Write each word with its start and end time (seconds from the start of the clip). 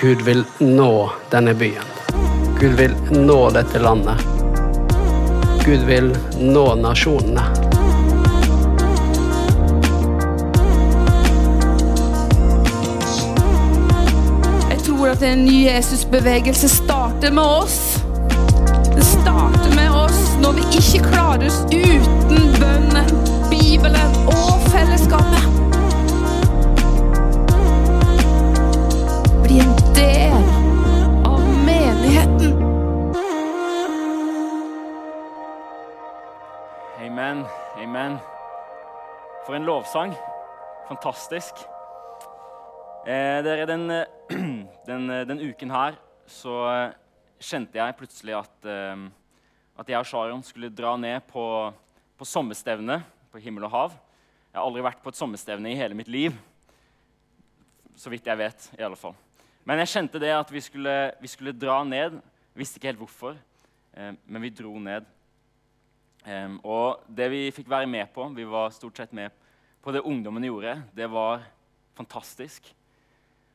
Gud 0.00 0.22
vil 0.22 0.44
nå 0.58 1.10
denne 1.30 1.54
byen. 1.54 1.84
Gud 2.60 2.72
vil 2.78 2.92
nå 3.10 3.50
dette 3.50 3.78
landet. 3.78 4.20
Gud 5.64 5.80
vil 5.88 6.12
nå 6.38 6.62
nasjonene. 6.78 7.42
Jeg 14.70 14.78
tror 14.86 15.10
at 15.16 15.26
en 15.26 15.44
ny 15.44 15.64
Jesusbevegelse 15.66 16.70
starter 16.76 17.34
med 17.34 17.44
oss. 17.44 17.98
Det 18.94 19.02
starter 19.02 19.74
med 19.74 19.90
oss 19.90 20.22
når 20.38 20.60
vi 20.60 20.68
ikke 20.78 21.08
klarer 21.10 21.50
oss 21.50 21.64
uten 21.74 22.52
bønnen, 22.60 23.16
Bibelen 23.50 24.20
og 24.30 24.62
fellesskapet. 24.70 25.67
Del 29.98 30.32
av 31.26 31.42
menigheten. 31.66 32.54
Amen. 37.02 37.44
Amen. 37.76 38.18
For 39.46 39.56
en 39.58 39.66
lovsang. 39.66 40.14
Fantastisk. 40.88 41.64
Eh, 43.06 43.38
dere, 43.44 43.66
den, 43.66 43.86
den, 44.88 45.08
den 45.28 45.40
uken 45.40 45.70
her 45.72 45.98
så 46.28 46.56
eh, 46.68 46.96
kjente 47.40 47.80
jeg 47.80 47.96
plutselig 47.98 48.36
at, 48.36 48.56
eh, 48.68 49.06
at 49.80 49.94
jeg 49.94 49.98
og 50.00 50.10
Sharon 50.10 50.44
skulle 50.46 50.70
dra 50.74 50.94
ned 51.00 51.24
på, 51.30 51.44
på 52.18 52.28
sommerstevne 52.28 53.00
på 53.32 53.40
himmel 53.42 53.66
og 53.68 53.74
hav. 53.74 53.96
Jeg 54.52 54.60
har 54.60 54.66
aldri 54.66 54.84
vært 54.84 55.02
på 55.04 55.12
et 55.12 55.18
sommerstevne 55.18 55.72
i 55.72 55.78
hele 55.78 55.96
mitt 55.96 56.10
liv. 56.12 56.36
Så 57.98 58.12
vidt 58.12 58.28
jeg 58.28 58.38
vet, 58.38 58.70
i 58.78 58.84
alle 58.86 58.98
fall. 58.98 59.16
Men 59.68 59.82
jeg 59.82 59.92
kjente 59.92 60.20
det 60.22 60.30
at 60.32 60.48
vi 60.48 60.62
skulle, 60.64 60.96
vi 61.20 61.28
skulle 61.28 61.52
dra 61.52 61.82
ned. 61.84 62.14
Visste 62.56 62.80
ikke 62.80 62.88
helt 62.88 63.02
hvorfor, 63.02 63.34
eh, 63.92 64.14
men 64.24 64.42
vi 64.42 64.50
dro 64.56 64.72
ned. 64.80 65.04
Eh, 66.24 66.54
og 66.64 67.04
det 67.12 67.26
vi 67.34 67.42
fikk 67.52 67.68
være 67.68 67.90
med 67.90 68.08
på, 68.14 68.24
vi 68.32 68.46
var 68.48 68.72
stort 68.72 68.96
sett 68.96 69.12
med 69.12 69.34
på 69.84 69.92
det 69.92 70.00
ungdommen 70.08 70.44
gjorde, 70.44 70.72
det 70.96 71.06
var 71.12 71.44
fantastisk. 71.96 72.72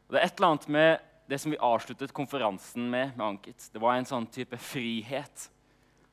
Og 0.06 0.14
det 0.14 0.22
er 0.22 0.30
et 0.30 0.38
eller 0.38 0.54
annet 0.54 0.70
med 0.72 0.92
det 1.30 1.40
som 1.42 1.52
vi 1.54 1.60
avsluttet 1.62 2.14
konferansen 2.14 2.86
med, 2.92 3.16
med 3.18 3.26
Ankit. 3.26 3.68
Det 3.74 3.82
var 3.82 3.98
en 3.98 4.08
sånn 4.08 4.30
type 4.30 4.58
frihet. 4.62 5.48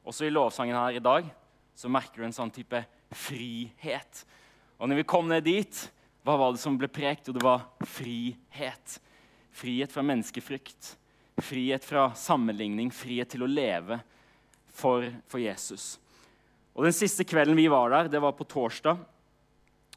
Også 0.07 0.25
i 0.25 0.33
lovsangen 0.33 0.79
her 0.79 0.97
i 0.97 1.05
dag 1.05 1.29
så 1.77 1.93
merker 1.93 2.23
du 2.23 2.27
en 2.29 2.37
sånn 2.37 2.53
type 2.55 2.83
frihet. 3.13 4.25
Og 4.81 4.89
når 4.89 5.03
vi 5.03 5.09
kom 5.13 5.29
ned 5.29 5.45
dit, 5.45 5.85
hva 6.25 6.39
var 6.41 6.57
det 6.57 6.63
som 6.65 6.81
ble 6.81 6.89
prekt? 6.89 7.29
Jo, 7.29 7.37
det 7.37 7.45
var 7.45 7.69
frihet. 7.85 8.97
Frihet 9.53 9.93
fra 9.93 10.05
menneskefrykt. 10.07 10.97
Frihet 11.41 11.85
fra 11.85 12.11
sammenligning. 12.15 12.93
Frihet 12.95 13.33
til 13.33 13.45
å 13.45 13.51
leve 13.51 14.01
for, 14.71 15.07
for 15.29 15.43
Jesus. 15.43 15.99
Og 16.75 16.87
Den 16.87 16.97
siste 16.97 17.27
kvelden 17.27 17.59
vi 17.59 17.69
var 17.71 17.91
der, 17.93 18.09
det 18.13 18.23
var 18.23 18.37
på 18.37 18.47
torsdag. 18.49 19.01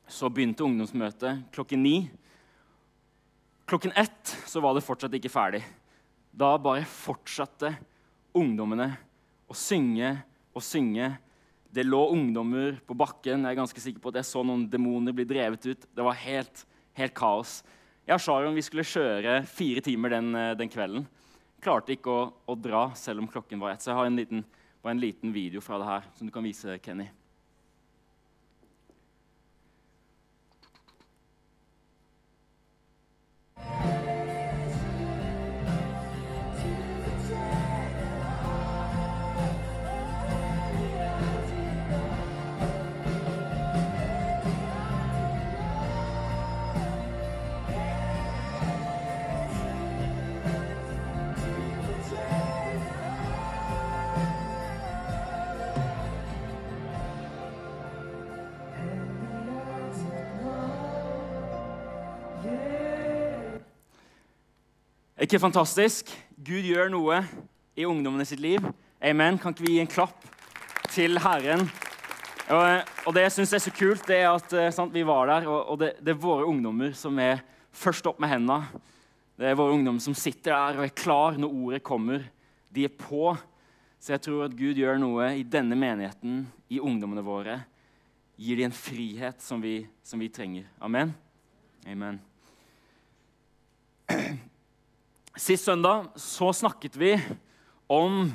Så 0.10 0.28
begynte 0.30 0.66
ungdomsmøtet 0.66 1.46
klokken 1.54 1.84
ni. 1.84 1.98
Klokken 3.70 3.94
ett 3.96 4.36
så 4.46 4.60
var 4.60 4.76
det 4.76 4.84
fortsatt 4.84 5.14
ikke 5.16 5.32
ferdig. 5.32 5.64
Da 6.34 6.58
bare 6.60 6.84
fortsatte 6.90 7.72
ungdommene 8.36 8.90
å 9.48 9.56
synge 9.56 10.16
og 10.54 10.66
synge. 10.66 11.14
Det 11.74 11.86
lå 11.86 12.02
ungdommer 12.14 12.76
på 12.86 12.98
bakken. 12.98 13.46
Jeg 13.46 13.54
er 13.54 13.62
ganske 13.62 13.82
sikker 13.82 14.02
på 14.04 14.12
at 14.12 14.20
jeg 14.20 14.30
så 14.30 14.44
noen 14.46 14.68
demoner 14.70 15.16
bli 15.16 15.26
drevet 15.30 15.64
ut. 15.66 15.88
Det 15.88 16.06
var 16.06 16.20
helt, 16.26 16.66
helt 16.98 17.16
kaos. 17.18 17.62
Jeg 18.04 18.18
og 18.18 18.22
Sharon 18.22 18.58
vi 18.58 18.66
skulle 18.66 18.84
kjøre 18.84 19.38
fire 19.48 19.82
timer 19.84 20.12
den, 20.12 20.36
eh, 20.36 20.56
den 20.60 20.72
kvelden. 20.72 21.06
Klarte 21.64 21.96
ikke 21.96 22.12
å, 22.12 22.26
å 22.52 22.56
dra 22.60 22.90
selv 23.00 23.24
om 23.24 23.30
klokken 23.32 23.62
var 23.64 23.72
ett. 23.72 23.82
Så 23.82 23.94
jeg 23.94 24.00
har 24.02 24.10
en 24.10 24.20
liten 24.20 24.44
en 24.92 25.00
liten 25.00 25.32
video 25.32 25.62
fra 25.62 25.78
det 25.80 25.88
her 25.88 26.08
som 26.18 26.28
du 26.28 26.34
kan 26.34 26.44
vise 26.44 26.78
Kenny. 26.84 27.08
Ikke 65.34 65.48
fantastisk? 65.48 66.12
Gud 66.46 66.62
gjør 66.62 66.92
noe 66.94 67.16
i 67.74 67.88
ungdommene 67.90 68.22
sitt 68.22 68.38
liv. 68.38 68.62
Amen. 69.02 69.40
Kan 69.42 69.56
ikke 69.56 69.64
vi 69.66 69.72
gi 69.74 69.80
en 69.82 69.90
klapp 69.90 70.28
til 70.94 71.18
Herren? 71.24 71.64
Og, 72.54 72.92
og 73.08 73.16
det 73.18 73.24
jeg 73.24 73.34
syns 73.40 73.56
er 73.58 73.64
så 73.64 73.74
kult, 73.74 74.06
det 74.06 74.20
er 74.20 74.30
at 74.30 74.54
eh, 74.54 74.70
sant, 74.78 74.94
vi 74.94 75.02
var 75.02 75.32
der, 75.32 75.48
og, 75.50 75.72
og 75.74 75.80
det, 75.82 75.90
det, 76.06 76.14
er 76.14 76.22
våre 76.22 76.46
ungdommer 76.46 76.94
som 76.94 77.18
er 77.18 77.42
først 77.74 78.12
opp 78.14 78.22
med 78.22 78.30
hendene. 78.30 78.84
Det 79.34 79.50
er 79.50 79.58
våre 79.58 79.74
ungdommer 79.74 80.06
som 80.06 80.14
sitter 80.14 80.54
der 80.54 80.84
og 80.84 80.86
er 80.86 80.94
klar 81.02 81.42
når 81.42 81.58
ordet 81.64 81.82
kommer. 81.90 82.30
De 82.70 82.86
er 82.86 82.94
på. 82.94 83.34
Så 83.98 84.14
jeg 84.14 84.26
tror 84.30 84.46
at 84.52 84.58
Gud 84.62 84.86
gjør 84.86 85.02
noe 85.02 85.34
i 85.34 85.42
denne 85.42 85.74
menigheten, 85.74 86.46
i 86.70 86.78
ungdommene 86.78 87.26
våre. 87.26 87.58
Gir 88.38 88.62
de 88.62 88.70
en 88.70 88.82
frihet 88.86 89.42
som 89.42 89.66
vi, 89.66 89.80
som 90.06 90.22
vi 90.22 90.30
trenger. 90.30 90.70
Amen. 90.78 91.18
Amen. 91.90 92.22
Sist 95.34 95.66
søndag 95.66 96.12
så 96.22 96.52
snakket 96.54 96.94
vi 96.94 97.16
om 97.90 98.28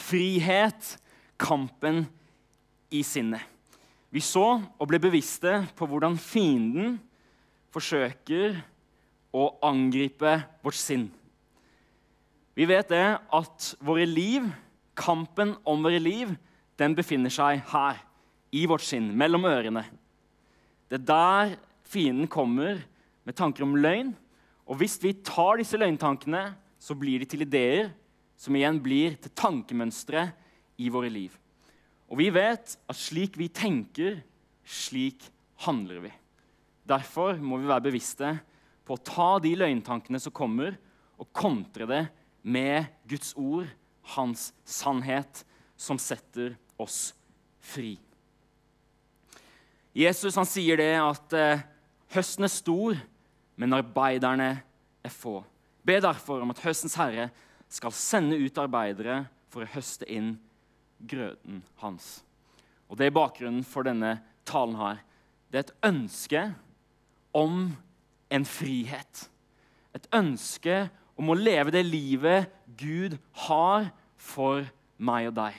frihet, 0.00 0.94
kampen 1.36 2.06
i 2.88 3.02
sinnet. 3.04 3.42
Vi 4.08 4.22
så 4.24 4.62
og 4.64 4.88
ble 4.88 4.96
bevisste 5.04 5.58
på 5.76 5.84
hvordan 5.84 6.16
fienden 6.16 6.96
forsøker 7.76 8.56
å 9.36 9.44
angripe 9.68 10.32
vårt 10.64 10.80
sinn. 10.80 11.10
Vi 12.56 12.64
vet 12.64 12.88
det 12.88 13.04
at 13.20 13.70
våre 13.84 14.08
liv, 14.08 14.48
kampen 14.96 15.58
om 15.60 15.84
våre 15.84 16.00
liv, 16.00 16.32
den 16.80 16.96
befinner 16.96 17.36
seg 17.36 17.60
her, 17.68 18.00
i 18.48 18.64
vårt 18.64 18.86
sinn, 18.86 19.10
mellom 19.12 19.44
ørene. 19.44 19.84
Det 20.88 21.02
er 21.02 21.08
der 21.12 21.58
fienden 21.84 22.32
kommer 22.32 22.80
med 23.28 23.36
tanker 23.36 23.66
om 23.66 23.76
løgn 23.76 24.16
og 24.66 24.80
hvis 24.80 24.98
vi 25.02 25.14
tar 25.24 25.60
disse 25.60 25.78
løgntankene, 25.78 26.50
så 26.78 26.94
blir 26.98 27.22
de 27.22 27.28
til 27.30 27.44
ideer, 27.46 27.92
som 28.36 28.56
igjen 28.58 28.80
blir 28.82 29.16
til 29.22 29.32
tankemønstre 29.38 30.26
i 30.82 30.90
våre 30.92 31.10
liv. 31.12 31.32
Og 32.10 32.18
vi 32.20 32.28
vet 32.34 32.74
at 32.76 32.98
slik 32.98 33.38
vi 33.38 33.48
tenker, 33.48 34.20
slik 34.66 35.22
handler 35.64 36.02
vi. 36.04 36.12
Derfor 36.86 37.38
må 37.42 37.58
vi 37.62 37.70
være 37.70 37.88
bevisste 37.88 38.34
på 38.86 38.94
å 38.94 39.02
ta 39.02 39.30
de 39.42 39.54
løgntankene 39.58 40.20
som 40.22 40.34
kommer, 40.34 40.76
og 41.16 41.30
kontre 41.32 41.86
det 41.88 42.02
med 42.44 42.90
Guds 43.08 43.32
ord, 43.40 43.70
hans 44.14 44.50
sannhet, 44.68 45.42
som 45.76 45.98
setter 46.00 46.54
oss 46.80 47.14
fri. 47.60 47.96
Jesus 49.96 50.36
han 50.36 50.48
sier 50.48 50.78
det 50.78 50.92
at 51.00 51.34
eh, 51.36 51.64
høsten 52.12 52.46
er 52.46 52.52
stor, 52.52 52.98
men 53.56 53.76
arbeiderne 53.76 54.50
er 55.04 55.12
få. 55.12 55.40
Be 55.86 55.98
derfor 56.02 56.42
om 56.42 56.52
at 56.52 56.62
høstens 56.64 56.96
herre 56.98 57.30
skal 57.72 57.94
sende 57.94 58.38
ut 58.38 58.58
arbeidere 58.60 59.24
for 59.52 59.64
å 59.64 59.72
høste 59.74 60.08
inn 60.10 60.34
grøten 60.98 61.62
hans. 61.82 62.20
Og 62.88 62.98
Det 62.98 63.08
er 63.08 63.16
bakgrunnen 63.16 63.64
for 63.66 63.86
denne 63.86 64.18
talen 64.46 64.76
her. 64.78 65.02
Det 65.50 65.58
er 65.58 65.66
et 65.66 65.88
ønske 65.88 66.42
om 67.34 67.74
en 68.30 68.46
frihet. 68.46 69.26
Et 69.94 70.08
ønske 70.14 70.86
om 71.16 71.30
å 71.32 71.38
leve 71.38 71.72
det 71.74 71.84
livet 71.86 72.50
Gud 72.78 73.16
har 73.46 73.90
for 74.16 74.66
meg 74.98 75.30
og 75.30 75.38
deg. 75.38 75.54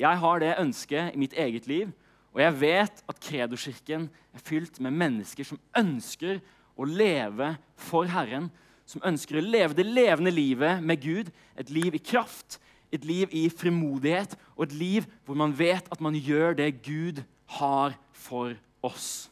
Jeg 0.00 0.20
har 0.24 0.40
det 0.40 0.56
ønsket 0.58 1.12
i 1.12 1.20
mitt 1.20 1.34
eget 1.36 1.68
liv, 1.68 1.90
og 2.32 2.40
jeg 2.40 2.58
vet 2.62 3.02
at 3.10 3.20
Kredoskirken 3.20 4.08
er 4.32 4.44
fylt 4.44 4.80
med 4.80 4.96
mennesker 4.96 5.44
som 5.44 5.60
ønsker 5.76 6.40
å 6.82 6.88
leve 6.88 7.54
for 7.78 8.08
Herren, 8.10 8.50
som 8.86 9.04
ønsker 9.06 9.38
å 9.38 9.44
leve 9.44 9.76
det 9.78 9.86
levende 9.86 10.32
livet 10.34 10.82
med 10.84 11.00
Gud. 11.02 11.30
Et 11.56 11.70
liv 11.70 11.94
i 11.94 12.02
kraft, 12.02 12.58
et 12.92 13.04
liv 13.08 13.30
i 13.32 13.46
frimodighet 13.48 14.34
og 14.56 14.66
et 14.66 14.74
liv 14.76 15.06
hvor 15.24 15.38
man 15.38 15.54
vet 15.56 15.86
at 15.92 16.02
man 16.04 16.16
gjør 16.16 16.58
det 16.58 16.82
Gud 16.84 17.22
har 17.58 17.94
for 18.12 18.56
oss. 18.84 19.30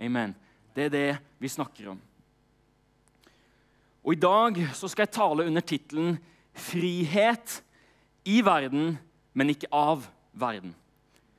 Amen. 0.00 0.34
Det 0.74 0.88
er 0.88 0.94
det 0.94 1.10
vi 1.38 1.50
snakker 1.52 1.92
om. 1.92 2.00
Og 4.02 4.16
I 4.16 4.22
dag 4.22 4.58
så 4.74 4.88
skal 4.90 5.06
jeg 5.06 5.14
tale 5.14 5.46
under 5.46 5.62
tittelen 5.62 6.18
'Frihet 6.52 7.62
i 8.24 8.42
verden, 8.44 8.98
men 9.32 9.50
ikke 9.50 9.70
av 9.72 10.04
verden'. 10.34 10.74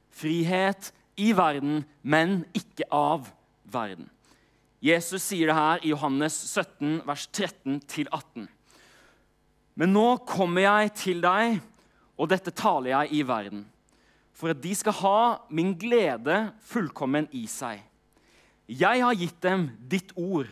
Frihet 0.09 0.94
i 1.18 1.31
verden, 1.38 1.85
men 2.01 2.45
ikke 2.53 2.88
av 2.89 3.27
verden. 3.63 4.09
Jesus 4.83 5.24
sier 5.24 5.47
det 5.47 5.56
her 5.56 5.83
i 5.85 5.94
Johannes 5.94 6.35
17, 6.51 6.97
vers 7.07 7.24
13-18. 7.31 8.50
Men 9.80 9.94
nå 9.95 10.07
kommer 10.27 10.65
jeg 10.65 10.91
til 11.00 11.21
deg, 11.24 11.62
og 12.19 12.27
dette 12.30 12.51
taler 12.51 12.91
jeg 12.91 13.15
i 13.15 13.21
verden, 13.25 13.63
for 14.35 14.51
at 14.51 14.59
de 14.59 14.74
skal 14.75 14.97
ha 15.00 15.19
min 15.47 15.71
glede 15.80 16.35
fullkommen 16.68 17.30
i 17.31 17.45
seg. 17.47 17.80
Jeg 18.68 19.06
har 19.06 19.15
gitt 19.15 19.39
dem 19.45 19.69
ditt 19.88 20.12
ord, 20.19 20.51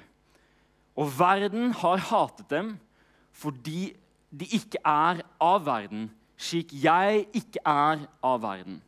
og 0.96 1.12
verden 1.18 1.76
har 1.82 2.08
hatet 2.12 2.48
dem 2.52 2.74
fordi 3.36 3.94
de 4.32 4.48
ikke 4.56 4.80
er 4.88 5.22
av 5.44 5.64
verden, 5.66 6.08
slik 6.40 6.72
jeg 6.72 7.26
ikke 7.36 7.64
er 7.68 8.04
av 8.24 8.42
verden. 8.44 8.80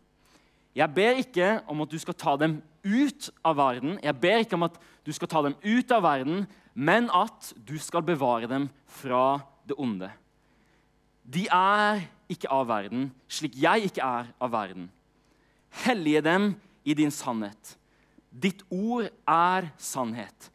Jeg 0.75 0.90
ber 0.94 1.20
ikke 1.22 1.60
om 1.70 1.84
at 1.84 1.92
du 1.92 2.00
skal 2.02 2.18
ta 2.18 2.36
dem 2.40 2.58
ut 2.84 3.30
av 3.46 3.58
verden, 3.58 4.00
jeg 4.04 4.20
ber 4.20 4.42
ikke 4.44 4.58
om 4.58 4.66
at 4.68 4.80
du 5.06 5.12
skal 5.16 5.30
ta 5.31 5.44
dem 5.46 5.56
ut 5.62 5.92
av 5.94 6.04
verden, 6.04 6.48
men 6.74 7.10
at 7.14 7.54
du 7.68 7.78
skal 7.80 8.04
bevare 8.04 8.50
dem 8.50 8.68
fra 8.90 9.40
det 9.68 9.78
onde. 9.78 10.10
De 11.24 11.46
er 11.48 12.04
ikke 12.31 12.52
av 12.52 12.68
verden, 12.68 13.12
slik 13.31 13.56
jeg 13.62 13.88
ikke 13.88 14.04
er 14.04 14.34
av 14.42 14.52
verden. 14.52 14.90
Hellige 15.86 16.24
dem 16.25 16.54
i 16.84 16.96
din 16.98 17.14
sannhet. 17.14 17.78
Ditt 18.34 18.66
ord 18.74 19.08
er 19.30 19.69
sannhet. 19.78 20.50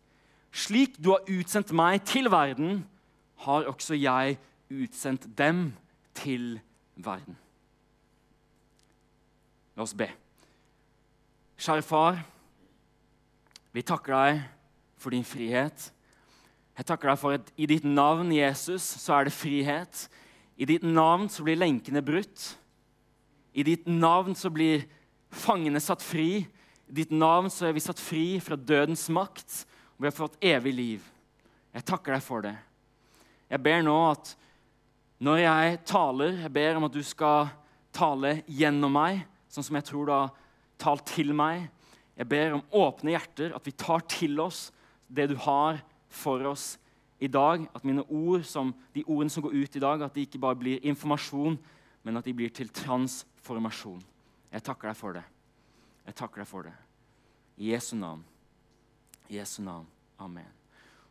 Slik 0.53 0.99
du 0.99 1.13
har 1.15 1.27
utsendt 1.31 1.73
meg 1.73 2.03
til 2.09 2.31
verden, 2.33 2.83
har 3.47 3.69
også 3.71 3.95
jeg 3.95 4.39
utsendt 4.69 5.29
dem 5.39 5.71
til 6.19 6.59
verden. 6.97 7.39
La 9.79 9.85
oss 9.87 9.95
be. 9.95 10.09
Kjære 11.55 11.85
far, 11.87 12.17
vi 13.71 13.85
takker 13.87 14.11
deg 14.11 14.41
for 14.99 15.15
din 15.15 15.23
frihet. 15.23 15.85
Jeg 16.75 16.89
takker 16.89 17.13
deg 17.13 17.21
for 17.21 17.37
at 17.39 17.53
i 17.55 17.69
ditt 17.71 17.87
navn, 17.87 18.33
Jesus, 18.35 18.83
så 18.99 19.15
er 19.15 19.29
det 19.29 19.37
frihet. 19.37 20.01
I 20.59 20.67
ditt 20.67 20.83
navn 20.83 21.31
så 21.31 21.47
blir 21.47 21.61
lenkene 21.61 22.03
brutt. 22.03 22.49
I 23.55 23.63
ditt 23.71 23.87
navn 23.87 24.35
så 24.35 24.51
blir 24.51 24.83
fangene 25.31 25.79
satt 25.79 26.03
fri. 26.03 26.43
I 26.91 26.99
ditt 26.99 27.15
navn 27.15 27.47
så 27.47 27.71
er 27.71 27.79
vi 27.79 27.87
satt 27.87 28.03
fri 28.03 28.27
fra 28.43 28.59
dødens 28.59 29.07
makt, 29.15 29.63
og 29.95 30.03
vi 30.03 30.11
har 30.11 30.19
fått 30.19 30.43
evig 30.43 30.75
liv. 30.75 31.09
Jeg 31.71 31.87
takker 31.87 32.19
deg 32.19 32.27
for 32.27 32.43
det. 32.51 32.57
Jeg 33.47 33.63
ber 33.63 33.87
nå 33.87 33.99
at 34.11 34.35
når 35.23 35.45
jeg 35.47 35.83
taler, 35.87 36.39
jeg 36.43 36.57
ber 36.59 36.83
om 36.83 36.91
at 36.91 36.99
du 36.99 37.03
skal 37.07 37.55
tale 37.95 38.41
gjennom 38.51 38.99
meg, 38.99 39.23
sånn 39.49 39.67
som 39.67 39.79
jeg 39.79 39.87
tror 39.89 40.09
du 40.09 40.13
har 40.15 40.35
talt 40.81 41.07
til 41.11 41.33
meg. 41.37 41.69
Jeg 42.19 42.29
ber 42.31 42.57
om 42.57 42.67
åpne 42.75 43.15
hjerter, 43.15 43.55
at 43.55 43.67
vi 43.67 43.75
tar 43.79 44.05
til 44.11 44.41
oss 44.43 44.69
det 45.09 45.29
du 45.31 45.37
har 45.45 45.81
for 46.11 46.43
oss 46.51 46.77
i 47.23 47.31
dag. 47.31 47.67
At 47.75 47.87
mine 47.87 48.05
ord, 48.09 48.45
som, 48.47 48.73
de 48.95 49.05
ordene 49.07 49.33
som 49.33 49.45
går 49.45 49.57
ut 49.57 49.77
i 49.77 49.83
dag, 49.83 50.03
at 50.03 50.15
de 50.15 50.27
ikke 50.27 50.43
bare 50.43 50.59
blir 50.59 50.85
informasjon, 50.87 51.59
men 52.03 52.21
at 52.21 52.27
de 52.27 52.35
blir 52.35 52.53
til 52.55 52.71
transformasjon. 52.75 54.03
Jeg 54.53 54.65
takker 54.65 54.91
deg 54.91 54.99
for 54.99 55.19
det. 55.19 55.25
Jeg 56.09 56.17
takker 56.19 56.43
deg 56.43 56.49
for 56.49 56.69
det. 56.69 56.75
I 57.59 57.73
Jesu 57.75 57.95
navn. 57.99 58.23
I 59.29 59.41
Jesu 59.41 59.61
navn. 59.63 59.87
Amen. 60.19 60.47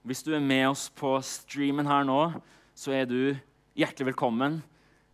Hvis 0.07 0.24
du 0.24 0.31
er 0.36 0.44
med 0.44 0.69
oss 0.69 0.88
på 0.89 1.18
streamen 1.25 1.88
her 1.88 2.06
nå, 2.07 2.22
så 2.78 2.94
er 2.95 3.06
du 3.10 3.36
hjertelig 3.78 4.13
velkommen. 4.13 4.62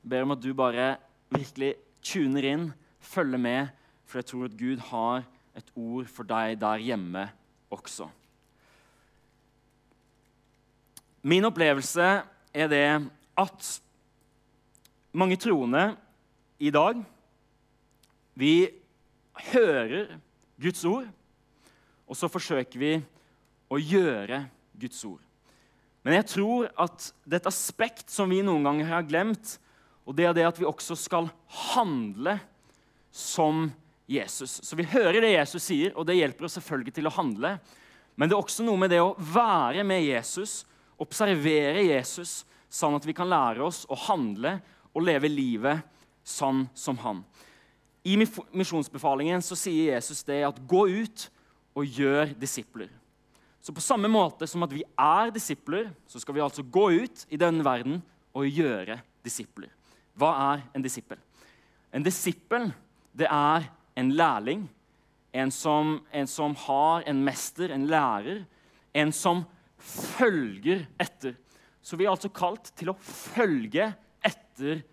Jeg 0.03 0.11
ber 0.13 0.25
om 0.25 0.33
at 0.35 0.41
du 0.43 0.51
bare 0.55 0.87
virkelig 1.33 1.73
tuner 2.03 2.45
inn, 2.45 2.65
følger 3.03 3.41
med, 3.41 3.71
for 4.05 4.19
jeg 4.19 4.29
tror 4.31 4.49
at 4.49 4.57
Gud 4.57 4.83
har 4.89 5.23
et 5.57 5.71
ord 5.75 6.09
for 6.09 6.27
deg 6.27 6.57
der 6.61 6.81
hjemme 6.81 7.27
også. 7.73 8.07
Min 11.23 11.45
opplevelse 11.47 12.07
er 12.53 12.67
det 12.67 12.85
at 13.39 13.67
mange 15.13 15.37
troende 15.39 15.93
i 16.59 16.69
dag 16.69 17.03
Vi 18.35 18.65
hører 19.53 20.17
Guds 20.61 20.85
ord, 20.85 21.05
og 22.07 22.17
så 22.17 22.25
forsøker 22.27 22.79
vi 22.81 22.93
å 23.69 23.77
gjøre 23.77 24.39
Guds 24.73 25.03
ord. 25.05 25.21
Men 26.01 26.17
jeg 26.17 26.25
tror 26.31 26.71
at 26.81 27.11
det 27.23 27.37
er 27.37 27.43
et 27.43 27.51
aspekt 27.51 28.09
som 28.09 28.33
vi 28.33 28.41
noen 28.41 28.65
ganger 28.65 28.89
har 28.89 29.05
glemt, 29.05 29.59
og 30.03 30.17
det 30.17 30.25
er 30.25 30.33
det 30.33 30.47
at 30.49 30.57
vi 30.57 30.65
også 30.65 30.97
skal 30.97 31.29
handle 31.75 32.39
som 33.13 33.67
Jesus. 34.09 34.59
Så 34.65 34.75
vi 34.75 34.87
hører 34.89 35.21
det 35.21 35.35
Jesus 35.35 35.63
sier, 35.69 35.93
og 35.93 36.07
det 36.09 36.17
hjelper 36.17 36.47
oss 36.47 36.57
selvfølgelig 36.57 36.95
til 36.97 37.07
å 37.07 37.13
handle. 37.13 37.55
Men 38.17 38.29
det 38.29 38.35
er 38.35 38.41
også 38.41 38.65
noe 38.65 38.81
med 38.81 38.91
det 38.93 39.01
å 39.01 39.13
være 39.17 39.85
med 39.87 40.03
Jesus, 40.05 40.63
observere 41.01 41.85
Jesus, 41.85 42.41
sånn 42.73 42.97
at 42.97 43.05
vi 43.05 43.15
kan 43.15 43.29
lære 43.29 43.63
oss 43.65 43.83
å 43.89 43.97
handle 44.09 44.57
og 44.93 45.05
leve 45.05 45.29
livet 45.29 45.85
sånn 46.25 46.65
som 46.77 46.97
han. 47.03 47.21
I 48.03 48.17
misjonsbefalingen 48.17 49.43
så 49.45 49.55
sier 49.57 49.93
Jesus 49.93 50.25
det 50.27 50.41
at 50.47 50.59
gå 50.67 50.87
ut 50.89 51.27
og 51.77 51.87
gjør 51.87 52.33
disipler. 52.37 52.89
Så 53.63 53.71
på 53.71 53.81
samme 53.83 54.09
måte 54.11 54.47
som 54.49 54.65
at 54.65 54.73
vi 54.75 54.83
er 54.99 55.31
disipler, 55.31 55.87
så 56.09 56.19
skal 56.19 56.35
vi 56.35 56.43
altså 56.43 56.65
gå 56.67 56.89
ut 57.05 57.23
i 57.31 57.39
denne 57.39 57.63
verden 57.63 58.01
og 58.35 58.49
gjøre 58.49 58.97
disipler. 59.23 59.69
Hva 60.19 60.33
er 60.51 60.65
en 60.75 60.83
disippel? 60.83 61.21
En 61.93 62.03
disippel 62.03 62.67
det 63.13 63.29
er 63.29 63.67
en 63.95 64.11
lærling. 64.13 64.65
En 65.33 65.51
som, 65.51 65.99
en 66.11 66.27
som 66.29 66.55
har 66.65 67.05
en 67.09 67.23
mester, 67.25 67.71
en 67.73 67.87
lærer. 67.89 68.43
En 68.93 69.11
som 69.13 69.43
følger 69.77 70.85
etter. 71.01 71.35
Så 71.81 71.97
vi 71.99 72.05
er 72.05 72.13
altså 72.13 72.31
kalt 72.33 72.71
til 72.77 72.93
å 72.93 72.97
følge 72.97 73.89
etter 74.23 74.83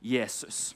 Jesus. 0.00 0.72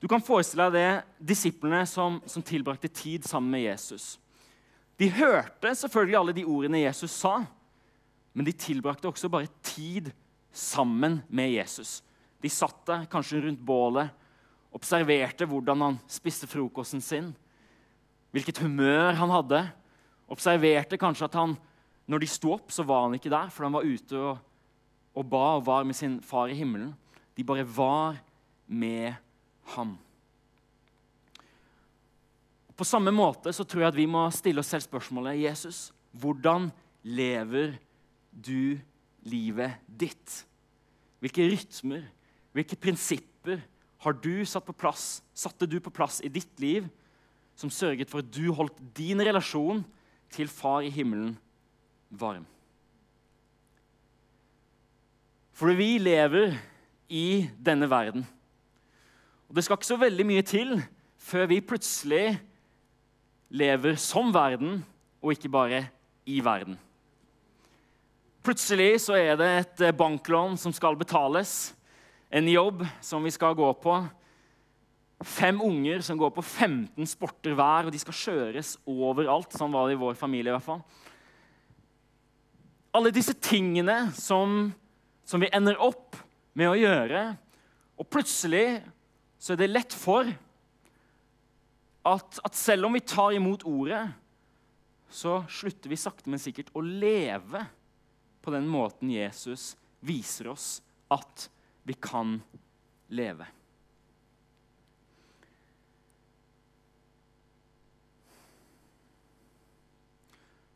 Du 0.00 0.08
kan 0.10 0.22
forestille 0.24 0.66
deg 0.68 0.76
det 0.76 1.28
disiplene 1.32 1.84
som, 1.88 2.18
som 2.28 2.44
tilbrakte 2.44 2.90
tid 2.92 3.24
sammen 3.28 3.54
med 3.54 3.64
Jesus. 3.64 4.18
De 5.00 5.08
hørte 5.10 5.72
selvfølgelig 5.74 6.18
alle 6.18 6.34
de 6.36 6.44
ordene 6.46 6.84
Jesus 6.84 7.14
sa, 7.22 7.38
men 8.34 8.46
de 8.46 8.54
tilbrakte 8.54 9.08
også 9.08 9.30
bare 9.32 9.50
tid 9.64 10.10
sammen 10.54 11.20
med 11.28 11.54
Jesus. 11.54 12.02
De 12.42 12.50
satt 12.52 12.84
der, 12.86 13.06
kanskje 13.10 13.40
rundt 13.46 13.62
bålet, 13.64 14.12
observerte 14.74 15.46
hvordan 15.48 15.84
han 15.84 15.98
spiste 16.10 16.48
frokosten 16.50 17.02
sin, 17.04 17.30
hvilket 18.34 18.58
humør 18.64 19.14
han 19.14 19.32
hadde. 19.32 19.60
Observerte 20.30 20.98
kanskje 20.98 21.28
at 21.28 21.38
han, 21.38 21.54
når 22.10 22.24
de 22.24 22.30
sto 22.30 22.54
opp, 22.56 22.72
så 22.74 22.84
var 22.86 23.06
han 23.06 23.14
ikke 23.16 23.32
der, 23.32 23.52
for 23.54 23.66
han 23.66 23.76
var 23.76 23.86
ute 23.86 24.18
og, 24.18 24.40
og 25.14 25.28
ba 25.30 25.44
og 25.58 25.66
var 25.68 25.86
med 25.86 25.96
sin 25.96 26.18
far 26.24 26.50
i 26.50 26.58
himmelen. 26.58 26.92
De 27.38 27.46
bare 27.46 27.66
var 27.66 28.18
med 28.66 29.14
ham. 29.76 29.94
På 32.74 32.86
samme 32.86 33.12
måte 33.14 33.52
så 33.54 33.62
tror 33.62 33.84
jeg 33.84 33.92
at 33.92 34.00
vi 34.00 34.08
må 34.10 34.24
stille 34.34 34.58
oss 34.58 34.72
selv 34.74 34.82
spørsmålet 34.82 35.44
Jesus, 35.44 35.92
hvordan 36.10 36.72
lever 37.06 37.76
du 38.34 38.74
livet 39.30 39.78
ditt? 39.86 40.40
Hvilke 41.22 41.46
rytmer, 41.52 42.02
hvilke 42.50 42.78
prinsipper 42.78 43.62
har 44.04 44.16
du 44.20 44.44
satt 44.44 44.66
på 44.66 44.76
plass, 44.76 45.22
satte 45.32 45.66
du 45.68 45.78
på 45.80 45.92
plass 45.94 46.20
i 46.24 46.28
ditt 46.32 46.60
liv 46.60 46.88
som 47.56 47.72
sørget 47.72 48.10
for 48.10 48.20
at 48.20 48.32
du 48.34 48.50
holdt 48.52 48.76
din 48.96 49.22
relasjon 49.24 49.80
til 50.34 50.50
Far 50.50 50.84
i 50.84 50.92
himmelen 50.92 51.36
varm? 52.12 52.44
For 55.54 55.72
vi 55.78 55.96
lever 56.02 56.56
i 57.08 57.46
denne 57.62 57.88
verden. 57.88 58.26
Og 59.48 59.56
det 59.56 59.64
skal 59.64 59.78
ikke 59.78 59.92
så 59.92 60.00
veldig 60.00 60.26
mye 60.26 60.44
til 60.44 60.74
før 61.24 61.46
vi 61.48 61.62
plutselig 61.64 62.34
lever 63.54 63.94
som 64.02 64.32
verden, 64.34 64.82
og 65.22 65.32
ikke 65.32 65.48
bare 65.48 65.84
i 66.28 66.40
verden. 66.44 66.76
Plutselig 68.44 68.98
så 69.06 69.16
er 69.16 69.38
det 69.40 69.50
et 69.62 69.84
banklån 69.96 70.58
som 70.60 70.74
skal 70.74 70.98
betales, 71.00 71.72
en 72.34 72.48
jobb 72.50 72.82
som 73.00 73.22
vi 73.22 73.30
skal 73.30 73.54
gå 73.54 73.68
på. 73.78 73.94
Fem 75.24 75.60
unger 75.62 76.00
som 76.02 76.18
går 76.18 76.32
på 76.34 76.42
15 76.42 77.06
sporter 77.06 77.54
hver, 77.54 77.86
og 77.86 77.94
de 77.94 78.00
skal 78.02 78.16
kjøres 78.18 78.74
overalt. 78.90 79.54
Sånn 79.54 79.72
var 79.74 79.86
det 79.86 79.94
i 79.94 80.00
vår 80.00 80.18
familie. 80.18 80.50
i 80.50 80.56
hvert 80.56 80.66
fall. 80.66 80.82
Alle 82.94 83.14
disse 83.14 83.36
tingene 83.38 84.10
som, 84.18 84.72
som 85.22 85.42
vi 85.42 85.52
ender 85.54 85.78
opp 85.78 86.18
med 86.58 86.72
å 86.72 86.78
gjøre. 86.78 87.22
Og 88.02 88.10
plutselig 88.10 88.82
så 89.38 89.54
er 89.54 89.62
det 89.62 89.70
lett 89.70 89.94
for 89.94 90.26
at, 92.04 92.42
at 92.42 92.58
selv 92.58 92.90
om 92.90 92.98
vi 92.98 93.06
tar 93.06 93.38
imot 93.38 93.62
ordet, 93.62 94.02
så 95.06 95.44
slutter 95.46 95.92
vi 95.92 96.02
sakte, 96.02 96.26
men 96.26 96.42
sikkert 96.42 96.74
å 96.74 96.82
leve 96.82 97.62
på 98.42 98.50
den 98.50 98.66
måten 98.66 99.14
Jesus 99.14 99.76
viser 100.04 100.50
oss 100.50 100.80
at 101.14 101.48
vi 101.84 101.96
kan 102.00 102.38
leve. 103.12 103.46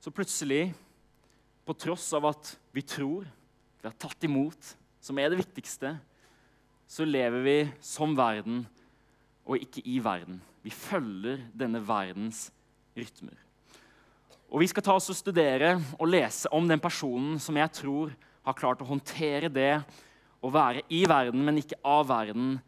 Så 0.00 0.12
plutselig, 0.14 0.74
på 1.64 1.74
tross 1.74 2.06
av 2.16 2.28
at 2.30 2.54
vi 2.72 2.84
tror, 2.86 3.26
vi 3.80 3.88
har 3.88 3.96
tatt 3.98 4.24
imot, 4.24 4.70
som 5.00 5.18
er 5.20 5.32
det 5.32 5.40
viktigste, 5.42 5.96
så 6.88 7.04
lever 7.04 7.44
vi 7.44 7.58
som 7.84 8.14
verden 8.16 8.62
og 9.48 9.60
ikke 9.60 9.82
i 9.84 9.98
verden. 10.00 10.38
Vi 10.64 10.72
følger 10.72 11.42
denne 11.56 11.82
verdens 11.84 12.48
rytmer. 12.96 13.36
Og 14.48 14.62
Vi 14.62 14.68
skal 14.70 14.84
ta 14.84 14.94
oss 14.96 15.10
og 15.12 15.16
studere 15.18 15.74
og 15.98 16.08
lese 16.08 16.48
om 16.56 16.64
den 16.68 16.80
personen 16.80 17.36
som 17.40 17.56
jeg 17.56 17.72
tror 17.76 18.14
har 18.46 18.56
klart 18.56 18.80
å 18.80 18.88
håndtere 18.88 19.50
det 19.52 19.82
å 20.44 20.50
være 20.54 20.84
i 20.94 21.02
verden, 21.08 21.42
men 21.44 21.60
ikke 21.60 21.78
av 21.86 22.08
verden, 22.10 22.58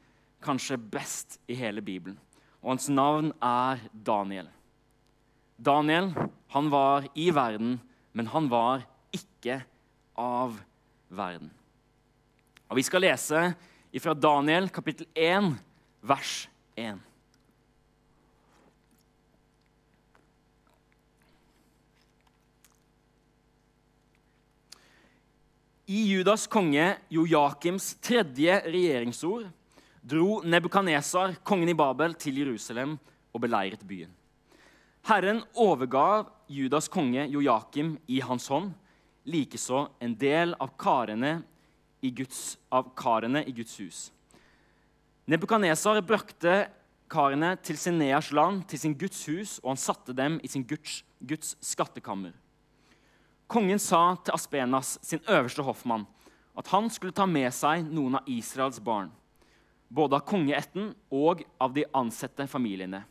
kanskje 0.43 0.79
best 0.81 1.39
i 1.51 1.57
hele 1.59 1.83
Bibelen. 1.85 2.17
Og 2.61 2.75
Hans 2.75 2.89
navn 2.93 3.31
er 3.45 3.81
Daniel. 3.93 4.49
Daniel 5.61 6.13
han 6.51 6.71
var 6.73 7.07
i 7.15 7.29
verden, 7.35 7.79
men 8.13 8.31
han 8.33 8.49
var 8.51 8.83
ikke 9.15 9.61
av 10.19 10.57
verden. 11.09 11.51
Og 12.71 12.79
Vi 12.79 12.87
skal 12.87 13.05
lese 13.05 13.43
fra 14.01 14.15
Daniel 14.15 14.69
kapittel 14.71 15.07
1, 15.15 15.53
vers 16.07 16.49
1. 16.79 16.99
I 25.91 26.05
Judas 26.07 26.47
konge 26.47 26.85
Joakims 27.11 27.97
tredje 27.99 28.61
regjeringsord 28.63 29.49
dro 30.07 30.37
Nebukanesar, 30.47 31.33
kongen 31.43 31.73
i 31.73 31.75
Babel, 31.75 32.13
til 32.15 32.37
Jerusalem 32.39 32.93
og 33.35 33.41
beleiret 33.43 33.83
byen. 33.83 34.13
Herren 35.09 35.41
overgav 35.59 36.29
Judas 36.47 36.87
konge 36.87 37.25
Joakim 37.33 37.97
i 38.07 38.21
hans 38.23 38.47
hånd, 38.53 38.69
likeså 39.27 39.89
en 39.99 40.15
del 40.15 40.55
av 40.63 40.77
karene 40.79 41.41
Guds, 42.01 42.55
av 42.71 42.93
karene 42.95 43.43
i 43.43 43.57
Guds 43.57 43.75
hus. 43.83 43.99
Nebukanesar 45.27 45.99
brakte 46.07 46.69
karene 47.11 47.57
til 47.67 47.81
Sineas 47.83 48.31
land, 48.31 48.63
til 48.71 48.79
sin 48.79 48.95
Guds 48.95 49.27
hus, 49.27 49.59
og 49.65 49.73
han 49.73 49.83
satte 49.89 50.15
dem 50.15 50.39
i 50.39 50.53
sin 50.55 50.63
Guds, 50.63 51.03
Guds 51.19 51.57
skattekammer. 51.59 52.31
Kongen 53.51 53.81
sa 53.83 54.15
til 54.23 54.37
Aspenas, 54.37 54.99
sin 55.03 55.23
øverste 55.27 55.65
hoffmann, 55.67 56.05
at 56.55 56.69
han 56.71 56.87
skulle 56.91 57.15
ta 57.17 57.25
med 57.27 57.51
seg 57.51 57.83
noen 57.83 58.21
av 58.21 58.29
Israels 58.31 58.79
barn, 58.79 59.09
både 59.91 60.21
av 60.21 60.27
kongeætten 60.29 60.93
og 61.11 61.43
av 61.59 61.75
de 61.75 61.83
ansette 61.99 62.47
familiene. 62.47 63.03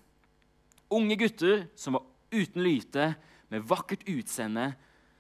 Unge 0.96 1.18
gutter 1.20 1.66
som 1.76 1.98
var 1.98 2.08
uten 2.32 2.64
lyte, 2.64 3.12
med 3.50 3.66
vakkert 3.68 4.06
utseende, 4.08 4.72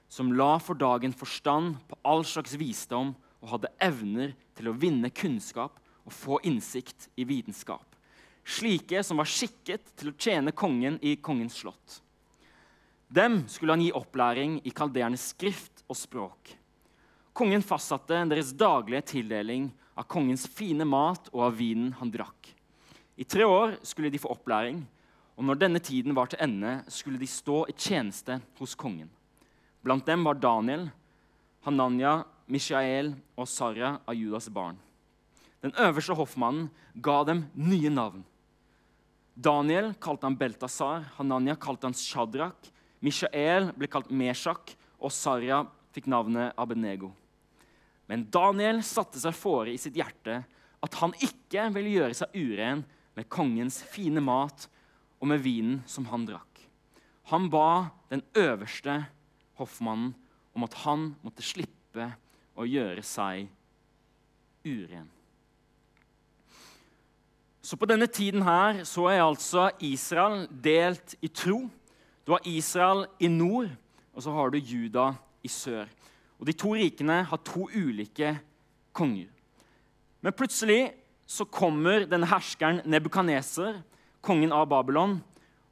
som 0.08 0.32
la 0.32 0.54
for 0.62 0.78
dagen 0.78 1.12
forstand 1.12 1.76
på 1.90 1.98
all 2.08 2.24
slags 2.24 2.56
visdom 2.56 3.12
og 3.42 3.52
hadde 3.56 3.76
evner 3.82 4.36
til 4.56 4.70
å 4.70 4.78
vinne 4.78 5.12
kunnskap 5.12 5.82
og 6.06 6.16
få 6.16 6.40
innsikt 6.48 7.10
i 7.20 7.26
vitenskap. 7.28 7.84
Slike 8.46 9.02
som 9.04 9.20
var 9.20 9.28
skikket 9.28 9.98
til 10.00 10.14
å 10.14 10.16
tjene 10.16 10.56
kongen 10.56 10.96
i 11.04 11.18
kongens 11.20 11.60
slott. 11.60 12.00
Dem 13.10 13.42
skulle 13.50 13.74
han 13.74 13.82
gi 13.82 13.90
opplæring 13.98 14.60
i 14.62 14.72
kaldernes 14.76 15.32
skrift 15.32 15.82
og 15.90 15.98
språk. 15.98 16.52
Kongen 17.34 17.64
fastsatte 17.66 18.20
deres 18.30 18.52
daglige 18.54 19.02
tildeling 19.16 19.72
av 19.98 20.06
kongens 20.06 20.46
fine 20.46 20.86
mat 20.86 21.32
og 21.34 21.48
av 21.48 21.58
vinen 21.58 21.90
han 21.98 22.12
drakk. 22.14 22.52
I 23.18 23.26
tre 23.26 23.48
år 23.50 23.80
skulle 23.82 24.12
de 24.14 24.22
få 24.22 24.30
opplæring, 24.36 24.84
og 25.36 25.48
når 25.48 25.58
denne 25.58 25.82
tiden 25.82 26.14
var 26.14 26.30
til 26.30 26.42
ende, 26.44 26.84
skulle 26.88 27.18
de 27.18 27.28
stå 27.28 27.64
i 27.72 27.74
tjeneste 27.74 28.38
hos 28.60 28.78
kongen. 28.78 29.10
Blant 29.82 30.06
dem 30.06 30.24
var 30.28 30.38
Daniel, 30.38 30.90
Hananya, 31.66 32.24
Mishael 32.46 33.16
og 33.34 33.50
Sarah 33.50 33.98
av 34.06 34.16
Judas 34.16 34.52
barn. 34.54 34.78
Den 35.66 35.74
øverste 35.82 36.14
hoffmannen 36.16 36.70
ga 36.94 37.24
dem 37.26 37.48
nye 37.58 37.90
navn. 37.90 38.22
Daniel 39.34 39.96
kalte 40.00 40.28
han 40.28 40.38
Beltasar, 40.38 41.08
Hananya 41.18 41.56
kalte 41.56 41.88
han 41.88 41.98
Shadrach, 41.98 42.70
Mishael 43.00 43.72
ble 43.78 43.88
kalt 43.92 44.12
Meshach, 44.12 44.76
og 45.00 45.14
Sarja 45.16 45.64
fikk 45.96 46.10
navnet 46.12 46.56
Abenego. 46.60 47.14
Men 48.10 48.26
Daniel 48.34 48.82
satte 48.84 49.22
seg 49.22 49.36
fore 49.38 49.72
i 49.72 49.80
sitt 49.80 49.96
hjerte 49.98 50.42
at 50.80 50.98
han 51.02 51.14
ikke 51.24 51.68
ville 51.76 51.94
gjøre 51.94 52.18
seg 52.18 52.36
uren 52.36 52.84
med 53.16 53.30
kongens 53.32 53.82
fine 53.92 54.24
mat 54.24 54.68
og 55.20 55.30
med 55.32 55.44
vinen 55.44 55.80
som 55.90 56.08
han 56.12 56.26
drakk. 56.28 56.64
Han 57.30 57.50
ba 57.54 57.92
den 58.10 58.24
øverste 58.34 59.04
hoffmannen 59.60 60.16
om 60.58 60.66
at 60.66 60.76
han 60.86 61.12
måtte 61.22 61.46
slippe 61.46 62.10
å 62.58 62.66
gjøre 62.68 63.04
seg 63.06 63.48
uren. 64.66 65.08
Så 67.62 67.78
på 67.78 67.86
denne 67.86 68.08
tiden 68.10 68.42
her 68.48 68.82
så 68.88 69.06
er 69.12 69.22
altså 69.22 69.68
Israel 69.86 70.48
delt 70.50 71.14
i 71.22 71.30
tro. 71.30 71.68
Du 72.30 72.36
har 72.36 72.46
Israel 72.46 73.08
i 73.18 73.26
nord, 73.26 73.72
og 74.14 74.22
så 74.22 74.30
har 74.30 74.52
du 74.54 74.60
Juda 74.62 75.16
i 75.42 75.50
sør. 75.50 75.88
Og 76.38 76.46
De 76.46 76.54
to 76.54 76.76
rikene 76.78 77.24
har 77.26 77.40
to 77.42 77.64
ulike 77.74 78.36
konger. 78.94 79.32
Men 80.22 80.36
plutselig 80.38 80.92
så 81.26 81.48
kommer 81.50 82.06
denne 82.06 82.30
herskeren 82.30 82.84
Nebukaneser, 82.86 83.80
kongen 84.22 84.54
av 84.54 84.68
Babylon, 84.70 85.16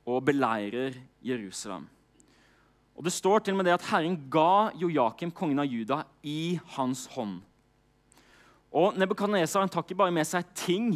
og 0.10 0.26
beleirer 0.26 0.98
Jerusalem. 1.22 1.86
Og 2.98 3.06
Det 3.06 3.14
står 3.14 3.46
til 3.46 3.54
og 3.54 3.62
med 3.62 3.70
det 3.70 3.78
at 3.78 3.86
Herren 3.92 4.18
ga 4.26 4.72
Joakim, 4.82 5.30
kongen 5.30 5.62
av 5.62 5.70
Juda, 5.70 6.08
i 6.24 6.58
hans 6.74 7.06
hånd. 7.14 7.38
Og 8.74 8.98
Nebukadnesar 8.98 9.70
tar 9.70 9.86
ikke 9.86 10.02
bare 10.02 10.12
med 10.12 10.26
seg 10.26 10.50
ting 10.58 10.96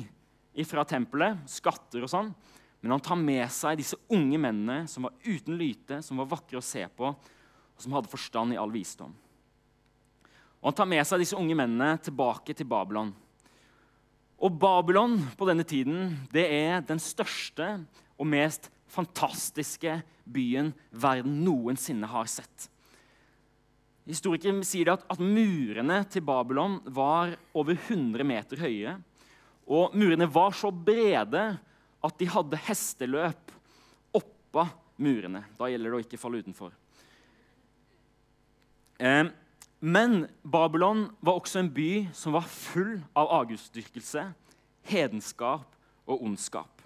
fra 0.66 0.90
tempelet, 0.90 1.38
skatter 1.46 2.02
og 2.02 2.10
sånn, 2.10 2.34
men 2.82 2.96
han 2.96 3.04
tar 3.06 3.20
med 3.20 3.46
seg 3.54 3.78
disse 3.78 3.98
unge 4.10 4.40
mennene 4.42 4.88
som 4.90 5.06
var 5.06 5.14
uten 5.24 5.58
lyte, 5.58 6.02
som 6.02 6.18
var 6.18 6.30
vakre 6.32 6.58
å 6.58 6.66
se 6.66 6.84
på, 6.98 7.12
og 7.14 7.84
som 7.84 7.94
hadde 7.94 8.10
forstand 8.12 8.56
i 8.56 8.60
all 8.60 8.74
visdom. 8.74 9.14
Og 10.62 10.70
Han 10.70 10.78
tar 10.78 10.90
med 10.90 11.06
seg 11.08 11.22
disse 11.22 11.38
unge 11.38 11.58
mennene 11.58 11.98
tilbake 12.02 12.54
til 12.58 12.68
Babylon. 12.70 13.14
Og 14.42 14.58
Babylon 14.62 15.20
på 15.38 15.46
denne 15.50 15.66
tiden 15.66 16.16
det 16.34 16.46
er 16.50 16.86
den 16.86 17.02
største 17.02 17.80
og 18.18 18.30
mest 18.30 18.70
fantastiske 18.92 20.00
byen 20.26 20.74
verden 20.92 21.40
noensinne 21.46 22.10
har 22.10 22.30
sett. 22.30 22.68
Historikere 24.10 24.66
sier 24.66 24.94
at, 24.96 25.06
at 25.10 25.22
murene 25.22 26.02
til 26.10 26.26
Babylon 26.26 26.80
var 26.90 27.36
over 27.54 27.78
100 27.78 28.26
meter 28.26 28.62
høye. 28.62 28.96
Og 29.70 29.94
murene 29.96 30.28
var 30.30 30.56
så 30.58 30.72
brede 30.74 31.44
at 32.02 32.18
de 32.18 32.28
hadde 32.30 32.60
hesteløp 32.68 33.54
oppå 34.18 34.66
murene. 35.02 35.44
Da 35.58 35.70
gjelder 35.70 35.94
det 35.94 36.00
å 36.00 36.06
ikke 36.06 36.20
falle 36.22 36.42
utenfor. 36.42 36.74
Eh, 39.02 39.30
men 39.82 40.28
Babylon 40.44 41.08
var 41.26 41.40
også 41.40 41.64
en 41.64 41.72
by 41.74 41.92
som 42.14 42.36
var 42.38 42.46
full 42.46 43.00
av 43.18 43.32
avgudsdyrkelse, 43.42 44.28
hedenskap 44.86 45.78
og 46.06 46.22
ondskap. 46.22 46.84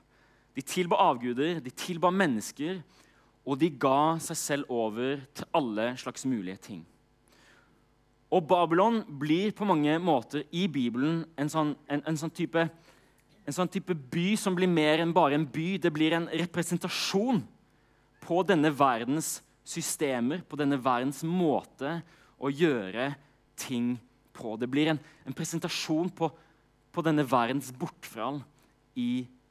De 0.55 0.63
tilba 0.63 1.00
avguder, 1.10 1.60
de 1.60 1.72
tilba 1.75 2.12
mennesker, 2.15 2.79
og 3.45 3.60
de 3.60 3.69
ga 3.69 4.15
seg 4.24 4.39
selv 4.39 4.72
over 4.72 5.19
til 5.36 5.50
alle 5.53 5.91
slags 6.00 6.24
mulige 6.25 6.62
ting. 6.69 6.86
Og 8.31 8.48
Babylon 8.48 9.03
blir 9.19 9.51
på 9.55 9.67
mange 9.67 10.00
måter 10.01 10.48
i 10.51 10.65
Bibelen 10.72 11.24
en 11.38 11.51
sånn, 11.51 11.75
en, 11.91 12.01
en 12.07 12.17
sånn 12.17 12.34
type 12.34 12.63
en 13.45 13.53
sånn 13.53 13.69
type 13.69 13.93
by 13.93 14.33
som 14.39 14.55
blir 14.57 14.69
mer 14.69 15.03
enn 15.03 15.13
bare 15.13 15.37
en 15.37 15.45
by. 15.45 15.75
Det 15.81 15.91
blir 15.93 16.15
en 16.17 16.27
representasjon 16.29 17.43
på 18.25 18.41
denne 18.49 18.71
verdens 18.73 19.37
systemer, 19.65 20.41
på 20.41 20.57
denne 20.57 20.79
verdens 20.81 21.21
måte 21.25 21.99
å 22.41 22.49
gjøre 22.49 23.11
ting 23.59 23.95
på. 24.35 24.55
Det 24.57 24.69
blir 24.69 24.91
en, 24.93 24.99
en 25.25 25.37
presentasjon 25.37 26.09
på, 26.13 26.29
på, 26.91 27.05
denne 27.05 27.25
verdens 27.27 27.71
bortfall 27.73 28.41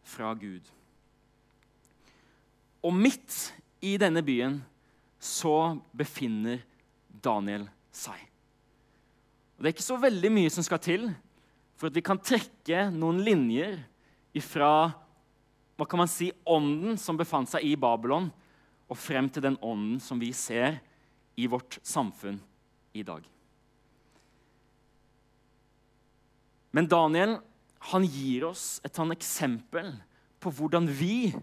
fra 0.04 0.34
Gud. 0.38 0.66
Og 2.84 2.94
midt 2.94 3.54
i 3.84 3.94
denne 4.00 4.22
byen 4.24 4.58
så 5.22 5.76
befinner 5.96 6.60
Daniel 7.08 7.68
seg. 7.94 8.18
Og 9.54 9.62
Det 9.62 9.70
er 9.70 9.76
ikke 9.76 9.86
så 9.86 10.00
veldig 10.02 10.30
mye 10.34 10.52
som 10.52 10.66
skal 10.66 10.82
til 10.82 11.06
for 11.84 11.92
at 11.92 11.98
vi 11.98 12.00
kan 12.00 12.16
trekke 12.16 12.86
noen 12.96 13.18
linjer 13.20 13.74
ifra 14.32 14.88
hva 15.76 15.84
kan 15.84 16.00
man 16.00 16.08
si, 16.08 16.30
ånden 16.48 16.96
som 16.96 17.18
befant 17.20 17.50
seg 17.50 17.66
i 17.68 17.74
Babylon, 17.76 18.30
og 18.88 18.96
frem 18.96 19.28
til 19.28 19.44
den 19.44 19.58
ånden 19.60 19.98
som 20.00 20.16
vi 20.16 20.30
ser 20.32 20.78
i 21.36 21.44
vårt 21.44 21.76
samfunn 21.84 22.38
i 22.96 23.02
dag. 23.04 23.26
Men 26.72 26.88
Daniel 26.88 27.34
han 27.90 28.08
gir 28.08 28.48
oss 28.48 28.78
et 28.80 28.96
sånn 28.96 29.12
eksempel 29.12 29.92
på 30.40 30.54
hvordan 30.56 30.88
vi 30.88 31.34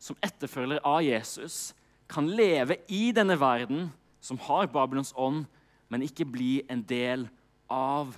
som 0.00 0.16
etterfølgere 0.24 0.80
av 0.88 1.02
Jesus, 1.04 1.74
kan 2.08 2.32
leve 2.32 2.80
i 2.88 3.10
denne 3.12 3.36
verden 3.36 3.90
som 4.24 4.40
har 4.48 4.72
Babylons 4.72 5.12
ånd, 5.20 5.44
men 5.92 6.08
ikke 6.08 6.30
bli 6.32 6.62
en 6.72 6.80
del 6.80 7.28
av 7.68 8.16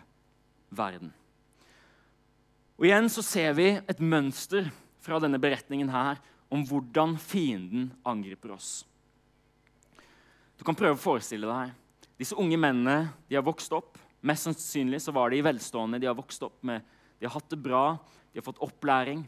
verden. 0.70 1.10
Og 2.74 2.88
Igjen 2.88 3.06
så 3.12 3.22
ser 3.22 3.52
vi 3.54 3.68
et 3.78 4.00
mønster 4.02 4.66
fra 5.04 5.20
denne 5.22 5.38
beretningen 5.38 5.92
her 5.92 6.18
om 6.52 6.64
hvordan 6.66 7.14
fienden 7.22 7.92
angriper 8.06 8.54
oss. 8.56 8.82
Du 10.58 10.64
kan 10.66 10.76
prøve 10.78 10.96
å 10.96 11.00
forestille 11.00 11.46
deg. 11.46 11.72
Disse 12.18 12.36
unge 12.38 12.58
mennene 12.58 13.12
de 13.28 13.38
har 13.38 13.46
vokst 13.46 13.72
opp. 13.74 13.98
Mest 14.24 14.48
sannsynlig 14.48 15.02
så 15.04 15.14
var 15.14 15.30
de 15.30 15.42
velstående. 15.44 16.00
De 16.02 16.08
har 16.08 16.18
vokst 16.18 16.42
opp 16.46 16.62
med, 16.66 16.82
de 17.18 17.28
har 17.28 17.34
hatt 17.34 17.50
det 17.52 17.60
bra, 17.62 17.98
de 18.32 18.40
har 18.40 18.46
fått 18.46 18.62
opplæring. 18.64 19.22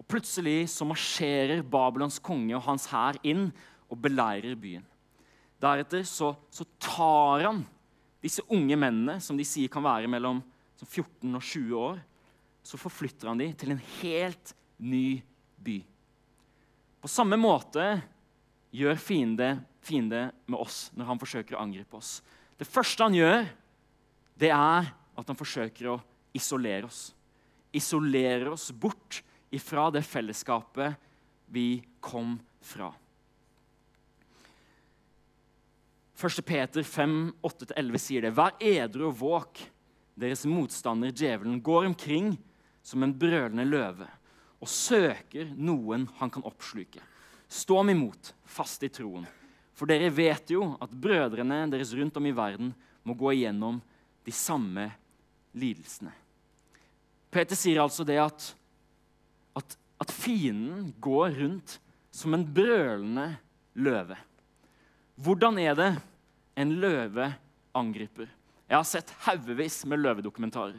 Og 0.00 0.06
Plutselig 0.08 0.70
så 0.72 0.86
marsjerer 0.88 1.64
Babylons 1.64 2.18
konge 2.24 2.56
og 2.56 2.64
hans 2.64 2.88
hær 2.92 3.20
inn 3.22 3.48
og 3.90 4.00
beleirer 4.00 4.56
byen. 4.58 4.84
Deretter 5.60 6.06
så, 6.08 6.32
så, 6.52 6.64
tar 6.80 7.44
han 7.44 7.64
disse 8.24 8.44
unge 8.48 8.76
mennene, 8.80 9.18
som 9.20 9.36
de 9.36 9.44
sier 9.44 9.68
kan 9.72 9.84
være 9.84 10.08
mellom 10.08 10.40
14 10.80 11.36
og 11.36 11.44
20 11.44 11.76
år, 11.76 12.00
så 12.62 12.78
forflytter 12.80 13.30
han 13.30 13.40
dem 13.40 13.54
til 13.58 13.74
en 13.74 13.82
helt 14.00 14.54
ny 14.76 15.20
by. 15.60 15.80
På 17.00 17.08
samme 17.08 17.38
måte 17.40 17.84
gjør 18.76 19.00
fiende, 19.00 19.54
fiende 19.80 20.28
med 20.46 20.60
oss 20.60 20.88
når 20.94 21.08
han 21.08 21.20
forsøker 21.20 21.56
å 21.56 21.64
angripe 21.64 21.96
oss. 21.96 22.18
Det 22.60 22.68
første 22.68 23.06
han 23.06 23.16
gjør, 23.16 23.46
det 24.40 24.52
er 24.52 24.90
at 24.92 25.28
han 25.32 25.38
forsøker 25.38 25.94
å 25.94 26.00
isolere 26.36 26.88
oss. 26.88 27.10
Isolere 27.72 28.52
oss 28.52 28.68
bort 28.72 29.22
ifra 29.50 29.88
det 29.94 30.04
fellesskapet 30.06 30.98
vi 31.50 31.80
kom 32.04 32.36
fra. 32.62 32.92
1. 36.20 36.44
Peter 36.44 36.84
5, 36.84 37.32
8-11 37.40 38.02
sier 38.02 38.26
det. 38.26 38.34
Vær 38.36 38.52
edru 38.60 39.06
og 39.08 39.16
våk. 39.22 39.62
Deres 40.20 40.44
motstander, 40.44 41.14
djevelen, 41.16 41.62
går 41.64 41.88
omkring 41.88 42.34
som 42.82 43.02
en 43.02 43.14
brølende 43.16 43.66
løve 43.68 44.08
og 44.60 44.68
søker 44.68 45.50
noen 45.56 46.06
han 46.20 46.32
kan 46.32 46.44
oppsluke. 46.46 47.00
Stå 47.50 47.80
ham 47.80 47.90
imot, 47.92 48.32
fast 48.44 48.84
i 48.86 48.90
troen. 48.92 49.26
For 49.74 49.88
dere 49.88 50.12
vet 50.12 50.52
jo 50.52 50.74
at 50.82 50.92
brødrene 50.92 51.64
deres 51.72 51.94
rundt 51.96 52.18
om 52.20 52.26
i 52.28 52.34
verden 52.36 52.74
må 53.02 53.16
gå 53.16 53.32
igjennom 53.32 53.80
de 54.26 54.34
samme 54.34 54.90
lidelsene. 55.56 56.12
Peter 57.30 57.56
sier 57.56 57.80
altså 57.80 58.04
det 58.04 58.18
at, 58.20 58.50
at, 59.56 59.76
at 60.02 60.12
fienden 60.12 60.90
går 61.00 61.38
rundt 61.38 61.78
som 62.12 62.34
en 62.34 62.44
brølende 62.44 63.32
løve. 63.78 64.18
Hvordan 65.20 65.58
er 65.62 65.78
det 65.78 65.90
en 66.58 66.76
løve 66.82 67.30
angriper? 67.76 68.28
Jeg 68.68 68.76
har 68.76 68.86
sett 68.86 69.14
haugevis 69.24 69.82
med 69.88 70.02
løvedokumentarer. 70.02 70.78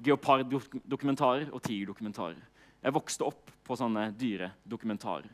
Geoparddokumentarer 0.00 1.50
og 1.52 1.62
tigerdokumentarer. 1.64 2.40
Jeg 2.80 2.96
vokste 2.96 3.26
opp 3.26 3.50
på 3.66 3.76
sånne 3.76 4.08
dyredokumentarer. 4.16 5.28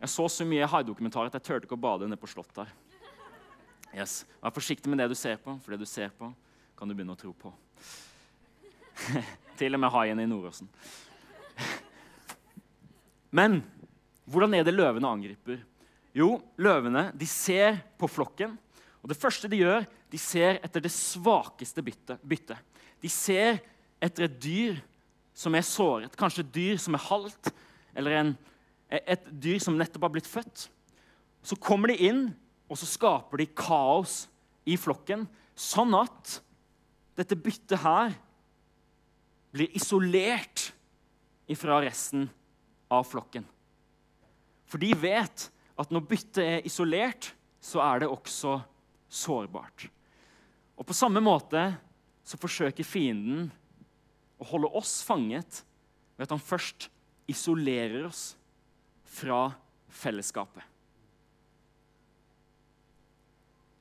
Jeg 0.00 0.08
så 0.08 0.28
så 0.32 0.46
mye 0.48 0.68
haidokumentarer 0.72 1.28
at 1.28 1.36
jeg 1.36 1.44
turte 1.44 1.68
ikke 1.68 1.76
å 1.76 1.82
bade 1.82 2.08
nede 2.08 2.20
på 2.20 2.30
Slottet. 2.30 2.64
her. 2.64 2.72
Yes. 3.92 4.24
Vær 4.40 4.54
forsiktig 4.54 4.88
med 4.88 5.02
det 5.02 5.10
du 5.10 5.14
ser 5.18 5.36
på, 5.36 5.58
for 5.60 5.74
det 5.74 5.82
du 5.82 5.88
ser 5.88 6.08
på, 6.16 6.30
kan 6.78 6.88
du 6.88 6.94
begynne 6.94 7.12
å 7.12 7.20
tro 7.20 7.34
på. 7.36 7.52
Til 9.60 9.76
og 9.76 9.82
med 9.82 9.92
haien 9.92 10.22
i 10.22 10.28
Nordåsen. 10.30 10.70
Men 13.38 13.60
hvordan 14.24 14.54
er 14.56 14.64
det 14.64 14.76
løvene 14.76 15.10
angriper? 15.10 15.60
Jo, 16.16 16.38
løvene 16.56 17.10
de 17.14 17.26
ser 17.28 17.82
på 18.00 18.08
flokken. 18.10 18.56
Og 19.02 19.10
det 19.10 19.18
første 19.18 19.48
de 19.50 19.60
gjør, 19.60 19.84
de 20.10 20.18
ser 20.20 20.58
etter 20.64 20.82
det 20.84 20.92
svakeste 20.94 21.82
byttet. 21.84 22.58
De 23.00 23.10
ser 23.12 23.60
etter 24.00 24.26
et 24.26 24.38
dyr 24.42 24.80
som 25.36 25.54
er 25.56 25.64
såret, 25.64 26.16
kanskje 26.18 26.44
et 26.44 26.54
dyr 26.54 26.80
som 26.80 26.96
er 26.96 27.06
halvt, 27.06 27.52
eller 27.96 28.16
en, 28.18 28.32
et 28.90 29.28
dyr 29.42 29.60
som 29.62 29.76
nettopp 29.78 30.08
har 30.08 30.14
blitt 30.16 30.28
født. 30.28 30.66
Så 31.42 31.56
kommer 31.56 31.92
de 31.92 32.10
inn, 32.10 32.26
og 32.68 32.78
så 32.78 32.88
skaper 32.88 33.40
de 33.40 33.48
kaos 33.56 34.24
i 34.68 34.76
flokken, 34.78 35.24
sånn 35.56 35.94
at 35.96 36.40
dette 37.18 37.38
byttet 37.38 37.80
her 37.82 38.12
blir 39.50 39.72
isolert 39.76 40.70
fra 41.58 41.80
resten 41.82 42.28
av 42.94 43.08
flokken. 43.10 43.42
For 44.70 44.78
de 44.78 44.92
vet 44.94 45.48
at 45.80 45.90
når 45.90 46.04
byttet 46.06 46.42
er 46.44 46.66
isolert, 46.68 47.32
så 47.60 47.82
er 47.82 48.04
det 48.04 48.10
også 48.10 48.60
sårbart. 49.10 49.88
Og 50.78 50.86
På 50.86 50.94
samme 50.96 51.20
måte 51.20 51.64
så 52.30 52.38
forsøker 52.38 52.86
fienden 52.86 53.48
å 54.38 54.46
holde 54.52 54.70
oss 54.78 55.00
fanget 55.02 55.64
ved 56.14 56.28
at 56.28 56.34
han 56.36 56.42
først 56.42 56.86
isolerer 57.30 58.06
oss 58.06 58.34
fra 59.10 59.48
fellesskapet. 59.90 60.62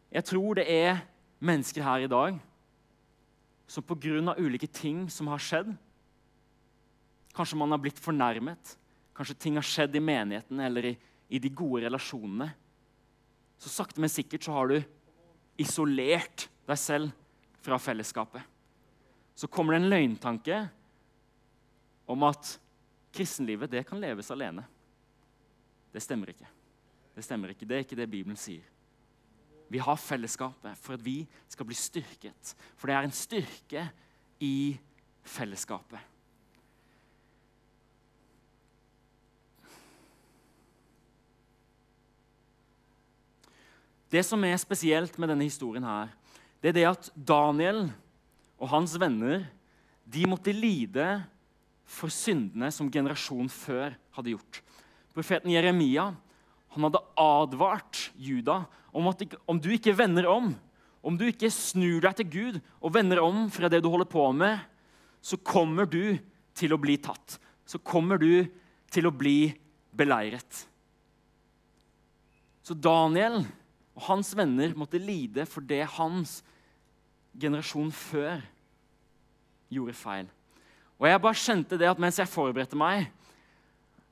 Jeg 0.10 0.26
tror 0.26 0.58
det 0.58 0.66
er 0.66 1.04
mennesker 1.46 1.86
her 1.86 2.08
i 2.08 2.10
dag 2.10 2.40
som 3.70 3.86
pga. 3.86 4.34
ulike 4.40 4.68
ting 4.68 5.06
som 5.10 5.28
har 5.28 5.38
skjedd 5.38 5.76
Kanskje 7.38 7.60
man 7.62 7.72
har 7.72 7.78
blitt 7.80 8.00
fornærmet, 8.02 8.72
kanskje 9.16 9.38
ting 9.38 9.56
har 9.56 9.64
skjedd 9.64 9.94
i 9.96 10.02
menigheten 10.02 10.60
eller 10.60 10.88
i, 10.90 10.96
i 11.30 11.40
de 11.40 11.50
gode 11.54 11.86
relasjonene. 11.86 12.50
Så 13.62 13.70
sakte, 13.70 14.02
men 14.02 14.10
sikkert 14.10 14.44
så 14.44 14.56
har 14.58 14.68
du 14.68 14.82
isolert 15.62 16.48
deg 16.68 16.82
selv 16.82 17.14
fra 17.62 17.80
fellesskapet. 17.80 18.42
Så 19.36 19.48
kommer 19.48 19.74
det 19.74 19.84
en 19.84 19.90
løgntanke 19.90 20.60
om 22.10 22.24
at 22.28 22.60
kristenlivet 23.16 23.72
det 23.72 23.86
kan 23.88 24.02
leves 24.02 24.32
alene. 24.32 24.66
Det 25.94 26.04
stemmer 26.04 26.34
ikke. 26.34 26.48
Det 27.16 27.24
stemmer 27.26 27.54
ikke. 27.54 27.66
Det 27.68 27.78
er 27.78 27.86
ikke 27.86 27.98
det 28.00 28.10
Bibelen 28.12 28.38
sier. 28.40 28.66
Vi 29.70 29.78
har 29.78 30.00
fellesskapet 30.02 30.78
for 30.82 30.98
at 30.98 31.06
vi 31.06 31.22
skal 31.48 31.68
bli 31.70 31.78
styrket. 31.78 32.56
For 32.76 32.90
det 32.90 32.96
er 32.98 33.06
en 33.06 33.14
styrke 33.14 33.84
i 34.42 34.78
fellesskapet. 35.24 36.00
Det 44.10 44.24
som 44.26 44.42
er 44.44 44.58
spesielt 44.58 45.20
med 45.22 45.30
denne 45.30 45.46
historien, 45.46 45.86
her, 45.86 46.10
det 46.60 46.72
er 46.72 46.78
det 46.78 46.88
at 46.90 47.10
Daniel 47.16 47.86
og 48.60 48.72
hans 48.74 48.96
venner 49.00 49.46
de 50.10 50.26
måtte 50.28 50.54
lide 50.56 51.06
for 51.90 52.12
syndene 52.14 52.70
som 52.74 52.90
generasjonen 52.92 53.50
før 53.52 53.96
hadde 54.16 54.34
gjort. 54.34 54.60
Profeten 55.16 55.54
Jeremia 55.54 56.10
han 56.70 56.86
hadde 56.86 57.02
advart 57.18 58.10
Juda 58.20 58.64
om 58.94 59.08
at 59.10 59.24
om 59.50 59.60
du 59.62 59.72
ikke 59.74 59.96
vender 59.98 60.28
om, 60.30 60.52
om 61.02 61.18
du 61.18 61.26
ikke 61.30 61.50
snur 61.54 62.04
deg 62.04 62.18
til 62.20 62.30
Gud 62.34 62.60
og 62.80 62.94
vender 62.94 63.22
om 63.24 63.48
fra 63.54 63.70
det 63.72 63.82
du 63.84 63.90
holder 63.90 64.10
på 64.10 64.26
med, 64.36 64.60
så 65.22 65.40
kommer 65.40 65.88
du 65.90 66.18
til 66.58 66.76
å 66.76 66.82
bli 66.82 66.98
tatt. 67.02 67.40
Så 67.66 67.80
kommer 67.80 68.20
du 68.22 68.46
til 68.92 69.08
å 69.08 69.14
bli 69.16 69.52
beleiret. 69.96 70.66
Så 72.66 72.76
Daniel 72.78 73.42
og 74.00 74.06
hans 74.08 74.32
venner 74.32 74.72
måtte 74.80 75.00
lide 75.02 75.44
for 75.44 75.66
det 75.68 75.82
hans 75.98 76.38
generasjon 77.36 77.90
før 77.92 78.40
gjorde 79.68 79.96
feil. 80.00 80.30
Og 81.00 81.08
jeg 81.10 81.22
bare 81.24 81.42
kjente 81.42 81.80
det 81.80 81.90
at 81.90 82.00
mens 82.00 82.20
jeg 82.20 82.32
forberedte 82.32 82.80
meg, 82.80 83.10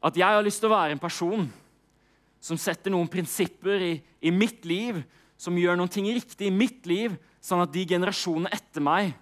at 0.03 0.19
jeg 0.19 0.27
har 0.27 0.43
lyst 0.43 0.59
til 0.59 0.67
å 0.67 0.75
være 0.75 0.95
en 0.95 1.01
person 1.01 1.47
som 2.43 2.59
setter 2.59 2.91
noen 2.91 3.07
prinsipper 3.11 3.85
i, 3.85 3.93
i 4.19 4.31
mitt 4.31 4.67
liv, 4.67 4.99
som 5.39 5.55
gjør 5.55 5.79
noen 5.79 5.91
ting 5.91 6.09
riktig 6.11 6.49
i 6.49 6.53
mitt 6.53 6.83
liv, 6.89 7.15
sånn 7.39 7.63
at 7.63 7.71
de 7.71 7.85
generasjonene 7.87 8.51
etter 8.53 8.83
meg 8.83 9.13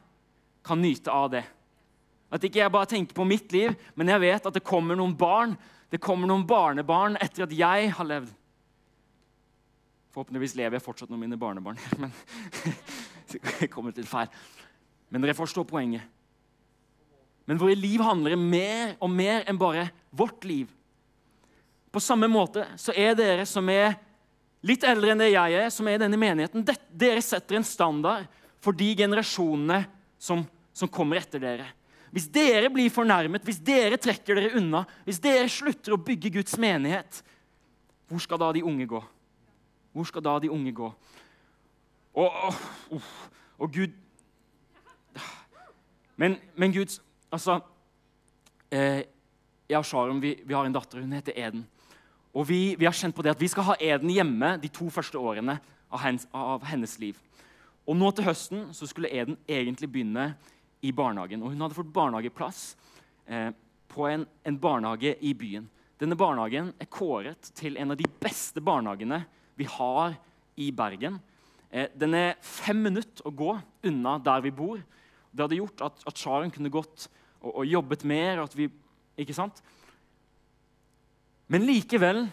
kan 0.66 0.82
nyte 0.82 1.14
av 1.14 1.30
det. 1.36 1.44
At 2.34 2.42
ikke 2.42 2.64
jeg 2.64 2.74
bare 2.74 2.90
tenker 2.90 3.18
på 3.18 3.28
mitt 3.28 3.54
liv, 3.54 3.78
men 3.94 4.10
jeg 4.10 4.24
vet 4.26 4.50
at 4.50 4.58
det 4.58 4.66
kommer 4.66 4.98
noen 4.98 5.14
barn, 5.14 5.54
det 5.94 6.02
kommer 6.02 6.30
noen 6.30 6.48
barnebarn 6.50 7.22
etter 7.22 7.46
at 7.46 7.54
jeg 7.54 7.94
har 7.94 8.10
levd. 8.10 8.34
Forhåpentligvis 10.16 10.56
lever 10.56 10.78
jeg 10.78 10.86
fortsatt 10.86 11.12
med 11.12 11.26
mine 11.26 11.40
barnebarn. 11.40 11.80
men 12.00 12.14
det 13.60 13.70
kommer 13.74 13.92
til 13.96 14.08
feil. 14.08 14.32
Men 15.12 15.26
dere 15.26 15.36
forstår 15.38 15.68
poenget. 15.68 16.08
Men 17.46 17.60
våre 17.62 17.76
liv 17.78 18.02
handler 18.02 18.40
mer 18.40 18.96
og 19.04 19.12
mer 19.12 19.44
enn 19.46 19.60
bare 19.60 19.90
vårt 20.10 20.48
liv. 20.48 20.72
På 21.94 22.02
samme 22.02 22.32
måte 22.32 22.64
så 22.80 22.96
er 22.96 23.14
dere 23.20 23.46
som 23.46 23.68
er 23.70 23.94
litt 24.66 24.84
eldre 24.88 25.14
enn 25.14 25.22
det 25.22 25.30
jeg 25.30 25.60
er, 25.60 25.70
som 25.70 25.86
er 25.88 26.00
i 26.00 26.02
denne 26.02 26.18
menigheten, 26.18 26.66
dere 26.90 27.22
setter 27.22 27.60
en 27.60 27.68
standard 27.68 28.26
for 28.64 28.74
de 28.74 28.88
generasjonene 28.98 29.84
som 30.18 30.42
som 30.76 30.92
kommer 30.92 31.22
etter 31.22 31.40
dere. 31.40 31.70
Hvis 32.12 32.28
dere 32.32 32.70
blir 32.72 32.92
fornærmet, 32.92 33.44
hvis 33.48 33.62
dere 33.64 33.98
trekker 34.00 34.38
dere 34.38 34.60
unna, 34.60 34.84
hvis 35.08 35.22
dere 35.24 35.48
slutter 35.52 35.96
å 35.96 36.02
bygge 36.04 36.34
Guds 36.36 36.58
menighet, 36.60 37.22
hvor 38.12 38.22
skal 38.24 38.40
da 38.42 38.52
de 38.56 38.64
unge 38.68 38.88
gå? 38.92 39.00
Hvor 39.96 40.04
skal 40.04 40.24
da 40.26 40.34
de 40.44 40.52
unge 40.52 40.74
gå? 40.76 40.90
Og, 42.16 42.32
og, 42.92 43.02
og 43.58 43.72
Gud 43.72 43.94
Men, 46.16 46.38
men 46.56 46.72
Gud 46.72 47.00
Altså 47.32 47.60
eh, 48.72 49.04
Jeg 49.70 49.78
og 49.78 49.86
Sharon 49.86 50.22
vi, 50.22 50.36
vi, 50.46 50.54
har 50.54 50.66
en 50.66 50.76
datter. 50.76 51.02
Hun 51.02 51.12
heter 51.12 51.34
Eden. 51.36 51.66
Og 52.34 52.48
vi, 52.48 52.76
vi, 52.80 52.86
har 52.86 52.94
kjent 52.94 53.16
på 53.16 53.24
det 53.24 53.34
at 53.34 53.42
vi 53.42 53.48
skal 53.48 53.66
ha 53.72 53.76
Eden 53.82 54.12
hjemme 54.14 54.58
de 54.62 54.70
to 54.72 54.90
første 54.94 55.18
årene 55.18 55.58
av 55.90 56.04
hennes, 56.04 56.28
av 56.32 56.64
hennes 56.70 56.98
liv. 57.00 57.18
Og 57.88 57.98
nå 57.98 58.12
til 58.12 58.28
høsten 58.28 58.68
så 58.76 58.88
skulle 58.88 59.12
Eden 59.12 59.40
egentlig 59.48 59.90
begynne 59.92 60.34
i 60.86 60.92
barnehagen. 60.92 61.42
Og 61.42 61.54
hun 61.54 61.66
hadde 61.66 61.78
fått 61.78 61.94
barnehageplass 61.96 62.62
eh, 63.26 63.50
på 63.88 64.08
en, 64.10 64.28
en, 64.44 64.60
barnehage 64.60 65.16
i 65.22 65.34
byen. 65.34 65.68
Denne 66.00 66.18
barnehagen 66.20 66.74
er 66.80 66.92
kåret 66.92 67.52
til 67.56 67.78
en 67.82 67.96
av 67.96 68.00
de 68.00 68.08
beste 68.22 68.62
barnehagene 68.62 69.24
vi 69.56 69.68
har 69.70 70.16
i 70.60 70.72
Bergen. 70.72 71.20
Eh, 71.72 71.90
den 72.00 72.16
er 72.16 72.38
fem 72.44 72.80
minutter 72.88 73.28
å 73.28 73.34
gå 73.36 73.56
unna 73.88 74.18
der 74.24 74.44
vi 74.46 74.54
bor. 74.56 74.82
Det 75.32 75.44
hadde 75.44 75.60
gjort 75.60 75.84
at, 75.90 76.04
at 76.08 76.20
Sharon 76.20 76.54
kunne 76.54 76.72
gått 76.72 77.08
og, 77.42 77.52
og, 77.52 77.66
jobbet 77.68 78.06
mer. 78.08 78.44
at 78.44 78.56
vi, 78.56 78.70
ikke 79.20 79.36
sant? 79.36 79.62
Men 81.48 81.68
likevel 81.68 82.26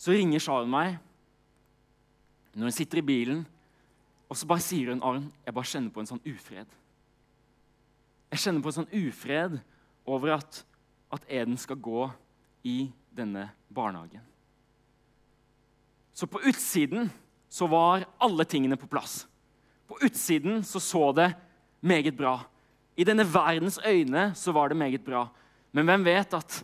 så 0.00 0.12
ringer 0.14 0.42
Sharon 0.42 0.70
meg 0.70 0.98
når 2.54 2.66
hun 2.66 2.74
sitter 2.74 2.98
i 2.98 3.06
bilen, 3.06 3.44
og 4.30 4.38
så 4.38 4.46
bare 4.46 4.62
sier 4.62 4.90
hun 4.90 5.02
Arn, 5.06 5.28
jeg 5.46 5.54
bare 5.54 5.70
kjenner 5.70 5.92
på 5.94 6.02
en 6.02 6.08
sånn 6.10 6.22
ufred. 6.26 6.72
Jeg 8.30 8.42
kjenner 8.42 8.62
på 8.62 8.70
en 8.70 8.76
sånn 8.80 8.90
ufred 8.94 9.56
over 10.06 10.34
at, 10.34 10.60
at 11.14 11.26
Eden 11.30 11.58
skal 11.58 11.78
gå 11.82 12.08
i 12.66 12.90
denne 13.14 13.48
barnehagen. 13.70 14.29
Så 16.20 16.26
på 16.26 16.40
utsiden 16.44 17.06
så 17.48 17.64
var 17.66 18.02
alle 18.20 18.44
tingene 18.44 18.76
på 18.76 18.86
plass. 18.86 19.22
På 19.88 19.96
utsiden 20.04 20.60
så, 20.64 20.80
så 20.80 21.12
det 21.16 21.30
meget 21.80 22.12
bra. 22.12 22.34
I 22.92 23.06
denne 23.08 23.24
verdens 23.24 23.78
øyne 23.80 24.26
så 24.36 24.52
var 24.52 24.68
det 24.68 24.76
meget 24.76 25.00
bra. 25.00 25.22
Men 25.72 25.88
hvem 25.88 26.04
vet 26.04 26.36
at 26.36 26.58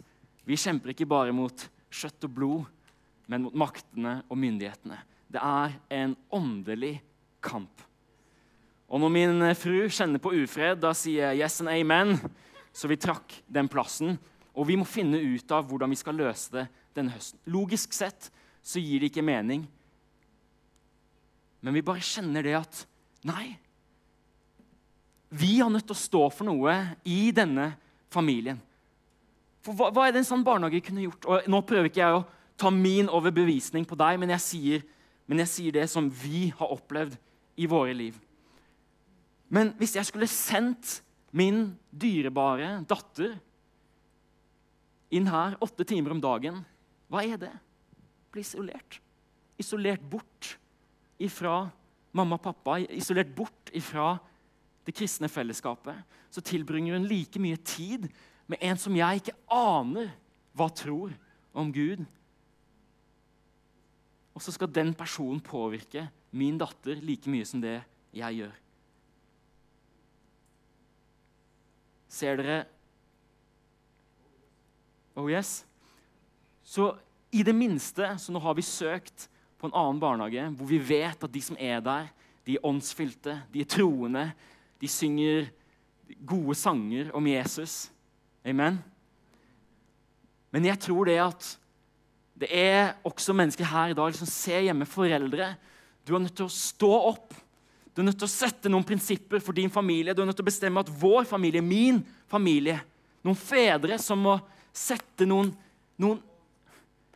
vi 0.45 0.61
kjemper 0.61 0.93
ikke 0.93 1.09
bare 1.09 1.33
mot 1.33 1.65
kjøtt 1.89 2.29
og 2.29 2.37
blod, 2.37 2.69
men 3.33 3.47
mot 3.47 3.57
maktene 3.57 4.19
og 4.29 4.37
myndighetene. 4.45 5.01
Det 5.33 5.41
er 5.41 5.81
en 6.03 6.13
åndelig 6.29 6.99
kamp. 7.41 7.81
Og 8.93 9.01
når 9.01 9.17
min 9.17 9.51
fru 9.57 9.87
kjenner 9.89 10.21
på 10.21 10.37
ufred, 10.37 10.83
da 10.85 10.93
sier 10.93 11.33
jeg 11.33 11.47
'yes 11.47 11.63
and 11.65 11.73
amen'. 11.73 12.31
Så 12.77 12.89
vi 12.89 13.01
trakk 13.01 13.41
den 13.49 13.69
plassen. 13.73 14.19
Og 14.55 14.69
vi 14.69 14.77
må 14.77 14.85
finne 14.85 15.17
ut 15.17 15.51
av 15.51 15.65
hvordan 15.65 15.91
vi 15.91 15.97
skal 15.97 16.15
løse 16.15 16.53
det 16.53 16.69
denne 16.95 17.11
høsten. 17.17 17.41
Logisk 17.47 17.93
sett 17.93 18.31
så 18.67 18.83
gir 18.83 19.03
det 19.03 19.13
ikke 19.13 19.25
mening. 19.25 19.63
Men 21.63 21.77
vi 21.77 21.85
bare 21.87 22.03
kjenner 22.05 22.47
det 22.47 22.57
at 22.59 22.83
nei. 23.27 23.55
Vi 25.31 25.59
har 25.61 25.71
nødt 25.71 25.87
til 25.87 25.97
å 25.97 26.01
stå 26.01 26.23
for 26.35 26.49
noe 26.49 26.75
i 27.07 27.31
denne 27.35 27.73
familien. 28.13 28.59
For 29.67 29.75
hva, 29.75 29.91
hva 29.95 30.07
er 30.07 30.15
det 30.15 30.23
en 30.23 30.29
sånn 30.29 30.45
barnehage 30.47 30.83
kunne 30.87 31.07
gjort? 31.07 31.27
Og 31.27 31.49
nå 31.51 31.63
prøver 31.67 31.91
ikke 31.91 32.03
jeg 32.03 32.19
å 32.21 32.27
ta 32.59 32.71
min 32.73 33.11
overbevisning 33.13 33.87
på 33.89 33.99
deg, 33.99 34.19
men 34.23 34.33
jeg 34.37 34.45
sier, 34.45 34.85
men 35.27 35.43
jeg 35.43 35.53
sier 35.53 35.77
det 35.77 35.89
som 35.93 36.09
vi 36.23 36.49
har 36.57 36.73
opplevd 36.73 37.17
i 37.59 37.67
våre 37.71 37.95
liv. 37.97 38.17
Men 39.53 39.75
hvis 39.79 39.97
jeg 39.99 40.09
skulle 40.09 40.31
sendt 40.31 41.01
min 41.37 41.69
dyrebare 41.91 42.81
datter 42.89 43.37
inn 45.15 45.29
her 45.31 45.59
åtte 45.63 45.87
timer 45.87 46.15
om 46.15 46.23
dagen, 46.23 46.63
hva 47.11 47.23
er 47.23 47.39
det? 47.41 47.53
Bli 48.37 48.45
isolert. 48.45 49.01
Isolert 49.57 50.03
bort 50.05 50.53
ifra 51.17 51.63
mamma 52.17 52.37
og 52.37 52.45
pappa, 52.45 52.77
isolert 52.93 53.31
bort 53.33 53.71
ifra 53.77 54.11
det 54.85 54.93
kristne 54.95 55.31
fellesskapet. 55.33 56.03
Så 56.29 56.45
tilbringer 56.45 56.99
hun 56.99 57.09
like 57.09 57.41
mye 57.41 57.57
tid 57.65 58.11
med 58.47 58.61
en 58.61 58.77
som 58.77 58.97
jeg 58.97 59.23
ikke 59.23 59.37
aner 59.53 60.13
hva 60.57 60.69
tror 60.69 61.15
om 61.57 61.73
Gud. 61.73 62.05
Og 64.37 64.45
så 64.45 64.53
skal 64.53 64.69
den 64.69 64.93
personen 64.97 65.41
påvirke 65.41 66.05
min 66.37 66.61
datter 66.61 67.01
like 67.01 67.31
mye 67.33 67.49
som 67.49 67.65
det 67.65 67.79
jeg 68.13 68.43
gjør. 68.43 68.55
Ser 72.13 72.37
dere 72.41 72.63
Oh 75.17 75.31
yes? 75.33 75.63
Så 76.61 76.91
i 77.35 77.43
det 77.47 77.55
minste 77.57 78.13
så 78.21 78.33
nå 78.33 78.41
har 78.43 78.57
vi 78.57 78.65
søkt 78.65 79.27
på 79.61 79.69
en 79.69 79.77
annen 79.77 80.01
barnehage 80.01 80.47
hvor 80.57 80.69
vi 80.71 80.81
vet 80.83 81.25
at 81.25 81.33
de 81.33 81.43
som 81.43 81.59
er 81.59 81.81
der, 81.85 82.09
de 82.47 82.57
er 82.57 82.67
åndsfylte, 82.67 83.41
de 83.53 83.63
er 83.63 83.71
troende, 83.71 84.29
de 84.81 84.91
synger 84.91 85.49
gode 86.29 86.55
sanger 86.55 87.11
om 87.17 87.27
Jesus. 87.27 87.89
Amen. 88.47 88.79
Men 90.55 90.69
jeg 90.69 90.79
tror 90.87 91.09
det 91.09 91.19
at 91.25 91.49
det 92.37 92.51
er 92.53 92.95
også 93.09 93.35
mennesker 93.35 93.67
her 93.67 93.91
i 93.91 93.97
dag 93.97 94.15
som 94.15 94.29
ser 94.29 94.67
hjemme 94.69 94.87
foreldre. 94.87 95.55
Du 96.07 96.15
er 96.15 96.23
nødt 96.23 96.37
til 96.37 96.47
å 96.47 96.53
stå 96.53 96.93
opp. 97.09 97.33
Du 97.97 98.03
er 98.03 98.11
nødt 98.11 98.21
til 98.21 98.29
å 98.29 98.31
sette 98.31 98.71
noen 98.71 98.85
prinsipper 98.87 99.41
for 99.43 99.57
din 99.57 99.73
familie. 99.73 100.15
Du 100.15 100.21
er 100.23 100.29
nødt 100.29 100.37
til 100.39 100.45
å 100.45 100.51
bestemme 100.51 100.83
at 100.85 100.93
vår 101.01 101.25
familie, 101.27 101.65
min 101.65 102.03
familie 102.31 102.79
Noen 103.27 103.39
fedre 103.39 103.99
som 103.99 104.21
må 104.23 104.37
sette 104.77 105.27
noen, 105.27 105.49
noen, 105.99 106.21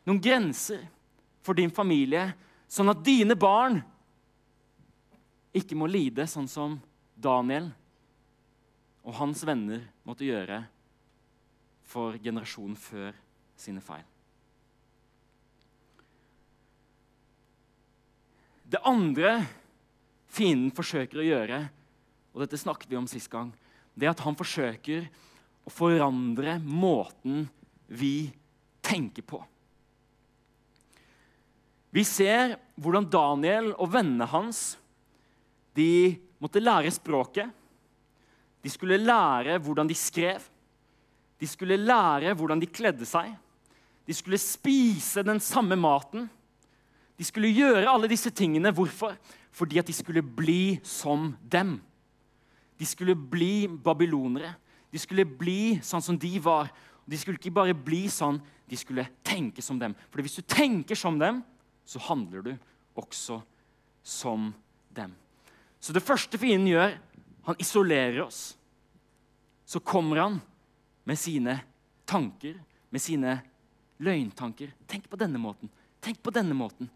noen 0.07 0.21
grenser 0.23 0.87
for 1.45 1.57
din 1.57 1.73
familie, 1.73 2.31
sånn 2.71 2.93
at 2.93 3.03
dine 3.05 3.37
barn 3.39 3.81
ikke 5.57 5.77
må 5.79 5.89
lide 5.91 6.29
sånn 6.31 6.49
som 6.51 6.79
Daniel 7.19 7.71
og 9.03 9.17
hans 9.19 9.43
venner 9.47 9.83
måtte 10.07 10.27
gjøre 10.29 10.63
for 11.91 12.17
generasjonen 12.23 12.79
før 12.79 13.17
sine 13.59 13.83
feil. 13.83 14.05
Det 18.71 18.79
andre 18.87 19.41
fienden 20.31 20.71
forsøker 20.71 21.19
å 21.19 21.27
gjøre, 21.27 21.65
og 22.31 22.45
dette 22.45 22.61
snakket 22.61 22.93
vi 22.93 22.99
om 23.01 23.09
sist 23.11 23.31
gang, 23.33 23.51
det 23.99 24.07
er 24.07 24.13
at 24.13 24.23
han 24.23 24.39
forsøker 24.39 25.09
å 25.67 25.73
forandre 25.75 26.61
måten 26.63 27.49
vi 27.91 28.31
tenker 28.87 29.27
på. 29.27 29.41
Vi 31.91 32.05
ser 32.07 32.55
hvordan 32.81 33.09
Daniel 33.11 33.73
og 33.75 33.91
vennene 33.93 34.29
hans 34.31 34.77
de 35.77 36.17
måtte 36.43 36.63
lære 36.63 36.91
språket. 36.95 37.51
De 38.63 38.71
skulle 38.71 39.01
lære 39.01 39.59
hvordan 39.63 39.89
de 39.89 39.97
skrev. 39.97 40.43
De 41.41 41.49
skulle 41.49 41.79
lære 41.81 42.35
hvordan 42.37 42.61
de 42.61 42.69
kledde 42.69 43.07
seg. 43.09 43.33
De 44.07 44.15
skulle 44.15 44.41
spise 44.43 45.25
den 45.27 45.41
samme 45.41 45.77
maten. 45.79 46.29
De 47.19 47.25
skulle 47.25 47.53
gjøre 47.53 47.89
alle 47.91 48.11
disse 48.11 48.31
tingene. 48.31 48.73
Hvorfor? 48.75 49.17
Fordi 49.51 49.79
at 49.79 49.87
de 49.87 49.95
skulle 49.97 50.23
bli 50.23 50.81
som 50.87 51.35
dem. 51.43 51.79
De 52.79 52.87
skulle 52.87 53.15
bli 53.15 53.69
babylonere. 53.69 54.55
De 54.91 54.99
skulle 54.99 55.25
bli 55.25 55.79
sånn 55.85 56.03
som 56.03 56.19
de 56.19 56.33
var. 56.43 56.71
De 57.07 57.19
skulle 57.19 57.39
ikke 57.41 57.53
bare 57.55 57.75
bli 57.75 58.07
sånn, 58.11 58.39
de 58.71 58.77
skulle 58.79 59.07
tenke 59.27 59.63
som 59.63 59.79
dem. 59.79 59.97
For 60.11 60.23
hvis 60.23 60.39
du 60.39 60.47
tenker 60.47 60.99
som 60.99 61.19
dem, 61.19 61.41
så 61.91 61.99
handler 61.99 62.43
du 62.47 62.53
også 62.95 63.41
som 64.07 64.53
dem. 64.95 65.15
Så 65.81 65.93
det 65.93 66.05
første 66.05 66.39
fienden 66.39 66.69
gjør, 66.71 66.93
han 67.49 67.59
isolerer 67.59 68.21
oss. 68.23 68.55
Så 69.67 69.81
kommer 69.83 70.21
han 70.23 70.37
med 71.09 71.19
sine 71.19 71.57
tanker, 72.07 72.61
med 72.91 73.03
sine 73.03 73.41
løgntanker. 73.99 74.71
Tenk 74.87 75.09
på 75.11 75.19
denne 75.19 75.41
måten. 75.43 75.71
Tenk 75.99 76.23
på 76.23 76.31
denne 76.35 76.55
måten. 76.55 76.91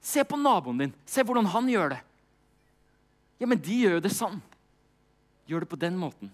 Se 0.00 0.24
på 0.24 0.38
naboen 0.40 0.80
din. 0.80 0.94
Se 1.04 1.24
hvordan 1.24 1.50
han 1.52 1.68
gjør 1.68 1.92
det. 1.92 2.00
Ja, 3.42 3.48
men 3.50 3.60
de 3.60 3.76
gjør 3.82 3.98
jo 3.98 4.04
det 4.06 4.14
sånn. 4.14 4.40
Gjør 5.50 5.66
det 5.66 5.70
på 5.74 5.80
den 5.84 5.98
måten. 6.00 6.32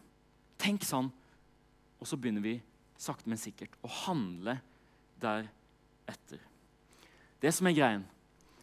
Tenk 0.62 0.86
sånn. 0.86 1.10
Og 1.98 2.06
så 2.06 2.18
begynner 2.18 2.44
vi 2.44 2.54
sakte, 3.00 3.26
men 3.26 3.40
sikkert 3.40 3.74
å 3.82 3.90
handle 4.04 4.58
deretter. 5.22 6.49
Det 7.40 7.52
som 7.56 7.68
er 7.70 7.76
greien, 7.76 8.06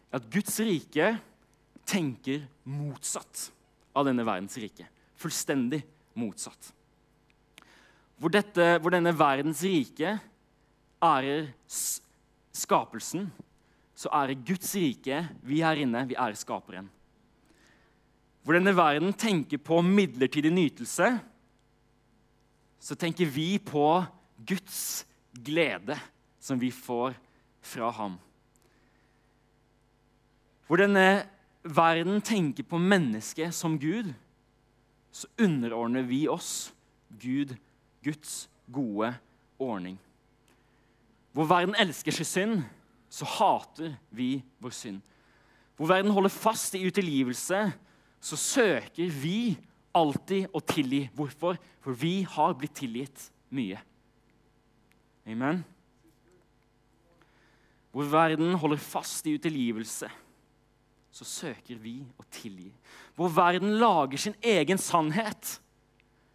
er 0.08 0.20
at 0.20 0.30
Guds 0.32 0.54
rike 0.62 1.12
tenker 1.88 2.44
motsatt 2.68 3.48
av 3.96 4.06
denne 4.06 4.26
verdens 4.26 4.56
rike. 4.60 4.86
Fullstendig 5.18 5.82
motsatt 6.18 6.72
hvor, 8.18 8.32
dette, 8.34 8.66
hvor 8.82 8.92
denne 8.94 9.14
verdens 9.14 9.62
rike 9.66 10.16
ærer 11.02 11.48
skapelsen, 12.58 13.28
så 13.98 14.10
ærer 14.14 14.38
Guds 14.46 14.74
rike 14.78 15.22
vi 15.46 15.62
her 15.62 15.78
inne, 15.82 16.04
vi 16.06 16.18
ærer 16.18 16.38
skaperen. 16.38 16.90
hvor 18.42 18.56
denne 18.56 18.72
verden 18.72 19.12
tenker 19.12 19.58
på 19.60 19.82
midlertidig 19.84 20.50
nytelse, 20.50 21.18
så 22.80 22.94
tenker 22.94 23.26
vi 23.26 23.58
på 23.58 24.02
Guds 24.38 25.04
glede 25.34 25.98
som 26.40 26.56
vi 26.56 26.70
får 26.72 27.12
fra 27.60 27.90
ham. 27.90 28.16
Hvor 30.68 30.76
denne 30.76 31.24
verden 31.64 32.20
tenker 32.20 32.66
på 32.68 32.78
mennesket 32.78 33.54
som 33.56 33.78
Gud, 33.80 34.12
så 35.10 35.26
underordner 35.40 36.04
vi 36.04 36.26
oss 36.28 36.74
Gud, 37.20 37.54
Guds 38.04 38.50
gode 38.72 39.14
ordning. 39.58 39.96
Hvor 41.32 41.48
verden 41.48 41.76
elsker 41.78 42.12
sin 42.12 42.28
synd, 42.28 42.62
så 43.08 43.24
hater 43.24 43.96
vi 44.10 44.42
vår 44.60 44.76
synd. 44.76 45.00
Hvor 45.76 45.88
verden 45.88 46.12
holder 46.12 46.32
fast 46.34 46.74
i 46.74 46.84
utilgivelse, 46.84 47.62
så 48.20 48.36
søker 48.36 49.08
vi 49.22 49.56
alltid 49.96 50.50
å 50.52 50.60
tilgi. 50.60 51.06
Hvorfor? 51.14 51.56
For 51.80 51.96
vi 51.96 52.22
har 52.28 52.56
blitt 52.58 52.76
tilgitt 52.76 53.28
mye. 53.54 53.80
Amen. 55.28 55.62
Hvor 57.94 58.08
verden 58.10 58.52
holder 58.60 58.80
fast 58.82 59.26
i 59.26 59.36
utilgivelse, 59.38 60.10
så 61.18 61.26
søker 61.26 61.78
vi 61.82 61.96
å 62.14 62.24
tilgi. 62.30 62.68
Hvor 63.18 63.32
verden 63.34 63.74
lager 63.80 64.20
sin 64.22 64.36
egen 64.38 64.78
sannhet, 64.78 65.56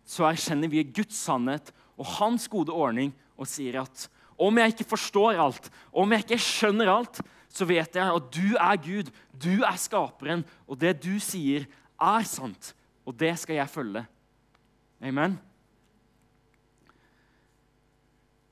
så 0.04 0.26
erkjenner 0.28 0.68
vi 0.68 0.84
Guds 0.84 1.22
sannhet 1.24 1.72
og 1.96 2.10
hans 2.18 2.50
gode 2.52 2.74
ordning 2.76 3.14
og 3.40 3.48
sier 3.48 3.80
at 3.86 4.10
om 4.44 4.58
jeg 4.60 4.74
ikke 4.74 4.90
forstår 4.92 5.40
alt, 5.40 5.70
om 5.96 6.12
jeg 6.12 6.26
ikke 6.26 6.42
skjønner 6.42 6.92
alt, 6.92 7.22
så 7.54 7.68
vet 7.70 7.96
jeg 7.96 8.18
at 8.18 8.28
du 8.34 8.58
er 8.58 8.80
Gud, 8.82 9.12
du 9.32 9.62
er 9.64 9.78
skaperen, 9.80 10.44
og 10.68 10.80
det 10.82 10.98
du 11.06 11.14
sier, 11.22 11.68
er 12.02 12.26
sant. 12.28 12.74
Og 13.06 13.16
det 13.16 13.36
skal 13.40 13.62
jeg 13.62 13.72
følge. 13.72 14.02
Amen. 15.04 15.38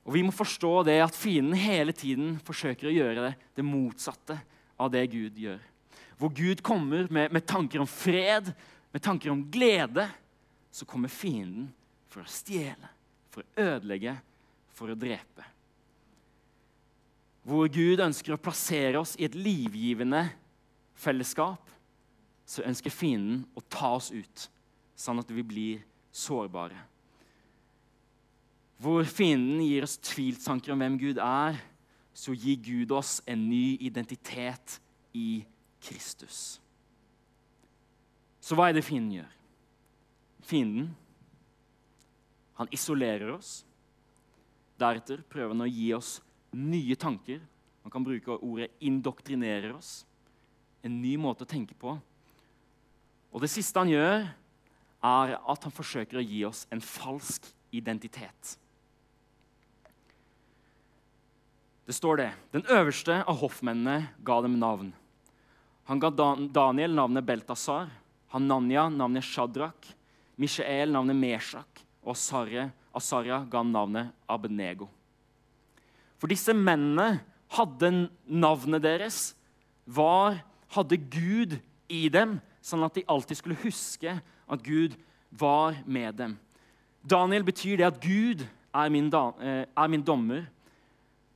Og 0.05 0.13
Vi 0.15 0.23
må 0.23 0.31
forstå 0.31 0.85
det 0.87 0.99
at 1.01 1.17
fienden 1.17 1.57
hele 1.57 1.95
tiden 1.97 2.37
forsøker 2.45 2.87
å 2.87 2.95
gjøre 2.95 3.25
det, 3.25 3.33
det 3.57 3.67
motsatte 3.67 4.37
av 4.79 4.93
det 4.93 5.03
Gud 5.11 5.35
gjør. 5.41 5.59
Hvor 6.21 6.29
Gud 6.37 6.61
kommer 6.61 7.07
med, 7.09 7.31
med 7.33 7.45
tanker 7.49 7.81
om 7.81 7.89
fred, 7.89 8.51
med 8.93 9.01
tanker 9.01 9.33
om 9.33 9.41
glede, 9.51 10.05
så 10.71 10.85
kommer 10.85 11.09
fienden 11.09 11.71
for 12.11 12.21
å 12.21 12.29
stjele, 12.29 12.91
for 13.33 13.41
å 13.41 13.65
ødelegge, 13.71 14.13
for 14.75 14.93
å 14.93 14.99
drepe 14.99 15.47
hvor 17.47 17.69
Gud 17.73 18.01
ønsker 18.03 18.35
å 18.35 18.41
plassere 18.41 18.99
oss 19.01 19.15
i 19.17 19.25
et 19.25 19.35
livgivende 19.37 20.27
fellesskap, 21.01 21.69
så 22.45 22.65
ønsker 22.67 22.93
fienden 22.93 23.45
å 23.57 23.63
ta 23.71 23.95
oss 23.97 24.11
ut, 24.13 24.47
sånn 24.97 25.21
at 25.21 25.31
vi 25.33 25.43
blir 25.45 25.85
sårbare. 26.13 26.77
Hvor 28.81 29.05
fienden 29.09 29.61
gir 29.63 29.85
oss 29.85 29.97
tvilstanker 30.03 30.73
om 30.73 30.81
hvem 30.81 30.97
Gud 31.01 31.21
er, 31.21 31.57
så 32.13 32.35
gir 32.35 32.59
Gud 32.61 32.93
oss 32.93 33.19
en 33.29 33.47
ny 33.49 33.77
identitet 33.81 34.77
i 35.17 35.41
Kristus. 35.81 36.59
Så 38.41 38.57
hva 38.57 38.69
er 38.69 38.77
det 38.77 38.85
fienden 38.85 39.19
gjør? 39.19 39.37
Fienden 40.45 40.91
han 42.61 42.69
isolerer 42.73 43.31
oss. 43.33 43.61
Deretter 44.81 45.23
prøver 45.29 45.55
han 45.55 45.65
å 45.65 45.69
gi 45.69 45.87
oss 45.97 46.19
nye 46.53 46.97
tanker. 46.99 47.41
Man 47.81 47.93
kan 47.93 48.05
bruke 48.05 48.37
ordet 48.37 48.69
'indoktrinerer 48.79 49.73
oss'. 49.73 50.05
En 50.83 51.01
ny 51.01 51.15
måte 51.17 51.41
å 51.41 51.49
tenke 51.49 51.73
på. 51.73 51.99
Og 53.31 53.41
det 53.41 53.49
siste 53.49 53.79
han 53.79 53.89
gjør, 53.89 54.29
er 55.03 55.35
at 55.39 55.63
han 55.63 55.73
forsøker 55.73 56.17
å 56.17 56.25
gi 56.25 56.43
oss 56.45 56.67
en 56.71 56.81
falsk 56.81 57.47
identitet. 57.71 58.57
Det 61.85 61.95
står 61.95 62.17
det. 62.17 62.31
Den 62.51 62.65
øverste 62.69 63.23
av 63.25 63.41
hoffmennene 63.41 64.09
ga 64.23 64.41
dem 64.41 64.59
navn. 64.59 64.93
Han 65.91 65.99
ga 65.99 66.09
Daniel 66.55 66.93
navnet 66.95 67.25
Beltasar, 67.27 67.89
Hananya 68.31 68.85
navnet 68.87 69.25
Shadrach, 69.27 69.89
Mishael 70.39 70.87
navnet 70.87 71.17
Meshach 71.19 71.81
og 71.99 72.15
Asarya 72.95 73.41
ga 73.51 73.63
navnet 73.67 74.13
Abednego. 74.23 74.87
For 76.15 76.31
disse 76.31 76.53
mennene 76.55 77.19
hadde 77.51 77.89
navnet 78.23 78.85
deres, 78.85 79.17
var, 79.83 80.37
hadde 80.71 80.95
Gud 81.11 81.57
i 81.91 82.05
dem, 82.07 82.37
sånn 82.63 82.85
at 82.87 82.95
de 82.95 83.03
alltid 83.11 83.41
skulle 83.41 83.59
huske 83.59 84.13
at 84.15 84.63
Gud 84.63 84.95
var 85.27 85.75
med 85.83 86.15
dem. 86.15 86.37
Daniel 87.03 87.43
betyr 87.43 87.81
det 87.81 87.89
at 87.89 87.99
Gud 87.99 88.45
er 88.71 88.93
min, 88.95 89.09
da, 89.11 89.25
eh, 89.43 89.65
er 89.67 89.91
min 89.91 90.07
dommer. 90.07 90.47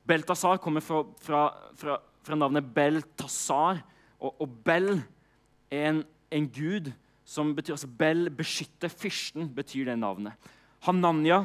Beltasar 0.08 0.56
kommer 0.64 0.80
fra, 0.80 1.02
fra, 1.20 1.42
fra, 1.76 1.98
fra 2.24 2.40
navnet 2.40 2.72
Beltasar. 2.72 3.84
Og, 4.26 4.34
og 4.42 4.50
Bel 4.64 4.90
er 5.70 5.90
en, 5.90 6.02
en, 6.30 6.48
gud 6.50 6.90
som 7.24 7.54
betyr 7.54 7.76
altså 7.76 7.90
Bel 7.98 8.30
beskytter 8.30 8.90
fyrsten, 8.90 9.48
betyr 9.54 9.84
det 9.90 9.98
navnet. 9.98 10.34
Hananya 10.86 11.44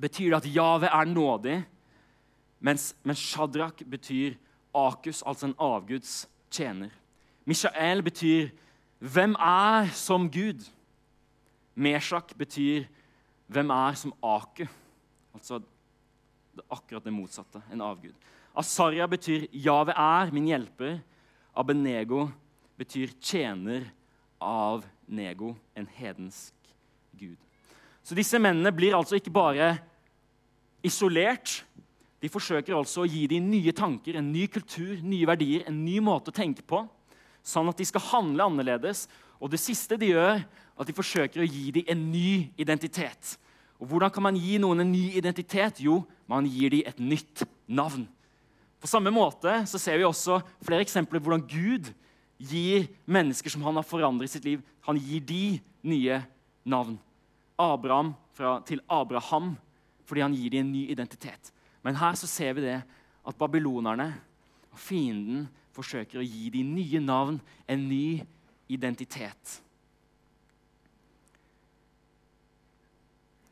betyr 0.00 0.36
at 0.36 0.48
Jave 0.50 0.90
er 0.90 1.04
nådig. 1.04 1.60
Mens, 2.60 2.96
mens 3.02 3.18
Shadrach 3.18 3.84
betyr 3.90 4.34
Akus, 4.74 5.22
altså 5.26 5.46
en 5.46 5.54
avguds 5.58 6.28
tjener. 6.50 6.90
Mishael 7.44 8.02
betyr 8.02 8.48
'hvem 8.98 9.34
er 9.38 9.88
som 9.92 10.30
Gud'. 10.30 10.70
Meshach 11.74 12.34
betyr 12.38 12.84
'hvem 13.48 13.70
er 13.70 13.92
som 13.92 14.12
Aku'. 14.24 14.66
Altså 15.34 15.60
akkurat 16.70 17.04
det 17.04 17.12
motsatte. 17.12 17.62
En 17.72 17.80
avgud. 17.80 18.12
Asarya 18.56 19.06
betyr 19.06 19.46
'Jave 19.52 19.92
er 19.92 20.30
min 20.32 20.46
hjelper'. 20.46 20.98
Abenego 21.56 22.28
betyr 22.78 23.08
'tjener 23.20 23.90
av 24.40 24.84
Nego', 25.08 25.56
en 25.74 25.86
hedensk 25.86 26.52
gud. 27.18 27.38
Så 28.02 28.14
disse 28.14 28.38
mennene 28.38 28.72
blir 28.72 28.94
altså 28.94 29.16
ikke 29.16 29.32
bare 29.32 29.78
isolert, 30.84 31.64
de 32.22 32.28
forsøker 32.28 32.76
altså 32.76 33.04
å 33.04 33.08
gi 33.08 33.26
dem 33.26 33.48
nye 33.50 33.72
tanker, 33.72 34.16
en 34.16 34.32
ny 34.32 34.46
kultur, 34.46 34.96
nye 35.02 35.26
verdier, 35.26 35.64
en 35.66 35.84
ny 35.84 35.98
måte 36.00 36.32
å 36.32 36.36
tenke 36.36 36.62
på, 36.62 36.82
sånn 37.42 37.68
at 37.68 37.78
de 37.78 37.86
skal 37.88 38.04
handle 38.12 38.46
annerledes. 38.46 39.06
Og 39.40 39.50
det 39.52 39.60
siste 39.60 39.98
de 40.00 40.12
gjør, 40.14 40.40
at 40.76 40.88
de 40.88 40.96
forsøker 40.96 41.42
å 41.42 41.48
gi 41.48 41.70
dem 41.76 41.90
en 41.92 42.04
ny 42.12 42.50
identitet. 42.58 43.36
Og 43.80 43.88
Hvordan 43.90 44.12
kan 44.12 44.24
man 44.24 44.38
gi 44.40 44.56
noen 44.58 44.80
en 44.80 44.92
ny 44.92 45.10
identitet? 45.16 45.80
Jo, 45.84 46.02
man 46.28 46.48
gir 46.48 46.72
dem 46.72 46.88
et 46.88 47.00
nytt 47.00 47.44
navn. 47.68 48.06
På 48.80 48.90
samme 48.90 49.12
måte 49.14 49.62
så 49.68 49.80
ser 49.80 49.98
vi 49.98 50.06
også 50.06 50.40
flere 50.64 50.84
eksempler 50.84 51.20
på 51.20 51.30
hvordan 51.30 51.46
Gud 51.48 51.92
gir 52.36 52.86
mennesker 53.08 53.52
som 53.52 53.64
han 53.64 53.78
har 53.78 53.86
forandret 53.86 54.30
sitt 54.30 54.44
liv, 54.44 54.60
han 54.84 55.00
gir 55.00 55.22
de 55.24 55.44
nye 55.86 56.20
navn. 56.68 56.98
Abraham 57.56 58.12
fra, 58.36 58.58
til 58.68 58.82
Abraham 58.92 59.54
fordi 60.06 60.22
han 60.22 60.34
gir 60.36 60.52
dem 60.52 60.66
en 60.66 60.74
ny 60.74 60.84
identitet. 60.92 61.50
Men 61.82 61.96
her 61.98 62.14
så 62.18 62.28
ser 62.30 62.54
vi 62.56 62.66
det 62.66 62.78
at 63.26 63.38
babylonerne 63.38 64.10
og 64.70 64.78
fienden 64.78 65.46
forsøker 65.74 66.20
å 66.20 66.26
gi 66.26 66.50
de 66.52 66.62
nye 66.66 67.00
navn, 67.02 67.40
en 67.68 67.88
ny 67.88 68.20
identitet. 68.72 69.60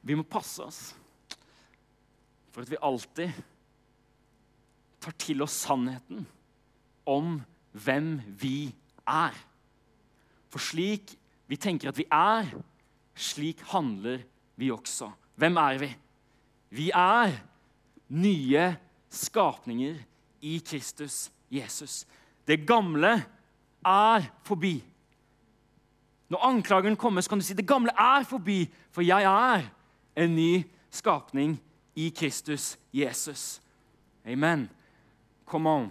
Vi 0.04 0.16
må 0.16 0.24
passe 0.28 0.62
oss 0.62 0.80
for 2.52 2.62
at 2.62 2.70
vi 2.70 2.80
alltid 2.84 3.32
tar 5.04 5.16
til 5.20 5.44
oss 5.44 5.56
sannheten 5.66 6.24
om 7.06 7.36
hvem 7.84 8.16
vi 8.40 8.72
er. 9.08 9.34
For 10.48 10.62
slik 10.62 11.16
vi 11.50 11.58
tenker 11.60 11.90
at 11.90 11.98
vi 11.98 12.06
er, 12.08 12.48
slik 13.14 13.60
handler 13.72 14.22
vi 14.56 14.70
også. 14.72 15.10
Hvem 15.36 15.58
er 15.60 15.78
vi? 15.82 15.90
Vi 16.74 16.90
er 16.94 17.36
nye 18.14 18.64
skapninger 19.10 19.98
i 20.42 20.58
Kristus 20.64 21.28
Jesus. 21.52 22.04
Det 22.46 22.66
gamle 22.66 23.16
er 23.84 24.30
forbi. 24.44 24.78
Når 26.28 26.46
anklagen 26.48 26.96
kommer, 26.96 27.20
så 27.20 27.30
kan 27.30 27.38
du 27.38 27.44
si 27.44 27.54
det 27.54 27.68
gamle 27.68 27.92
er 27.98 28.24
forbi, 28.24 28.64
for 28.90 29.02
jeg 29.02 29.22
er 29.22 29.68
en 30.16 30.34
ny 30.34 30.64
skapning 30.90 31.58
i 31.94 32.08
Kristus 32.16 32.78
Jesus. 32.92 33.60
Amen. 34.26 34.68
Come 35.46 35.70
on. 35.70 35.90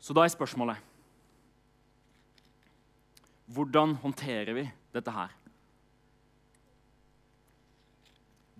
Så 0.00 0.14
da 0.16 0.24
er 0.24 0.32
spørsmålet 0.32 0.84
Hvordan 3.48 3.94
håndterer 4.02 4.52
vi 4.56 4.64
dette 4.92 5.12
her. 5.12 5.32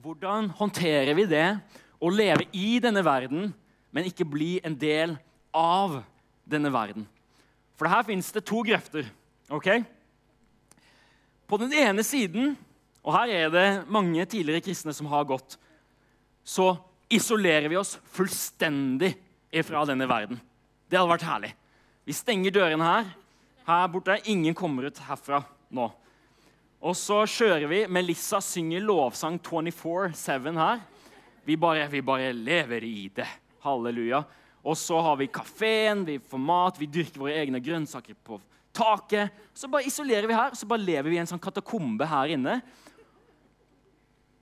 Hvordan 0.00 0.48
håndterer 0.56 1.12
vi 1.16 1.26
det 1.28 1.46
å 2.00 2.10
leve 2.12 2.46
i 2.56 2.78
denne 2.80 3.02
verden 3.04 3.50
men 3.90 4.08
ikke 4.08 4.26
bli 4.28 4.58
en 4.64 4.76
del 4.78 5.16
av 5.56 6.00
denne 6.48 6.70
verden. 6.72 7.06
For 7.78 7.88
her 7.90 8.04
fins 8.06 8.30
det 8.34 8.44
to 8.48 8.60
grøfter. 8.66 9.08
ok? 9.48 9.68
På 11.48 11.56
den 11.56 11.72
ene 11.72 12.04
siden, 12.04 12.56
og 13.06 13.14
her 13.14 13.32
er 13.32 13.52
det 13.52 13.68
mange 13.90 14.24
tidligere 14.28 14.64
kristne 14.64 14.94
som 14.96 15.08
har 15.10 15.26
gått, 15.28 15.56
så 16.44 16.74
isolerer 17.12 17.68
vi 17.70 17.78
oss 17.80 17.96
fullstendig 18.12 19.14
fra 19.64 19.84
denne 19.88 20.08
verden. 20.08 20.40
Det 20.88 20.98
hadde 20.98 21.12
vært 21.12 21.28
herlig. 21.28 21.52
Vi 22.08 22.16
stenger 22.16 22.54
dørene 22.54 22.84
her. 22.84 23.08
Her 23.68 23.88
borte. 23.92 24.16
Ingen 24.32 24.56
kommer 24.56 24.88
ut 24.88 25.00
herfra 25.04 25.42
nå. 25.76 25.88
Og 26.78 26.94
så 26.96 27.22
kjører 27.28 27.68
vi. 27.68 27.82
Melissa 27.90 28.40
synger 28.44 28.84
lovsang 28.84 29.38
24-7 29.44 30.56
her. 30.56 30.80
Vi 31.48 31.56
bare, 31.56 31.86
vi 31.92 32.04
bare 32.04 32.32
lever 32.32 32.84
i 32.84 33.08
det. 33.14 33.28
Halleluja. 33.64 34.22
Og 34.64 34.76
så 34.76 34.98
har 35.00 35.16
vi 35.16 35.30
kafeen, 35.32 36.04
vi 36.04 36.18
får 36.18 36.40
mat, 36.42 36.80
vi 36.80 36.88
dyrker 36.90 37.22
våre 37.22 37.36
egne 37.40 37.60
grønnsaker 37.62 38.16
på 38.24 38.40
taket. 38.74 39.32
Så 39.56 39.68
bare 39.70 39.88
isolerer 39.88 40.28
vi 40.28 40.36
her, 40.36 40.56
så 40.56 40.68
bare 40.68 40.84
lever 40.84 41.08
vi 41.10 41.16
i 41.16 41.22
en 41.22 41.30
sånn 41.30 41.42
katakombe 41.42 42.08
her 42.08 42.34
inne. 42.34 42.58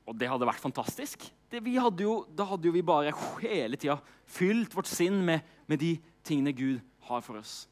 Og 0.07 0.14
det 0.14 0.29
hadde 0.31 0.47
vært 0.47 0.62
fantastisk. 0.62 1.25
Det, 1.51 1.62
hadde 1.62 2.05
jo, 2.05 2.21
da 2.31 2.47
hadde 2.47 2.69
jo 2.69 2.75
vi 2.75 2.83
bare 2.87 3.14
hele 3.42 3.79
tida 3.79 3.99
fylt 4.31 4.75
vårt 4.77 4.90
sinn 4.90 5.19
med, 5.27 5.42
med, 5.66 5.83
de 5.83 5.97
tingene 6.27 6.55
Gud 6.55 6.79
har 7.09 7.25
for 7.27 7.40
oss. 7.40 7.64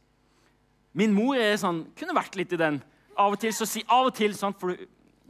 Min 0.94 1.14
mor 1.14 1.38
er 1.38 1.56
sånn, 1.58 1.84
kunne 1.98 2.14
vært 2.14 2.38
litt 2.38 2.54
i 2.54 2.58
den. 2.58 2.80
Av 3.18 3.34
og 3.34 3.40
til, 3.42 3.54
så, 3.54 3.66
av 3.86 4.10
og 4.10 4.14
til 4.18 4.34
sånn, 4.34 4.54
for 4.58 4.74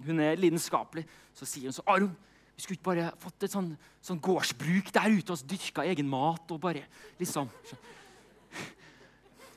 hun 0.04 0.20
er 0.20 0.40
lidenskapelig, 0.40 1.04
så 1.36 1.48
sier 1.48 1.68
hun 1.68 1.76
så 1.76 1.84
Aron, 1.88 2.12
vi 2.54 2.62
skulle 2.62 2.78
ikke 2.78 2.86
bare 2.86 3.10
fått 3.20 3.44
et 3.44 3.52
sånn, 3.52 3.72
sånn 4.04 4.20
gårdsbruk 4.22 4.92
der 4.94 5.16
ute 5.16 5.34
og 5.34 5.48
dyrka 5.50 5.84
egen 5.90 6.08
mat 6.08 6.52
og 6.54 6.60
bare 6.62 6.84
liksom 7.18 7.50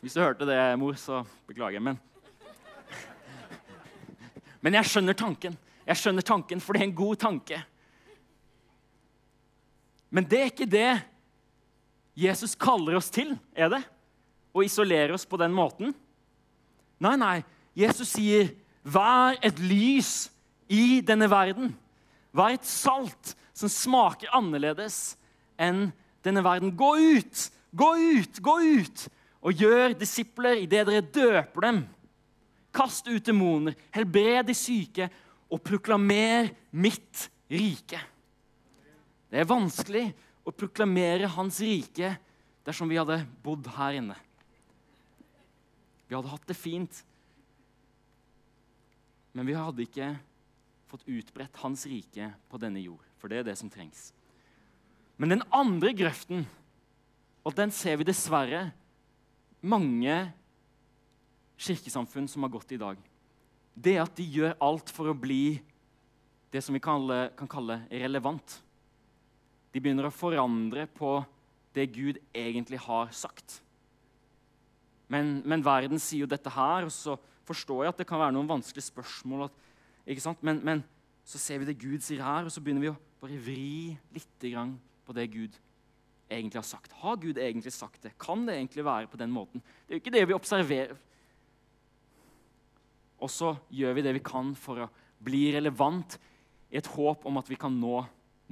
Hvis 0.02 0.14
du 0.14 0.22
hørte 0.22 0.46
det, 0.46 0.58
mor, 0.78 0.94
så 1.00 1.24
beklager. 1.50 1.82
Men, 1.82 1.98
men 4.62 4.78
jeg 4.78 4.90
skjønner 4.92 5.18
tanken. 5.18 5.56
Jeg 5.88 6.02
skjønner 6.02 6.26
tanken, 6.26 6.60
for 6.60 6.76
det 6.76 6.84
er 6.84 6.90
en 6.90 6.98
god 6.98 7.20
tanke. 7.22 7.62
Men 10.12 10.28
det 10.28 10.40
er 10.40 10.52
ikke 10.52 10.70
det 10.70 10.92
Jesus 12.18 12.56
kaller 12.60 12.98
oss 12.98 13.12
til, 13.14 13.36
er 13.56 13.70
det? 13.72 13.84
Å 14.52 14.64
isolere 14.66 15.14
oss 15.16 15.28
på 15.30 15.40
den 15.40 15.54
måten? 15.54 15.94
Nei, 17.04 17.16
nei. 17.16 17.38
Jesus 17.78 18.16
sier, 18.16 18.50
'Vær 18.84 19.38
et 19.44 19.60
lys 19.60 20.32
i 20.68 21.02
denne 21.02 21.28
verden'. 21.30 21.76
Vær 22.34 22.56
et 22.56 22.66
salt 22.66 23.36
som 23.54 23.70
smaker 23.70 24.32
annerledes 24.34 25.18
enn 25.60 25.92
denne 26.24 26.44
verden. 26.44 26.72
Gå 26.76 26.96
ut, 26.96 27.52
gå 27.76 27.90
ut, 27.96 28.42
gå 28.42 28.56
ut 28.80 29.08
og 29.42 29.54
gjør 29.54 29.94
disipler 30.00 30.64
idet 30.64 30.88
dere 30.88 31.02
døper 31.02 31.62
dem. 31.62 31.84
Kast 32.74 33.08
ut 33.08 33.26
demoner, 33.26 33.76
helbred 33.92 34.48
de 34.48 34.56
syke 34.58 35.10
og 35.48 35.64
proklamer 35.64 36.52
mitt 36.76 37.28
rike. 37.52 38.00
Det 39.28 39.42
er 39.42 39.50
vanskelig 39.50 40.06
å 40.48 40.54
proklamere 40.56 41.30
Hans 41.32 41.60
rike 41.64 42.14
dersom 42.68 42.90
vi 42.92 43.00
hadde 43.00 43.22
bodd 43.44 43.68
her 43.78 44.00
inne. 44.00 44.16
Vi 46.08 46.16
hadde 46.16 46.32
hatt 46.32 46.48
det 46.48 46.56
fint, 46.56 47.04
men 49.36 49.48
vi 49.48 49.56
hadde 49.56 49.84
ikke 49.84 50.14
fått 50.88 51.04
utbredt 51.06 51.60
hans 51.62 51.84
rike 51.86 52.32
på 52.48 52.60
denne 52.62 52.80
jord. 52.80 53.04
For 53.20 53.30
det 53.30 53.42
er 53.42 53.50
det 53.50 53.58
som 53.60 53.70
trengs. 53.70 54.12
Men 55.20 55.36
den 55.36 55.44
andre 55.54 55.92
grøften, 55.98 56.46
og 57.44 57.56
den 57.58 57.74
ser 57.76 58.00
vi 58.00 58.08
dessverre 58.08 58.70
mange 59.62 60.16
kirkesamfunn 61.60 62.30
som 62.32 62.46
har 62.46 62.54
gått 62.54 62.72
i 62.74 62.80
dag, 62.82 62.98
det 63.78 63.94
er 63.96 64.04
at 64.04 64.16
de 64.18 64.26
gjør 64.26 64.56
alt 64.64 64.90
for 64.94 65.12
å 65.12 65.18
bli 65.18 65.60
det 66.54 66.64
som 66.66 66.74
vi 66.74 66.82
kan 66.82 66.98
kalle, 66.98 67.20
kan 67.38 67.50
kalle 67.52 67.82
relevant. 67.92 68.58
De 69.74 69.82
begynner 69.84 70.08
å 70.08 70.14
forandre 70.14 70.88
på 70.98 71.20
det 71.78 71.86
Gud 71.94 72.18
egentlig 72.34 72.80
har 72.82 73.12
sagt. 73.14 73.60
Men, 75.12 75.38
men, 75.48 75.64
verden 75.64 76.02
sier 76.02 76.26
jo 76.26 76.32
dette 76.32 76.52
her, 76.52 76.88
og 76.88 76.92
så 76.92 77.16
forstår 77.48 77.86
jeg 77.86 77.94
at 77.94 78.02
det 78.02 78.08
kan 78.10 78.20
være 78.20 78.36
noen 78.36 78.50
vanskelige 78.50 78.90
spørsmål. 78.90 79.46
At? 79.48 80.42
Men, 80.42 80.64
men, 80.66 80.84
så 81.28 81.40
ser 81.40 81.62
vi 81.62 81.70
det 81.70 81.78
Gud 81.80 82.04
sier 82.04 82.24
her, 82.24 82.48
og 82.48 82.52
så 82.52 82.64
begynner 82.64 82.84
vi 82.84 82.92
å 82.92 82.98
bare 83.22 83.40
vri 83.44 83.96
litt 84.16 84.48
på 85.08 85.16
det 85.16 85.30
Gud 85.32 85.56
egentlig 86.28 86.60
har 86.60 86.68
sagt. 86.68 86.96
Har 87.04 87.20
Gud 87.22 87.38
egentlig 87.40 87.72
sagt 87.76 88.04
det? 88.04 88.16
Kan 88.20 88.46
det 88.48 88.58
egentlig 88.58 88.84
være 88.88 89.08
på 89.12 89.20
den 89.20 89.32
måten? 89.32 89.64
Det 89.86 89.94
er 89.94 90.00
jo 90.00 90.04
ikke 90.04 90.16
det 90.18 90.26
vi 90.28 90.36
observerer. 90.36 90.96
Og 93.24 93.32
så 93.34 93.54
gjør 93.74 93.98
vi 93.98 94.06
det 94.06 94.16
vi 94.20 94.26
kan 94.26 94.54
for 94.58 94.84
å 94.86 94.92
bli 95.24 95.48
relevant 95.56 96.18
i 96.70 96.78
et 96.80 96.90
håp 96.94 97.26
om 97.26 97.40
at 97.40 97.50
vi 97.50 97.58
kan 97.60 97.74
nå 97.74 98.02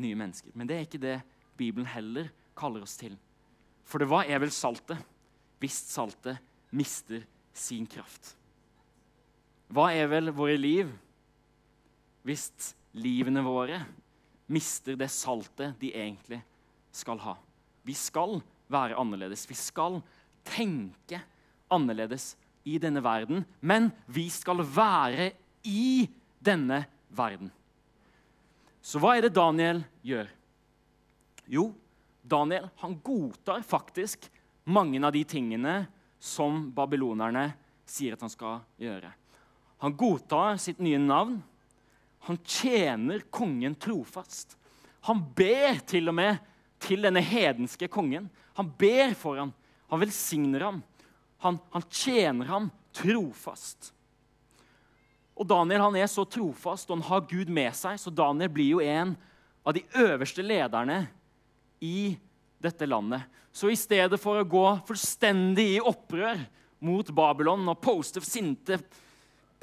nye 0.02 0.18
mennesker. 0.18 0.54
Men 0.56 0.70
det 0.70 0.78
er 0.78 0.88
ikke 0.88 1.04
det 1.04 1.20
Bibelen 1.60 1.88
heller 1.88 2.32
kaller 2.58 2.84
oss 2.86 2.98
til. 3.00 3.16
For 3.86 4.02
det 4.02 4.10
hva 4.10 4.24
er 4.26 4.42
vel 4.42 4.54
saltet 4.54 5.02
hvis 5.62 5.78
saltet 5.94 6.42
mister 6.76 7.24
sin 7.56 7.86
kraft? 7.90 8.34
Hva 9.72 9.92
er 9.94 10.10
vel 10.12 10.34
våre 10.36 10.58
liv 10.58 10.90
hvis 12.26 12.74
livene 12.98 13.44
våre 13.46 13.80
mister 14.52 14.98
det 14.98 15.10
saltet 15.14 15.78
de 15.82 15.92
egentlig 15.94 16.40
skal 16.96 17.20
ha. 17.22 17.36
Vi 17.86 17.94
skal 17.98 18.40
være 18.72 18.98
annerledes. 18.98 19.46
Vi 19.50 19.58
skal 19.58 20.00
tenke 20.46 21.22
annerledes 21.74 22.34
i 22.66 22.80
denne 22.82 23.02
verden, 23.06 23.44
men 23.62 23.92
vi 24.10 24.26
skal 24.34 24.64
være 24.66 25.32
i 25.70 26.08
denne 26.42 26.84
verden. 27.14 27.52
Så 28.86 29.02
hva 29.02 29.16
er 29.16 29.26
det 29.26 29.36
Daniel 29.38 29.82
gjør? 30.06 30.30
Jo, 31.50 31.70
Daniel 32.26 32.70
han 32.82 32.98
godtar 33.06 33.66
faktisk 33.66 34.28
mange 34.66 35.02
av 35.06 35.14
de 35.14 35.22
tingene 35.30 35.84
som 36.22 36.68
babylonerne 36.74 37.52
sier 37.86 38.16
at 38.16 38.26
han 38.26 38.34
skal 38.34 38.64
gjøre. 38.82 39.12
Han 39.84 39.94
godtar 39.98 40.58
sitt 40.62 40.82
nye 40.82 41.00
navn. 41.02 41.38
Han 42.26 42.40
tjener 42.42 43.26
kongen 43.30 43.76
trofast. 43.78 44.56
Han 45.06 45.22
ber 45.38 45.82
til 45.86 46.10
og 46.10 46.18
med 46.18 46.40
til 46.82 47.06
denne 47.06 47.22
hedenske 47.22 47.90
kongen. 47.94 48.30
Han 48.58 48.72
ber 48.80 49.14
for 49.18 49.38
ham. 49.38 49.52
Han 49.92 50.02
velsigner 50.02 50.66
ham. 50.66 50.82
Han, 51.44 51.60
han 51.74 51.86
tjener 51.92 52.50
ham 52.50 52.70
trofast. 52.96 53.92
Og 55.36 55.48
Daniel 55.50 55.84
han 55.84 55.98
er 56.00 56.08
så 56.08 56.24
trofast, 56.24 56.88
og 56.90 57.00
han 57.00 57.08
har 57.10 57.26
Gud 57.28 57.52
med 57.52 57.76
seg, 57.76 58.00
så 58.00 58.14
Daniel 58.14 58.52
blir 58.56 58.78
jo 58.78 58.84
en 58.84 59.16
av 59.66 59.76
de 59.76 59.84
øverste 60.00 60.46
lederne 60.46 61.04
i 61.84 62.16
dette 62.64 62.88
landet. 62.88 63.26
Så 63.56 63.72
i 63.72 63.80
stedet 63.80 64.20
for 64.22 64.40
å 64.40 64.48
gå 64.48 64.66
fullstendig 64.88 65.68
i 65.76 65.84
opprør 65.84 66.40
mot 66.86 67.10
Babylon 67.16 67.68
og 67.72 67.82
poste 67.84 68.24
sinte 68.24 68.80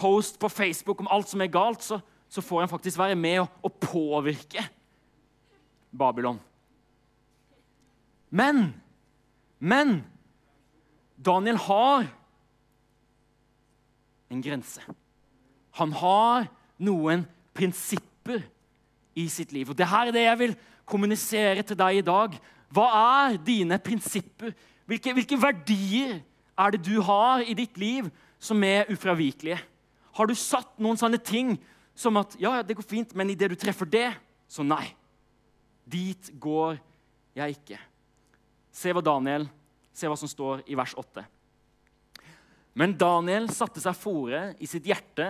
post 0.01 0.39
på 0.41 0.51
Facebook 0.51 1.03
om 1.03 1.11
alt 1.13 1.31
som 1.31 1.43
er 1.45 1.53
galt, 1.53 1.85
så, 1.85 2.01
så 2.29 2.45
får 2.45 2.65
han 2.65 2.73
faktisk 2.73 2.99
være 3.01 3.17
med 3.19 3.43
og, 3.45 3.59
og 3.63 3.77
påvirke 3.81 4.65
Babylon. 5.93 6.41
Men 8.33 8.73
Men 9.63 10.01
Daniel 11.23 11.57
har 11.57 12.09
en 14.33 14.43
grense. 14.43 14.83
Han 15.79 15.93
har 15.97 16.49
noen 16.83 17.25
prinsipper 17.57 18.43
i 19.15 19.29
sitt 19.31 19.53
liv. 19.53 19.71
Og 19.71 19.79
det 19.79 19.89
her 19.89 20.09
er 20.09 20.17
det 20.17 20.25
jeg 20.25 20.41
vil 20.41 20.55
kommunisere 20.89 21.65
til 21.67 21.79
deg 21.79 22.01
i 22.01 22.07
dag. 22.07 22.37
Hva 22.73 22.87
er 22.99 23.39
dine 23.45 23.79
prinsipper? 23.83 24.55
Hvilke, 24.89 25.15
hvilke 25.17 25.39
verdier 25.41 26.19
er 26.59 26.75
det 26.75 26.83
du 26.87 26.97
har 27.05 27.45
i 27.45 27.57
ditt 27.57 27.79
liv 27.81 28.09
som 28.43 28.63
er 28.67 28.89
ufravikelige? 28.93 29.61
Har 30.13 30.29
du 30.29 30.35
satt 30.37 30.75
noen 30.83 30.99
sånne 31.01 31.21
ting 31.23 31.55
som 31.97 32.17
at 32.21 32.35
ja, 32.41 32.59
det 32.65 32.77
går 32.77 32.89
fint, 32.89 33.15
men 33.17 33.31
idet 33.33 33.53
du 33.53 33.57
treffer 33.57 33.89
det, 33.89 34.11
så 34.49 34.65
nei. 34.65 34.85
Dit 35.85 36.33
går 36.41 36.79
jeg 37.37 37.57
ikke. 37.57 37.79
Se 38.73 38.93
hva 38.93 39.03
Daniel, 39.05 39.47
se 39.93 40.09
hva 40.09 40.17
som 40.19 40.31
står 40.31 40.65
i 40.71 40.77
vers 40.79 40.95
8. 40.99 41.25
Men 42.79 42.97
Daniel 42.97 43.51
satte 43.53 43.83
seg 43.85 43.97
fore 43.99 44.43
i 44.63 44.69
sitt 44.69 44.87
hjerte 44.89 45.29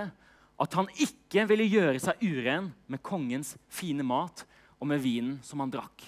at 0.63 0.75
han 0.79 0.91
ikke 1.03 1.47
ville 1.51 1.67
gjøre 1.67 2.01
seg 2.03 2.23
uren 2.23 2.71
med 2.87 3.03
kongens 3.03 3.57
fine 3.73 4.07
mat 4.07 4.45
og 4.79 4.89
med 4.93 5.03
vinen 5.03 5.39
som 5.47 5.63
han 5.63 5.73
drakk. 5.73 6.05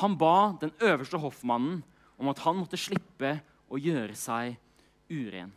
Han 0.00 0.16
ba 0.16 0.54
den 0.60 0.72
øverste 0.80 1.20
hoffmannen 1.20 1.82
om 2.16 2.30
at 2.32 2.40
han 2.46 2.56
måtte 2.56 2.80
slippe 2.80 3.34
å 3.72 3.80
gjøre 3.80 4.16
seg 4.16 4.56
uren. 5.12 5.52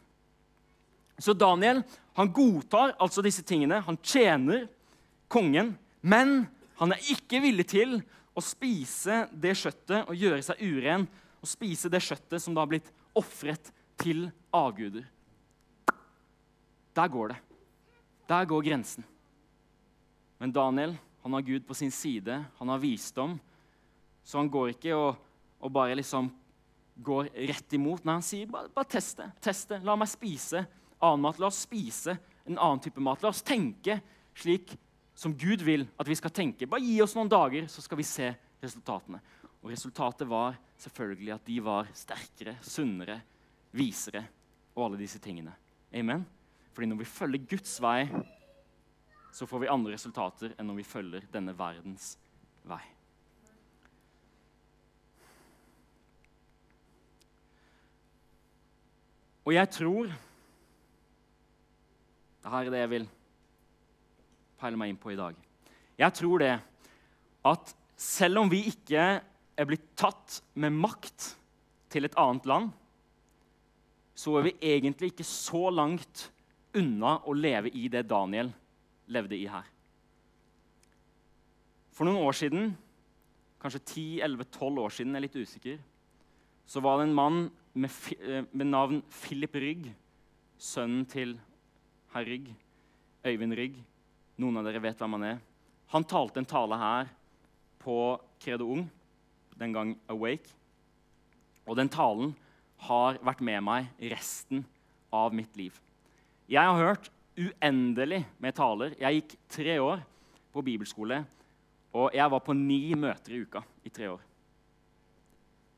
Så 1.20 1.32
Daniel 1.38 1.80
han 2.16 2.32
godtar 2.36 2.96
altså 3.00 3.24
disse 3.24 3.44
tingene. 3.48 3.82
Han 3.86 4.00
tjener 4.04 4.68
kongen, 5.32 5.74
men 6.02 6.46
han 6.80 6.92
er 6.92 7.12
ikke 7.12 7.42
villig 7.44 7.68
til 7.72 7.98
å 8.36 8.44
spise 8.44 9.26
det 9.32 9.56
kjøttet 9.56 10.10
og 10.10 10.20
gjøre 10.20 10.44
seg 10.44 10.60
uren 10.64 11.08
og 11.46 11.50
spise 11.50 11.92
det 11.94 12.02
kjøttet 12.04 12.42
som 12.42 12.56
da 12.56 12.64
har 12.64 12.72
blitt 12.72 12.92
ofret 13.16 13.70
til 14.02 14.26
avguder. 14.54 15.06
Der 16.96 17.12
går 17.12 17.34
det. 17.34 17.42
Der 18.28 18.48
går 18.50 18.64
grensen. 18.66 19.06
Men 20.42 20.52
Daniel 20.52 20.96
han 21.26 21.34
har 21.34 21.42
Gud 21.42 21.64
på 21.66 21.74
sin 21.74 21.92
side, 21.92 22.46
han 22.58 22.70
har 22.70 22.82
visdom. 22.82 23.40
Så 24.24 24.38
han 24.38 24.50
går 24.50 24.76
ikke 24.76 24.94
og, 24.94 25.16
og 25.58 25.72
bare 25.74 25.96
liksom 25.98 26.28
går 27.02 27.32
rett 27.50 27.74
imot. 27.74 28.04
Nei, 28.06 28.20
han 28.20 28.26
sier 28.26 28.50
bare, 28.50 28.70
bare 28.74 28.90
test 28.94 29.18
det. 29.18 29.32
Test 29.42 29.72
det. 29.74 29.80
La 29.86 29.96
meg 29.98 30.10
spise 30.12 30.62
annen 31.02 31.26
mat. 31.26 31.40
La 31.42 31.50
oss 31.50 31.64
spise 31.66 32.14
en 32.46 32.60
annen 32.60 32.82
type 32.84 33.02
mat. 33.02 33.26
La 33.26 33.32
oss 33.34 33.42
tenke 33.46 33.98
slik 34.38 34.76
som 35.18 35.34
Gud 35.34 35.64
vil 35.66 35.88
at 35.98 36.10
vi 36.10 36.18
skal 36.20 36.34
tenke. 36.34 36.70
Bare 36.70 36.86
gi 36.86 37.00
oss 37.02 37.16
noen 37.18 37.32
dager, 37.32 37.66
så 37.72 37.82
skal 37.82 38.00
vi 38.00 38.08
se 38.08 38.30
resultatene. 38.62 39.22
Og 39.66 39.72
resultatet 39.74 40.30
var 40.30 40.60
selvfølgelig 40.78 41.32
at 41.34 41.48
de 41.48 41.56
var 41.66 41.88
sterkere, 41.98 42.52
sunnere, 42.62 43.16
visere 43.74 44.22
og 44.76 44.84
alle 44.86 45.00
disse 45.00 45.18
tingene. 45.18 45.56
Amen? 45.90 46.22
Fordi 46.70 46.92
når 46.92 47.00
vi 47.00 47.08
følger 47.10 47.48
Guds 47.50 47.74
vei, 47.82 48.06
så 49.34 49.50
får 49.50 49.64
vi 49.64 49.72
andre 49.74 49.96
resultater 49.96 50.54
enn 50.54 50.70
når 50.70 50.78
vi 50.84 50.86
følger 50.86 51.26
denne 51.34 51.58
verdens 51.58 52.14
vei. 52.70 52.84
Og 59.50 59.54
jeg 59.58 59.74
tror 59.74 60.14
det 62.46 62.54
her 62.54 62.68
er 62.68 62.76
det 62.76 62.86
jeg 62.86 62.94
vil 63.00 63.14
peile 64.62 64.78
meg 64.78 64.94
inn 64.94 65.02
på 65.02 65.10
i 65.10 65.18
dag. 65.18 65.34
Jeg 65.98 66.22
tror 66.22 66.38
det 66.46 66.58
at 67.50 67.80
selv 67.98 68.46
om 68.46 68.52
vi 68.52 68.68
ikke 68.70 69.16
er 69.56 69.68
blitt 69.70 69.88
tatt 69.98 70.42
med 70.60 70.76
makt 70.76 71.32
til 71.92 72.08
et 72.08 72.18
annet 72.20 72.48
land, 72.50 72.72
så 74.16 74.38
er 74.40 74.48
vi 74.48 74.56
egentlig 74.76 75.12
ikke 75.12 75.28
så 75.28 75.70
langt 75.74 76.30
unna 76.76 77.18
å 77.28 77.36
leve 77.36 77.72
i 77.76 77.88
det 77.92 78.06
Daniel 78.08 78.52
levde 79.12 79.38
i 79.38 79.48
her. 79.48 79.68
For 81.96 82.08
noen 82.08 82.24
år 82.28 82.36
siden, 82.36 82.74
kanskje 83.62 83.84
10-11-12 84.24 84.82
år 84.84 84.96
siden, 84.96 85.14
jeg 85.16 85.22
er 85.22 85.26
litt 85.28 85.38
usikker, 85.40 85.78
så 86.68 86.82
var 86.84 87.00
det 87.00 87.08
en 87.08 87.16
mann 87.16 87.40
med, 87.74 87.92
eh, 88.20 88.44
med 88.52 88.68
navn 88.68 89.02
Philip 89.10 89.56
Rygg, 89.56 89.94
sønnen 90.60 91.06
til 91.08 91.38
herr 92.14 92.26
Rygg, 92.26 92.50
Øyvind 93.26 93.54
Rygg. 93.54 93.78
Noen 94.38 94.58
av 94.58 94.66
dere 94.68 94.82
vet 94.82 95.00
hvem 95.00 95.16
han 95.16 95.24
er. 95.24 95.40
Han 95.94 96.04
talte 96.04 96.42
en 96.42 96.46
tale 96.50 96.76
her 96.80 97.10
på 97.80 98.20
Credo 98.40 98.68
Ung, 98.72 98.90
den 99.60 99.74
gang 99.76 99.96
Awake. 100.12 100.52
Og 101.66 101.78
den 101.80 101.90
talen 101.90 102.36
har 102.86 103.20
vært 103.26 103.44
med 103.46 103.64
meg 103.66 103.90
resten 104.12 104.66
av 105.14 105.34
mitt 105.36 105.56
liv. 105.58 105.76
Jeg 106.52 106.62
har 106.62 106.78
hørt 106.78 107.10
uendelig 107.36 108.22
med 108.40 108.56
taler. 108.56 108.94
Jeg 109.00 109.22
gikk 109.22 109.36
tre 109.58 109.80
år 109.82 110.04
på 110.54 110.64
bibelskole, 110.64 111.24
og 111.96 112.14
jeg 112.16 112.32
var 112.32 112.44
på 112.44 112.56
ni 112.56 112.94
møter 113.00 113.36
i 113.36 113.42
uka 113.44 113.64
i 113.84 113.92
tre 113.92 114.12
år. 114.14 114.24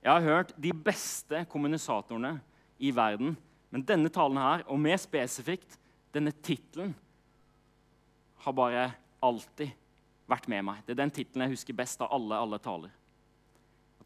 Jeg 0.03 0.13
har 0.13 0.21
hørt 0.21 0.53
de 0.61 0.71
beste 0.71 1.43
kommunisatorene 1.49 2.37
i 2.79 2.91
verden, 2.95 3.35
men 3.73 3.83
denne 3.83 4.09
talen 4.13 4.37
her, 4.39 4.63
og 4.69 4.79
mer 4.79 4.99
spesifikt 5.01 5.77
denne 6.13 6.31
tittelen, 6.31 6.93
har 8.45 8.55
bare 8.55 8.85
alltid 9.23 9.73
vært 10.29 10.47
med 10.51 10.63
meg. 10.69 10.83
Det 10.85 10.93
er 10.93 11.01
den 11.01 11.11
tittelen 11.13 11.47
jeg 11.47 11.57
husker 11.57 11.75
best 11.75 12.01
av 12.05 12.13
alle, 12.15 12.37
alle 12.37 12.59
taler. 12.63 12.93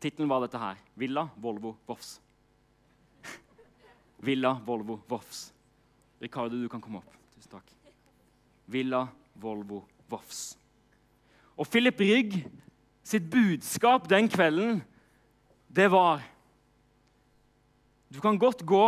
Tittelen 0.02 0.30
var 0.32 0.42
dette 0.44 0.60
her. 0.60 0.80
Villa 0.98 1.28
Volvo 1.38 1.76
Voffs. 1.86 2.16
Villa 4.28 4.56
Volvo 4.66 5.00
Voffs. 5.08 5.52
Ricardo, 6.22 6.58
du 6.58 6.70
kan 6.70 6.82
komme 6.82 7.02
opp. 7.02 7.14
Tusen 7.36 7.54
takk. 7.54 7.70
Villa 8.66 9.06
Volvo 9.42 9.84
Voffs. 10.10 10.56
Og 11.58 11.70
Philip 11.70 12.02
Rygg 12.02 12.42
sitt 13.06 13.28
budskap 13.32 14.08
den 14.10 14.30
kvelden, 14.32 14.82
det 15.68 15.90
var 15.92 16.22
Du 18.12 18.20
kan 18.20 18.36
godt 18.36 18.66
gå 18.68 18.86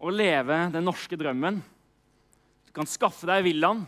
og 0.00 0.12
leve 0.12 0.56
den 0.74 0.82
norske 0.82 1.14
drømmen. 1.14 1.60
Du 2.66 2.72
kan 2.74 2.88
skaffe 2.90 3.22
deg 3.28 3.44
villaen. 3.46 3.84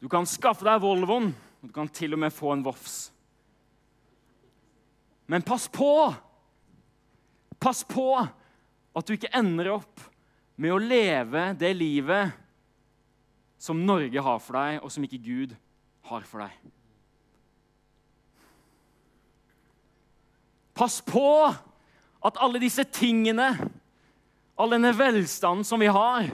Du 0.00 0.08
kan 0.08 0.24
skaffe 0.24 0.64
deg 0.64 0.80
Volvoen, 0.80 1.34
og 1.60 1.68
du 1.68 1.74
kan 1.76 1.90
til 1.92 2.16
og 2.16 2.22
med 2.22 2.32
få 2.32 2.54
en 2.54 2.64
Voffs. 2.64 3.10
Men 5.26 5.42
pass 5.42 5.68
på! 5.68 6.14
Pass 7.58 7.82
på 7.88 8.10
at 8.96 9.06
du 9.06 9.14
ikke 9.16 9.32
ender 9.34 9.72
opp 9.74 10.02
med 10.60 10.72
å 10.72 10.80
leve 10.80 11.50
det 11.58 11.72
livet 11.76 12.34
som 13.60 13.80
Norge 13.88 14.22
har 14.22 14.40
for 14.44 14.58
deg, 14.58 14.80
og 14.84 14.92
som 14.92 15.04
ikke 15.04 15.20
Gud 15.24 15.54
har 16.06 16.26
for 16.28 16.44
deg. 16.44 16.52
Pass 20.76 21.00
på 21.04 21.24
at 22.26 22.40
alle 22.44 22.60
disse 22.60 22.84
tingene, 22.92 23.48
all 24.56 24.76
denne 24.76 24.92
velstanden 24.96 25.64
som 25.64 25.80
vi 25.80 25.88
har, 25.92 26.28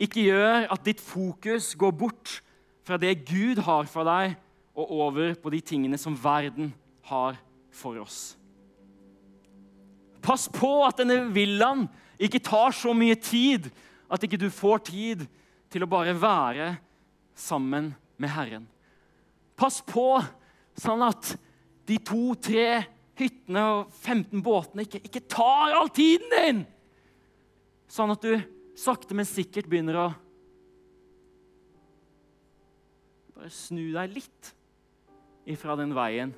ikke 0.00 0.24
gjør 0.30 0.70
at 0.70 0.86
ditt 0.86 1.02
fokus 1.02 1.74
går 1.78 1.92
bort 1.92 2.38
fra 2.86 2.96
det 3.02 3.18
Gud 3.28 3.60
har 3.66 3.90
for 3.90 4.06
deg, 4.06 4.38
og 4.78 4.94
over 5.02 5.34
på 5.36 5.50
de 5.52 5.60
tingene 5.66 5.98
som 6.00 6.14
verden 6.16 6.70
har 7.10 7.34
for 7.34 7.49
oss. 8.00 8.36
Pass 10.20 10.48
på 10.52 10.70
at 10.84 11.00
denne 11.00 11.30
villaen 11.32 11.86
ikke 12.20 12.42
tar 12.44 12.74
så 12.76 12.92
mye 12.96 13.16
tid 13.16 13.70
at 14.10 14.22
ikke 14.26 14.40
du 14.40 14.50
får 14.52 14.82
tid 14.90 15.24
til 15.70 15.84
å 15.84 15.90
bare 15.90 16.12
være 16.18 16.74
sammen 17.38 17.92
med 18.20 18.32
Herren. 18.34 18.66
Pass 19.56 19.80
på 19.86 20.18
sånn 20.80 21.04
at 21.06 21.34
de 21.88 21.96
to-tre 22.04 22.82
hyttene 23.20 23.62
og 23.74 23.94
15 24.00 24.42
båtene 24.44 24.84
ikke, 24.86 25.02
ikke 25.06 25.24
tar 25.30 25.76
all 25.76 25.90
tiden 25.94 26.34
din! 26.34 26.62
Sånn 27.90 28.12
at 28.12 28.22
du 28.22 28.36
sakte, 28.78 29.16
men 29.16 29.28
sikkert 29.28 29.68
begynner 29.70 29.98
å 29.98 30.06
bare 33.34 33.50
snu 33.52 33.88
deg 33.94 34.14
litt 34.14 34.52
ifra 35.48 35.74
den 35.80 35.94
veien 35.96 36.34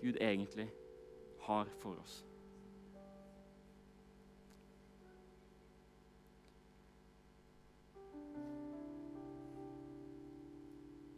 Gud 0.00 0.16
egentlig 0.20 0.68
har 1.46 1.68
for 1.80 1.98
oss. 2.02 2.22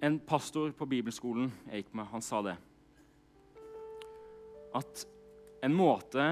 En 0.01 0.20
pastor 0.22 0.70
på 0.79 0.87
bibelskolen 0.87 1.51
jeg 1.66 1.83
gikk 1.83 1.97
med, 1.99 2.07
han 2.12 2.22
sa 2.22 2.43
det. 2.47 2.55
At 4.79 5.03
en 5.64 5.74
måte 5.74 6.26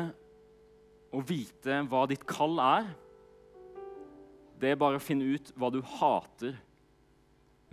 å 1.11 1.23
vite 1.27 1.81
hva 1.91 2.05
ditt 2.07 2.23
kall 2.29 2.61
er, 2.63 2.93
det 4.57 4.71
er 4.73 4.79
bare 4.81 5.01
å 5.01 5.03
finne 5.03 5.27
ut 5.35 5.51
hva 5.59 5.73
du 5.75 5.81
hater 5.99 6.55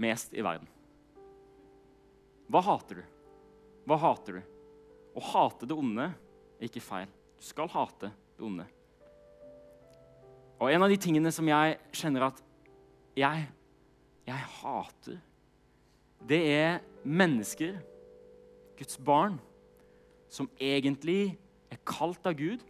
mest 0.02 0.34
i 0.34 0.42
verden. 0.44 0.68
Hva 2.50 2.64
hater 2.66 3.00
du? 3.00 3.06
Hva 3.88 4.00
hater 4.02 4.40
du? 4.40 4.53
Å 5.14 5.26
hate 5.34 5.68
det 5.70 5.76
onde 5.78 6.08
er 6.10 6.70
ikke 6.70 6.84
feil. 6.84 7.12
Du 7.38 7.46
skal 7.46 7.70
hate 7.72 8.10
det 8.10 8.46
onde. 8.46 8.66
Og 10.62 10.72
en 10.72 10.86
av 10.86 10.92
de 10.92 10.98
tingene 11.02 11.32
som 11.34 11.48
jeg 11.50 11.78
kjenner 11.94 12.30
at 12.30 12.42
jeg, 13.20 13.46
jeg 14.26 14.50
hater 14.62 15.22
det 16.24 16.40
er 16.54 16.78
mennesker, 17.04 17.76
Guds 18.80 18.96
barn, 18.98 19.36
som 20.32 20.48
egentlig 20.58 21.36
er 21.72 21.82
kalt 21.86 22.24
av 22.26 22.38
Gud 22.40 22.64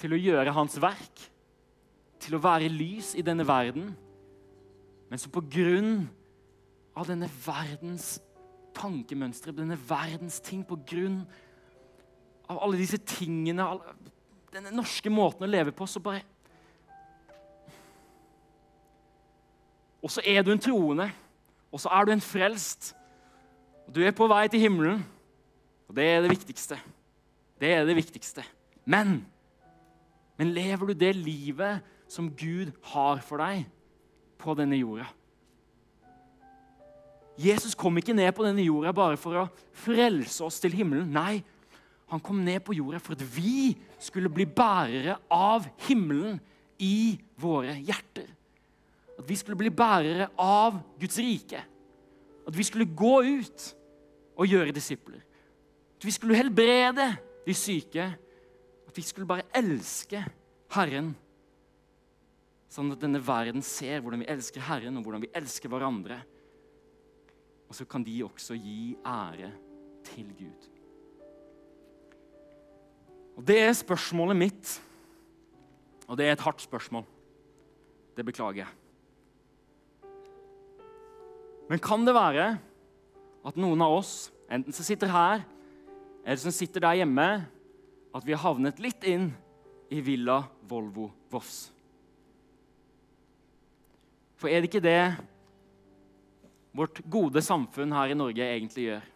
til 0.00 0.16
å 0.16 0.20
gjøre 0.20 0.54
hans 0.56 0.78
verk, 0.82 1.26
til 2.20 2.36
å 2.36 2.42
være 2.42 2.72
lys 2.72 3.12
i 3.20 3.24
denne 3.24 3.44
verden, 3.46 3.92
men 5.10 5.20
som 5.20 5.32
på 5.32 5.44
grunn 5.52 6.06
av 6.96 7.06
denne 7.10 7.28
verdens 7.44 8.16
tankemønstre, 8.84 9.54
denne 9.56 9.78
verdens 9.88 10.38
ting, 10.44 10.62
på 10.66 10.78
grunn 10.86 11.22
av 12.50 12.60
alle 12.62 12.78
disse 12.78 13.00
tingene, 13.08 13.66
denne 14.52 14.72
norske 14.74 15.10
måten 15.12 15.46
å 15.46 15.50
leve 15.50 15.72
på, 15.74 15.88
så 15.88 16.02
bare 16.04 16.22
Og 20.04 20.10
så 20.12 20.20
er 20.28 20.42
du 20.44 20.50
en 20.52 20.60
troende, 20.60 21.06
og 21.72 21.80
så 21.80 21.88
er 21.96 22.04
du 22.04 22.10
en 22.12 22.20
frelst. 22.20 22.90
Og 23.86 23.94
du 23.96 24.02
er 24.04 24.12
på 24.12 24.26
vei 24.28 24.42
til 24.52 24.60
himmelen, 24.60 25.00
og 25.88 25.96
det 25.96 26.04
er 26.04 26.20
det 26.20 26.34
viktigste. 26.34 26.76
Det 27.56 27.70
er 27.72 27.86
det 27.88 27.96
viktigste. 27.96 28.44
Men, 28.84 29.22
men 30.36 30.52
lever 30.52 30.92
du 30.92 30.92
det 30.92 31.14
livet 31.16 31.80
som 32.04 32.28
Gud 32.36 32.74
har 32.92 33.24
for 33.24 33.40
deg 33.40 33.64
på 34.44 34.52
denne 34.58 34.76
jorda? 34.76 35.08
Jesus 37.40 37.74
kom 37.74 37.96
ikke 37.98 38.14
ned 38.14 38.30
på 38.34 38.44
denne 38.46 38.62
jorda 38.62 38.92
bare 38.94 39.18
for 39.18 39.40
å 39.40 39.48
frelse 39.84 40.44
oss 40.46 40.60
til 40.62 40.74
himmelen. 40.76 41.10
Nei, 41.14 41.42
han 42.10 42.22
kom 42.22 42.42
ned 42.44 42.62
på 42.62 42.76
jorda 42.76 43.00
for 43.02 43.16
at 43.16 43.24
vi 43.34 43.72
skulle 43.98 44.30
bli 44.30 44.46
bærere 44.46 45.16
av 45.32 45.66
himmelen 45.88 46.38
i 46.78 47.16
våre 47.40 47.74
hjerter. 47.80 48.28
At 49.18 49.26
vi 49.26 49.38
skulle 49.38 49.58
bli 49.58 49.70
bærere 49.74 50.28
av 50.40 50.78
Guds 51.00 51.18
rike. 51.22 51.62
At 52.44 52.54
vi 52.54 52.66
skulle 52.66 52.86
gå 52.86 53.16
ut 53.24 53.66
og 54.36 54.50
gjøre 54.50 54.74
disipler. 54.74 55.22
At 55.98 56.06
vi 56.06 56.14
skulle 56.14 56.38
helbrede 56.38 57.08
de 57.46 57.56
syke. 57.56 58.08
At 58.84 58.94
vi 58.94 59.04
skulle 59.06 59.28
bare 59.28 59.46
elske 59.54 60.22
Herren. 60.74 61.14
Sånn 62.70 62.90
at 62.94 63.02
denne 63.02 63.22
verden 63.22 63.62
ser 63.62 64.02
hvordan 64.02 64.24
vi 64.24 64.30
elsker 64.34 64.66
Herren 64.66 64.98
og 64.98 65.06
hvordan 65.06 65.22
vi 65.24 65.32
elsker 65.38 65.70
hverandre. 65.70 66.20
Og 67.68 67.74
så 67.74 67.86
kan 67.88 68.04
de 68.04 68.22
også 68.24 68.56
gi 68.58 68.96
ære 69.06 69.50
til 70.04 70.28
Gud. 70.38 70.70
Og 73.36 73.46
Det 73.46 73.58
er 73.58 73.72
spørsmålet 73.72 74.36
mitt, 74.36 74.82
og 76.06 76.16
det 76.16 76.26
er 76.26 76.32
et 76.32 76.44
hardt 76.44 76.62
spørsmål. 76.62 77.04
Det 78.16 78.24
beklager 78.24 78.62
jeg. 78.62 78.70
Men 81.68 81.80
kan 81.82 82.04
det 82.06 82.14
være 82.14 82.58
at 83.44 83.56
noen 83.56 83.82
av 83.82 83.96
oss, 83.98 84.30
enten 84.52 84.72
som 84.72 84.86
sitter 84.86 85.10
her, 85.10 85.42
eller 86.24 86.40
som 86.40 86.54
sitter 86.54 86.84
der 86.84 87.00
hjemme, 87.00 87.28
at 88.14 88.26
vi 88.26 88.36
har 88.36 88.44
havnet 88.44 88.78
litt 88.78 89.02
inn 89.08 89.32
i 89.90 90.00
Villa 90.04 90.44
Volvo 90.68 91.10
Voss? 91.32 91.72
For 94.38 94.48
er 94.52 94.60
det 94.60 94.70
ikke 94.70 94.84
det 94.84 95.00
vårt 96.74 97.00
gode 97.10 97.42
samfunn 97.44 97.94
her 97.94 98.12
i 98.12 98.18
Norge 98.18 98.46
egentlig 98.46 98.88
gjør? 98.88 99.10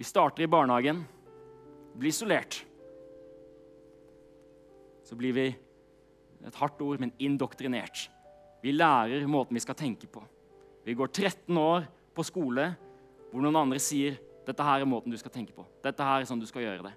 Vi 0.00 0.06
starter 0.08 0.44
i 0.44 0.50
barnehagen, 0.50 1.02
blir 1.94 2.10
isolert. 2.10 2.62
Så 5.04 5.18
blir 5.18 5.36
vi 5.36 5.46
et 6.42 6.58
hardt 6.58 6.80
ord, 6.82 7.00
men 7.00 7.12
indoktrinert. 7.20 8.08
Vi 8.62 8.72
lærer 8.72 9.26
måten 9.30 9.54
vi 9.54 9.62
skal 9.62 9.76
tenke 9.78 10.08
på. 10.10 10.22
Vi 10.86 10.94
går 10.98 11.12
13 11.12 11.58
år 11.58 11.86
på 12.14 12.24
skole 12.26 12.72
hvor 13.30 13.44
noen 13.44 13.60
andre 13.62 13.80
sier 13.80 14.18
dette 14.46 14.64
her 14.66 14.82
er 14.82 14.88
måten 14.88 15.12
du 15.12 15.18
skal 15.20 15.32
tenke 15.34 15.54
på. 15.54 15.64
Dette 15.84 16.04
her 16.04 16.20
er 16.22 16.28
sånn 16.28 16.40
du 16.42 16.48
skal 16.48 16.64
gjøre 16.64 16.88
det. 16.88 16.94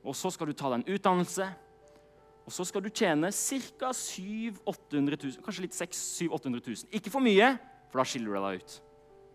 Og 0.00 0.16
så 0.16 0.30
skal 0.32 0.48
du 0.48 0.56
ta 0.56 0.70
deg 0.70 0.80
en 0.80 0.94
utdannelse, 0.96 1.46
og 2.46 2.54
så 2.54 2.64
skal 2.66 2.82
du 2.82 2.88
tjene 2.88 3.28
ca. 3.30 3.90
700 3.94 5.18
000, 5.20 5.42
kanskje 5.44 5.66
litt 5.66 5.76
600 5.76 6.40
000 6.40 6.62
000. 6.64 6.88
Ikke 6.96 7.12
for 7.12 7.22
mye, 7.22 7.52
for 7.90 8.00
da 8.00 8.06
skiller 8.06 8.32
du 8.32 8.44
deg 8.46 8.62
ut. 8.62 8.76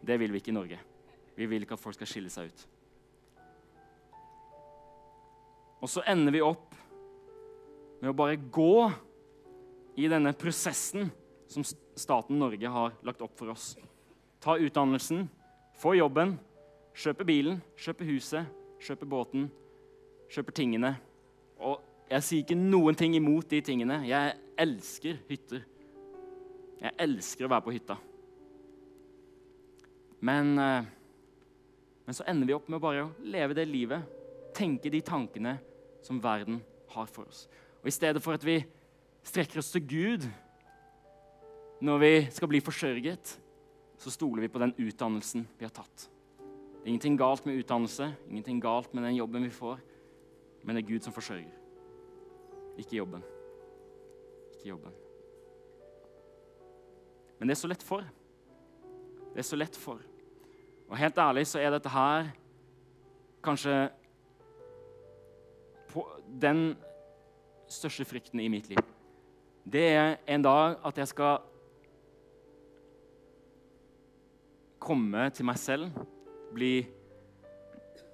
Det 0.05 0.17
vil 0.21 0.33
vi 0.33 0.41
ikke 0.41 0.53
i 0.53 0.57
Norge. 0.57 0.79
Vi 1.35 1.47
vil 1.51 1.65
ikke 1.65 1.75
at 1.75 1.83
folk 1.83 1.97
skal 1.97 2.09
skille 2.09 2.31
seg 2.31 2.51
ut. 2.51 2.65
Og 5.83 5.91
så 5.91 6.03
ender 6.09 6.33
vi 6.33 6.41
opp 6.41 6.73
med 8.01 8.09
å 8.09 8.17
bare 8.17 8.39
gå 8.39 8.87
i 9.99 10.07
denne 10.11 10.33
prosessen 10.37 11.11
som 11.51 11.65
staten 11.65 12.39
Norge 12.39 12.69
har 12.71 12.95
lagt 13.05 13.21
opp 13.23 13.35
for 13.37 13.51
oss. 13.53 13.75
Ta 14.43 14.57
utdannelsen, 14.57 15.27
få 15.79 15.95
jobben, 15.97 16.35
kjøpe 16.95 17.27
bilen, 17.27 17.59
kjøpe 17.79 18.07
huset, 18.07 18.47
kjøpe 18.81 19.07
båten, 19.09 19.49
kjøpe 20.31 20.55
tingene. 20.55 20.95
Og 21.59 21.79
jeg 22.09 22.25
sier 22.25 22.43
ikke 22.43 22.57
noen 22.59 22.97
ting 22.97 23.15
imot 23.17 23.49
de 23.51 23.61
tingene. 23.65 24.01
Jeg 24.07 24.35
elsker 24.61 25.19
hytter. 25.29 25.63
Jeg 26.81 26.93
elsker 27.01 27.47
å 27.47 27.51
være 27.51 27.65
på 27.65 27.73
hytta. 27.75 27.97
Men, 30.19 30.59
eh, 30.59 30.85
men 32.05 32.13
så 32.13 32.23
ender 32.27 32.47
vi 32.47 32.55
opp 32.55 32.69
med 32.69 32.81
bare 32.81 33.05
å 33.05 33.13
leve 33.23 33.57
det 33.57 33.67
livet, 33.67 34.03
tenke 34.55 34.91
de 34.91 35.01
tankene 35.01 35.57
som 36.05 36.21
verden 36.21 36.61
har 36.93 37.07
for 37.11 37.27
oss. 37.27 37.47
Og 37.81 37.87
I 37.87 37.95
stedet 37.95 38.21
for 38.23 38.37
at 38.37 38.45
vi 38.45 38.59
strekker 39.25 39.59
oss 39.59 39.71
til 39.73 39.83
Gud 39.85 40.27
når 41.81 41.99
vi 41.99 42.13
skal 42.31 42.49
bli 42.49 42.61
forsørget, 42.63 43.37
så 43.97 44.11
stoler 44.11 44.45
vi 44.45 44.51
på 44.51 44.61
den 44.61 44.73
utdannelsen 44.77 45.47
vi 45.57 45.65
har 45.67 45.73
tatt. 45.75 46.09
Det 46.37 46.87
er 46.87 46.93
ingenting 46.93 47.17
galt 47.17 47.45
med 47.45 47.57
utdannelse, 47.59 48.11
ingenting 48.29 48.59
galt 48.61 48.93
med 48.93 49.03
den 49.03 49.17
jobben 49.17 49.43
vi 49.43 49.53
får, 49.53 49.79
men 50.63 50.75
det 50.75 50.83
er 50.83 50.89
Gud 50.91 51.05
som 51.05 51.13
forsørger. 51.15 51.51
Ikke 52.77 52.99
jobben. 52.99 53.23
Ikke 54.53 54.69
jobben. 54.69 54.93
Men 57.39 57.47
det 57.47 57.55
er 57.55 57.61
så 57.61 57.69
lett 57.71 57.83
for. 57.83 58.05
Det 59.35 59.41
er 59.43 59.47
så 59.49 59.57
lett 59.59 59.75
for. 59.75 59.99
Og 60.87 60.95
helt 60.95 61.17
ærlig 61.19 61.41
så 61.49 61.59
er 61.59 61.73
dette 61.75 61.91
her 61.91 62.29
kanskje 63.43 63.73
den 66.39 66.61
største 67.67 68.07
frykten 68.07 68.39
i 68.39 68.47
mitt 68.47 68.69
liv. 68.71 68.79
Det 69.67 69.83
er 69.91 70.15
en 70.31 70.47
dag 70.47 70.79
at 70.87 71.03
jeg 71.03 71.11
skal 71.11 71.43
komme 74.79 75.27
til 75.35 75.49
meg 75.51 75.59
selv, 75.59 75.91
bli, 76.55 76.85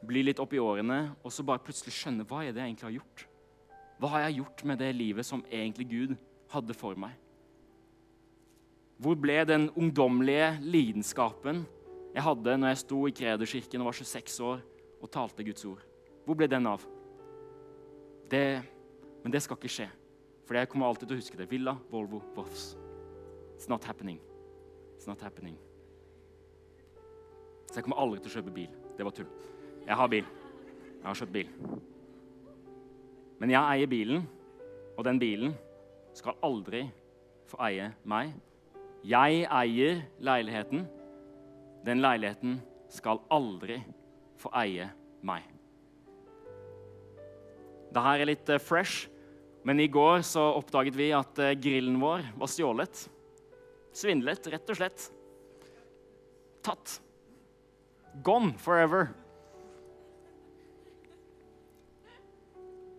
bli 0.01 0.25
litt 0.25 0.41
i 0.41 0.61
årene, 0.65 1.01
og 1.21 1.29
så 1.29 1.45
bare 1.45 1.61
plutselig 1.61 1.93
skjønne 1.93 2.25
hva 2.25 2.41
er 2.41 2.55
det 2.55 2.63
jeg 2.63 2.71
egentlig 2.71 2.89
har 2.89 2.97
gjort. 2.97 3.27
Hva 4.01 4.15
har 4.15 4.25
jeg 4.25 4.41
gjort 4.41 4.65
med 4.65 4.81
det 4.81 4.95
livet 4.97 5.27
som 5.27 5.45
egentlig 5.51 5.91
Gud 5.91 6.15
hadde 6.49 6.73
for 6.73 6.97
meg? 6.97 7.13
Hvor 9.01 9.17
ble 9.17 9.39
den 9.49 9.69
ungdommelige 9.73 10.59
lidenskapen 10.61 11.63
jeg 12.11 12.21
hadde 12.21 12.57
når 12.59 12.73
jeg 12.73 12.81
sto 12.83 12.99
i 13.07 13.13
Krederkirken 13.15 13.81
og 13.81 13.87
var 13.89 13.97
26 13.97 14.43
år 14.45 14.59
og 15.01 15.09
talte 15.09 15.45
Guds 15.47 15.65
ord? 15.65 15.81
Hvor 16.25 16.37
ble 16.37 16.47
den 16.51 16.67
av? 16.69 16.83
Det, 18.29 18.61
men 19.23 19.33
det 19.33 19.41
skal 19.41 19.57
ikke 19.57 19.71
skje. 19.73 19.87
For 20.45 20.59
jeg 20.59 20.69
kommer 20.69 20.91
alltid 20.91 21.07
til 21.07 21.17
å 21.17 21.21
huske 21.21 21.39
det. 21.39 21.49
Villa, 21.49 21.73
Volvo, 21.89 22.19
Voss. 22.35 22.75
It's 23.55 23.69
not 23.71 23.87
happening. 23.87 24.19
It's 24.97 25.07
not 25.09 25.21
happening. 25.25 25.57
Så 27.71 27.79
jeg 27.79 27.87
kommer 27.87 28.03
aldri 28.03 28.21
til 28.21 28.29
å 28.29 28.35
kjøpe 28.37 28.53
bil. 28.53 28.77
Det 28.97 29.07
var 29.07 29.15
tull. 29.15 29.31
Jeg 29.87 29.97
har 29.97 30.11
bil. 30.11 30.29
Jeg 30.99 31.07
har 31.07 31.19
kjøpt 31.23 31.33
bil. 31.39 31.51
Men 33.41 33.55
jeg 33.55 33.73
eier 33.73 33.89
bilen, 33.89 34.25
og 34.93 35.05
den 35.07 35.17
bilen 35.17 35.57
skal 36.13 36.37
aldri 36.45 36.83
få 37.49 37.57
eie 37.65 37.89
meg. 38.05 38.35
Jeg 39.01 39.45
eier 39.49 40.03
leiligheten. 40.21 40.85
Den 41.85 42.01
leiligheten 42.03 42.59
skal 42.93 43.21
aldri 43.33 43.79
få 44.41 44.51
eie 44.61 44.91
meg. 45.25 45.47
Dette 47.91 48.11
er 48.13 48.29
litt 48.29 48.51
eh, 48.53 48.61
fresh, 48.61 49.07
men 49.67 49.81
i 49.81 49.89
går 49.91 50.21
så 50.25 50.43
oppdaget 50.55 50.95
vi 50.95 51.09
at 51.15 51.41
eh, 51.41 51.55
grillen 51.59 51.97
vår 52.01 52.27
var 52.39 52.51
stjålet. 52.51 53.07
Svindlet, 53.97 54.47
rett 54.53 54.69
og 54.69 54.77
slett. 54.77 55.07
Tatt. 56.63 56.99
Gone 58.23 58.53
forever. 58.61 59.09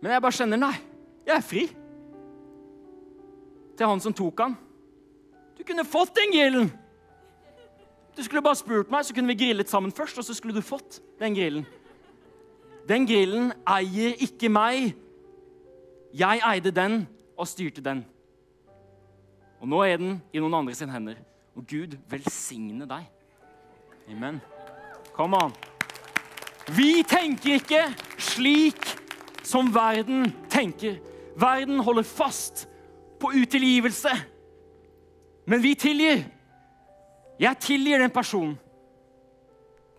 Men 0.03 0.11
jeg 0.11 0.25
bare 0.25 0.35
kjenner 0.35 0.59
nei, 0.59 0.75
jeg 1.23 1.35
er 1.37 1.47
fri. 1.47 1.63
Til 3.73 3.89
han 3.89 4.03
som 4.03 4.13
tok 4.13 4.43
han. 4.43 4.59
Du 5.63 5.67
kunne 5.67 5.85
fått 5.85 6.15
den 6.15 6.31
grillen! 6.31 6.71
Du 8.17 8.23
skulle 8.23 8.41
bare 8.43 8.59
spurt 8.59 8.89
meg, 8.91 9.05
så 9.07 9.13
kunne 9.15 9.31
vi 9.31 9.45
grillet 9.45 9.69
sammen 9.71 9.93
først, 9.95 10.17
og 10.19 10.25
så 10.27 10.33
skulle 10.35 10.57
du 10.57 10.61
fått 10.61 10.97
den 11.21 11.37
grillen. 11.37 11.63
Den 12.83 13.05
grillen 13.07 13.53
eier 13.63 14.17
ikke 14.25 14.49
meg. 14.51 14.89
Jeg 16.11 16.41
eide 16.43 16.73
den 16.75 16.97
og 17.39 17.47
styrte 17.47 17.79
den. 17.85 18.01
Og 19.63 19.71
nå 19.71 19.79
er 19.87 20.03
den 20.03 20.17
i 20.35 20.43
noen 20.43 20.57
andre 20.59 20.75
sine 20.75 20.91
hender. 20.91 21.23
Og 21.55 21.63
Gud 21.63 21.95
velsigne 22.11 22.83
deg. 22.83 23.07
Amen. 24.11 24.41
Kom 25.15 25.39
an. 25.39 25.55
Vi 26.75 27.05
tenker 27.07 27.61
ikke 27.61 27.85
slik 28.19 28.83
som 29.47 29.71
verden 29.71 30.27
tenker. 30.51 30.99
Verden 31.39 31.79
holder 31.79 32.03
fast 32.03 32.67
på 33.23 33.31
utilgivelse. 33.31 34.32
Men 35.45 35.63
vi 35.63 35.73
tilgir. 35.75 36.23
Jeg 37.39 37.59
tilgir 37.59 37.99
den 37.99 38.13
personen. 38.13 38.55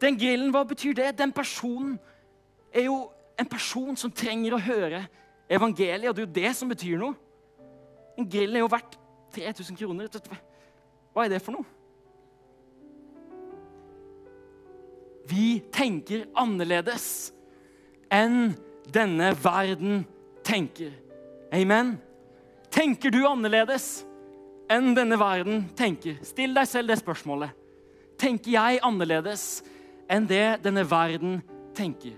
Den 0.01 0.19
grillen, 0.19 0.51
hva 0.53 0.65
betyr 0.69 0.95
det? 0.97 1.19
Den 1.19 1.33
personen 1.33 1.99
er 2.73 2.89
jo 2.89 3.11
en 3.39 3.49
person 3.49 3.97
som 3.97 4.13
trenger 4.13 4.55
å 4.55 4.63
høre 4.63 5.05
evangeliet, 5.51 6.09
og 6.09 6.17
det 6.17 6.23
er 6.23 6.27
jo 6.27 6.35
det 6.41 6.53
som 6.57 6.71
betyr 6.71 6.99
noe. 7.01 7.15
En 8.19 8.29
grill 8.31 8.57
er 8.57 8.63
jo 8.63 8.71
verdt 8.71 8.99
3000 9.35 9.79
kroner. 9.79 10.11
Hva 11.15 11.25
er 11.25 11.35
det 11.35 11.43
for 11.43 11.57
noe? 11.57 11.67
Vi 15.25 15.59
tenker 15.73 16.27
annerledes 16.37 17.33
enn 18.13 18.53
denne 18.93 19.33
verden 19.41 20.05
tenker. 20.45 20.93
Amen. 21.55 21.97
Tenker 22.71 23.11
du 23.15 23.23
annerledes 23.27 24.05
enn 24.71 24.95
denne 24.97 25.19
verden 25.21 25.69
tenker? 25.77 26.19
Still 26.25 26.55
deg 26.57 26.69
selv 26.69 26.93
det 26.93 26.99
spørsmålet. 27.03 27.51
tenker 28.19 28.53
jeg 28.55 28.79
annerledes 28.87 29.65
enn 30.09 30.27
det 30.31 30.63
denne 30.63 30.85
verden 30.87 31.41
tenker. 31.75 32.15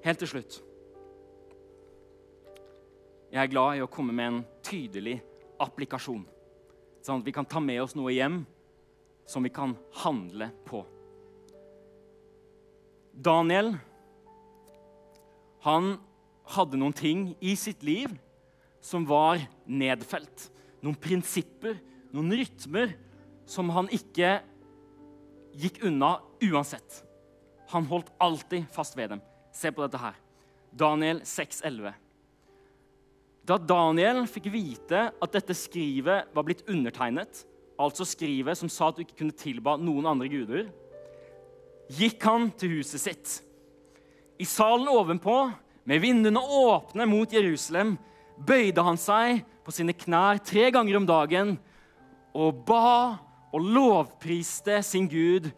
Helt 0.00 0.18
til 0.18 0.30
slutt. 0.30 0.62
Jeg 3.30 3.42
er 3.42 3.52
glad 3.52 3.76
i 3.76 3.82
å 3.84 3.90
komme 3.90 4.14
med 4.16 4.26
en 4.26 4.40
tydelig 4.64 5.20
applikasjon, 5.60 6.24
sånn 7.04 7.20
at 7.20 7.28
vi 7.28 7.34
kan 7.36 7.46
ta 7.46 7.60
med 7.62 7.82
oss 7.82 7.94
noe 7.94 8.10
hjem 8.16 8.40
som 9.28 9.44
vi 9.44 9.52
kan 9.54 9.76
handle 10.00 10.48
på. 10.66 10.80
Daniel 13.12 13.74
han 15.64 15.94
hadde 16.54 16.78
noen 16.80 16.96
ting 16.96 17.30
i 17.40 17.54
sitt 17.58 17.84
liv 17.86 18.12
som 18.80 19.04
var 19.08 19.42
nedfelt. 19.68 20.48
Noen 20.80 20.96
prinsipper, 20.96 21.76
noen 22.14 22.32
rytmer, 22.40 22.94
som 23.50 23.68
han 23.74 23.90
ikke 23.92 24.38
gikk 25.60 25.82
unna 25.84 26.16
uansett. 26.46 27.02
Han 27.74 27.86
holdt 27.90 28.10
alltid 28.22 28.66
fast 28.72 28.96
ved 28.98 29.12
dem. 29.14 29.22
Se 29.52 29.70
på 29.74 29.82
dette 29.84 30.00
her. 30.00 30.16
Daniel 30.70 31.20
6,11. 31.26 31.92
Da 33.46 33.56
Daniel 33.58 34.24
fikk 34.30 34.50
vite 34.52 35.08
at 35.10 35.34
dette 35.34 35.56
skrivet 35.58 36.30
var 36.34 36.46
blitt 36.46 36.62
undertegnet, 36.70 37.44
altså 37.80 38.06
skrivet 38.06 38.58
som 38.58 38.70
sa 38.70 38.90
at 38.90 38.98
du 38.98 39.04
ikke 39.04 39.22
kunne 39.22 39.36
tilba 39.36 39.74
noen 39.80 40.06
andre 40.06 40.28
guder, 40.30 40.68
gikk 41.90 42.22
han 42.28 42.50
til 42.60 42.76
huset 42.78 43.02
sitt. 43.02 43.32
I 44.40 44.46
salen 44.48 44.88
ovenpå, 44.88 45.50
med 45.84 46.00
vinduene 46.00 46.40
åpne 46.40 47.04
mot 47.08 47.32
Jerusalem, 47.32 47.96
bøyde 48.40 48.80
han 48.84 48.96
seg 49.00 49.42
på 49.64 49.74
sine 49.74 49.92
knær 49.92 50.40
tre 50.40 50.70
ganger 50.72 50.96
om 50.96 51.08
dagen 51.08 51.56
og 52.32 52.62
ba 52.68 53.18
og 53.50 53.66
lovpriste 53.74 54.78
sin 54.86 55.08
Gud. 55.10 55.50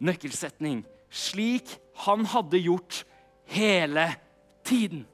Nøkkelsetning. 0.00 0.84
Slik 1.10 1.76
han 2.06 2.24
hadde 2.32 2.62
gjort 2.64 3.02
hele 3.50 4.08
tiden. 4.64 5.04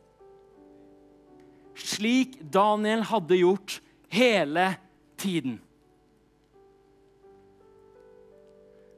Slik 1.75 2.39
Daniel 2.53 3.03
hadde 3.11 3.39
gjort 3.41 3.81
hele 4.13 4.73
tiden. 5.19 5.59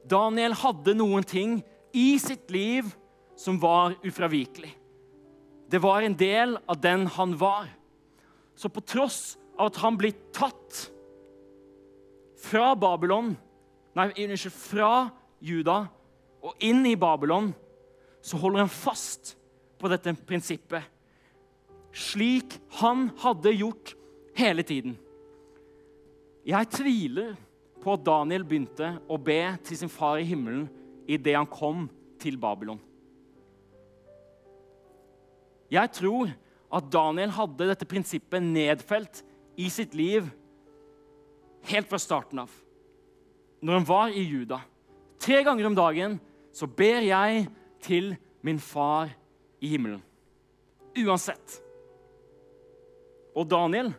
Daniel 0.05 0.53
hadde 0.59 0.93
noen 0.97 1.25
ting 1.25 1.63
i 1.95 2.19
sitt 2.19 2.51
liv 2.51 2.89
som 3.39 3.59
var 3.59 3.95
ufravikelig. 4.03 4.73
Det 5.71 5.79
var 5.79 6.03
en 6.03 6.15
del 6.17 6.57
av 6.67 6.79
den 6.81 7.07
han 7.07 7.37
var. 7.39 7.69
Så 8.55 8.69
på 8.69 8.83
tross 8.83 9.37
av 9.55 9.71
at 9.71 9.79
han 9.79 9.97
blir 9.99 10.15
tatt 10.35 10.81
fra 12.45 12.73
Babylon, 12.77 13.33
nei, 13.95 14.09
unnskyld, 14.11 14.53
fra 14.53 14.91
Juda 15.39 15.85
og 16.45 16.59
inn 16.63 16.83
i 16.85 16.97
Babylon, 16.99 17.53
så 18.21 18.37
holder 18.41 18.65
han 18.65 18.71
fast 18.71 19.33
på 19.79 19.89
dette 19.91 20.13
prinsippet. 20.27 20.83
Slik 21.95 22.57
han 22.81 23.07
hadde 23.23 23.55
gjort 23.55 23.95
hele 24.35 24.65
tiden. 24.67 24.97
Jeg 26.45 26.69
tviler 26.75 27.35
på 27.81 27.95
at 27.95 28.03
Daniel 28.05 28.43
begynte 28.45 28.97
å 29.07 29.17
be 29.17 29.39
til 29.65 29.79
sin 29.79 29.91
far 29.91 30.19
i 30.19 30.27
himmelen 30.27 30.67
idet 31.07 31.35
han 31.37 31.49
kom 31.49 31.87
til 32.21 32.37
Babylon. 32.41 32.79
Jeg 35.71 35.91
tror 35.97 36.31
at 36.75 36.89
Daniel 36.93 37.33
hadde 37.33 37.69
dette 37.69 37.87
prinsippet 37.89 38.43
nedfelt 38.43 39.23
i 39.57 39.69
sitt 39.71 39.95
liv 39.97 40.27
helt 41.69 41.89
fra 41.89 41.99
starten 42.01 42.43
av. 42.43 42.51
Når 43.65 43.79
han 43.79 43.87
var 43.87 44.13
i 44.13 44.23
Juda. 44.25 44.59
Tre 45.21 45.41
ganger 45.45 45.69
om 45.69 45.77
dagen 45.77 46.17
så 46.55 46.67
ber 46.69 47.05
jeg 47.05 47.47
til 47.83 48.13
min 48.45 48.59
far 48.61 49.09
i 49.63 49.71
himmelen. 49.73 50.03
Uansett. 50.95 51.59
Og 53.35 53.47
Daniel, 53.51 53.91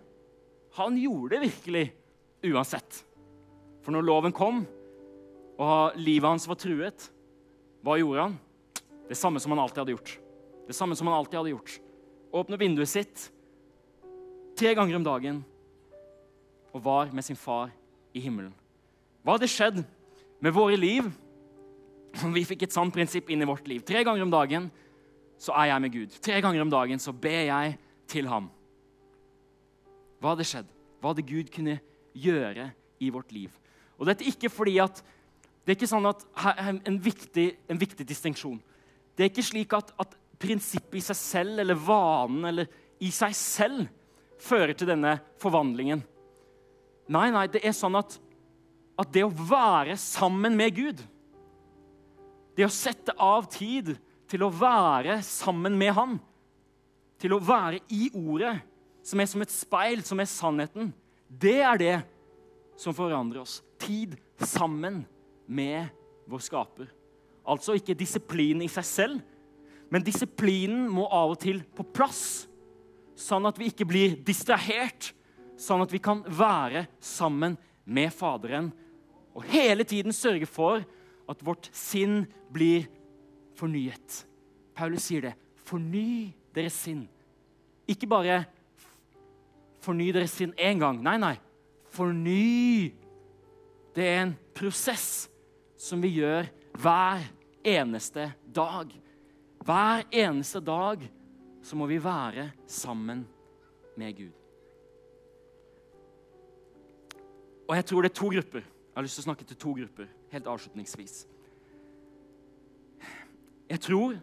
han 0.79 0.97
gjorde 1.01 1.35
det 1.35 1.43
virkelig 1.49 1.87
uansett. 2.47 3.03
For 3.85 3.95
når 3.95 4.07
loven 4.07 4.35
kom, 4.37 4.63
og 5.57 5.97
livet 5.97 6.29
hans 6.29 6.47
var 6.49 6.59
truet, 6.61 7.09
hva 7.85 7.97
gjorde 8.01 8.27
han? 8.27 8.37
Det 9.09 9.17
samme 9.17 9.41
som 9.41 9.55
han 9.55 9.63
alltid 9.63 9.83
hadde 9.83 9.95
gjort. 9.95 10.15
Det 10.67 10.75
samme 10.77 10.97
som 10.99 11.09
han 11.09 11.17
alltid 11.17 11.39
hadde 11.39 11.53
gjort. 11.55 11.77
Åpne 12.35 12.59
vinduet 12.61 12.91
sitt 12.91 13.29
tre 14.57 14.73
ganger 14.75 14.97
om 14.99 15.05
dagen 15.05 15.43
og 16.73 16.83
var 16.85 17.13
med 17.15 17.25
sin 17.25 17.39
far 17.39 17.71
i 18.17 18.21
himmelen. 18.21 18.53
Hva 19.23 19.37
hadde 19.37 19.51
skjedd 19.51 19.81
med 20.43 20.55
våre 20.55 20.77
liv 20.81 21.09
om 22.25 22.35
vi 22.35 22.45
fikk 22.49 22.67
et 22.67 22.75
sånt 22.75 22.95
prinsipp 22.95 23.31
inn 23.33 23.45
i 23.45 23.49
vårt 23.49 23.69
liv? 23.69 23.85
Tre 23.87 24.03
ganger 24.05 24.25
om 24.25 24.33
dagen 24.33 24.69
så 25.41 25.55
er 25.57 25.71
jeg 25.71 25.85
med 25.85 25.93
Gud. 25.93 26.17
Tre 26.25 26.41
ganger 26.45 26.65
om 26.65 26.73
dagen 26.73 27.03
så 27.03 27.13
ber 27.13 27.43
jeg 27.49 27.77
til 28.09 28.29
ham. 28.31 28.49
Hva 30.21 30.33
hadde 30.33 30.49
skjedd? 30.49 30.69
Hva 31.01 31.13
hadde 31.13 31.27
Gud 31.29 31.53
kunne 31.53 31.79
gjøre 32.17 32.71
i 32.99 33.11
vårt 33.13 33.33
liv? 33.37 33.53
Og 33.97 34.09
dette 34.09 34.25
er 34.25 34.33
ikke 34.33 34.53
fordi 34.53 34.79
at 34.83 35.03
det 35.67 35.73
er 35.73 35.79
ikke 35.81 35.91
sånn 35.91 36.07
at 36.07 36.23
En 36.87 37.01
viktig, 37.03 37.49
en 37.67 37.79
viktig 37.81 38.07
distinksjon. 38.07 38.61
Det 39.17 39.25
er 39.25 39.31
ikke 39.33 39.43
slik 39.43 39.73
at, 39.75 39.91
at 39.99 40.13
prinsippet 40.39 41.01
i 41.01 41.03
seg 41.03 41.19
selv 41.19 41.63
eller 41.63 41.79
vanen 41.81 42.45
eller 42.53 42.71
i 43.03 43.11
seg 43.11 43.35
selv 43.35 43.89
fører 44.39 44.77
til 44.79 44.87
denne 44.93 45.17
forvandlingen. 45.43 46.05
Nei, 47.11 47.27
nei, 47.35 47.47
det 47.51 47.65
er 47.67 47.75
sånn 47.75 47.99
at, 47.99 48.15
at 49.01 49.11
det 49.15 49.25
å 49.27 49.33
være 49.33 49.97
sammen 50.01 50.57
med 50.59 50.75
Gud 50.75 51.03
Det 52.57 52.65
å 52.67 52.73
sette 52.73 53.13
av 53.21 53.45
tid 53.53 53.93
til 54.31 54.43
å 54.43 54.51
være 54.51 55.19
sammen 55.23 55.77
med 55.79 55.93
Han, 55.95 56.15
til 57.21 57.37
å 57.37 57.43
være 57.43 57.83
i 57.93 58.09
Ordet, 58.17 58.57
som 59.07 59.21
er 59.21 59.29
som 59.31 59.45
et 59.45 59.53
speil, 59.53 60.01
som 60.03 60.19
er 60.19 60.31
sannheten, 60.31 60.89
det 61.29 61.61
er 61.63 61.79
det 61.79 61.97
som 62.81 62.97
forandrer 62.97 63.45
oss. 63.45 63.61
Tid 63.79 64.17
sammen 64.41 65.05
med 65.47 65.89
vår 66.27 66.43
skaper. 66.43 66.91
Altså 67.47 67.77
ikke 67.79 67.97
disiplin 67.99 68.65
i 68.65 68.71
seg 68.71 68.87
selv, 68.87 69.21
men 69.91 70.03
disiplinen 70.03 70.89
må 70.91 71.07
av 71.15 71.37
og 71.37 71.41
til 71.43 71.61
på 71.77 71.87
plass, 71.95 72.47
sånn 73.17 73.47
at 73.49 73.59
vi 73.59 73.71
ikke 73.71 73.87
blir 73.89 74.17
distrahert, 74.27 75.13
sånn 75.57 75.85
at 75.85 75.93
vi 75.95 76.03
kan 76.03 76.25
være 76.27 76.85
sammen 77.01 77.55
med 77.87 78.11
Faderen 78.13 78.73
og 79.37 79.45
hele 79.53 79.85
tiden 79.85 80.13
sørge 80.17 80.49
for 80.49 80.83
at 81.29 81.43
vårt 81.45 81.69
sinn 81.77 82.25
blir 82.53 82.87
fornyet. 83.57 84.23
Paulus 84.77 85.09
sier 85.09 85.29
det. 85.29 85.35
Forny 85.67 86.33
deres 86.57 86.77
sinn. 86.87 87.05
Ikke 87.89 88.09
bare 88.09 88.45
forny 89.85 90.09
deres 90.15 90.35
sinn 90.39 90.55
én 90.57 90.81
gang. 90.81 91.03
Nei, 91.05 91.17
nei. 91.21 91.35
Forny. 91.93 92.93
Det 93.97 94.07
er 94.09 94.23
en 94.25 94.35
prosess 94.57 95.27
som 95.77 96.03
vi 96.03 96.15
gjør 96.19 96.49
hver 96.81 97.25
eneste 97.67 98.31
dag. 98.55 98.91
Hver 99.67 100.05
eneste 100.13 100.61
dag 100.61 101.05
så 101.63 101.77
må 101.77 101.87
vi 101.91 101.99
være 102.03 102.51
sammen 102.67 103.27
med 103.97 104.17
Gud. 104.17 104.35
Og 107.67 107.75
jeg 107.77 107.85
tror 107.85 108.03
det 108.03 108.11
er 108.11 108.21
to 108.21 108.29
grupper. 108.31 108.63
Jeg 108.63 108.95
har 108.97 109.03
lyst 109.03 109.19
til 109.19 109.25
å 109.25 109.29
snakke 109.31 109.45
til 109.45 109.59
to 109.61 109.73
grupper 109.77 110.07
helt 110.33 110.47
avslutningsvis. 110.47 111.27
Jeg 113.67 113.81
tror 113.83 114.15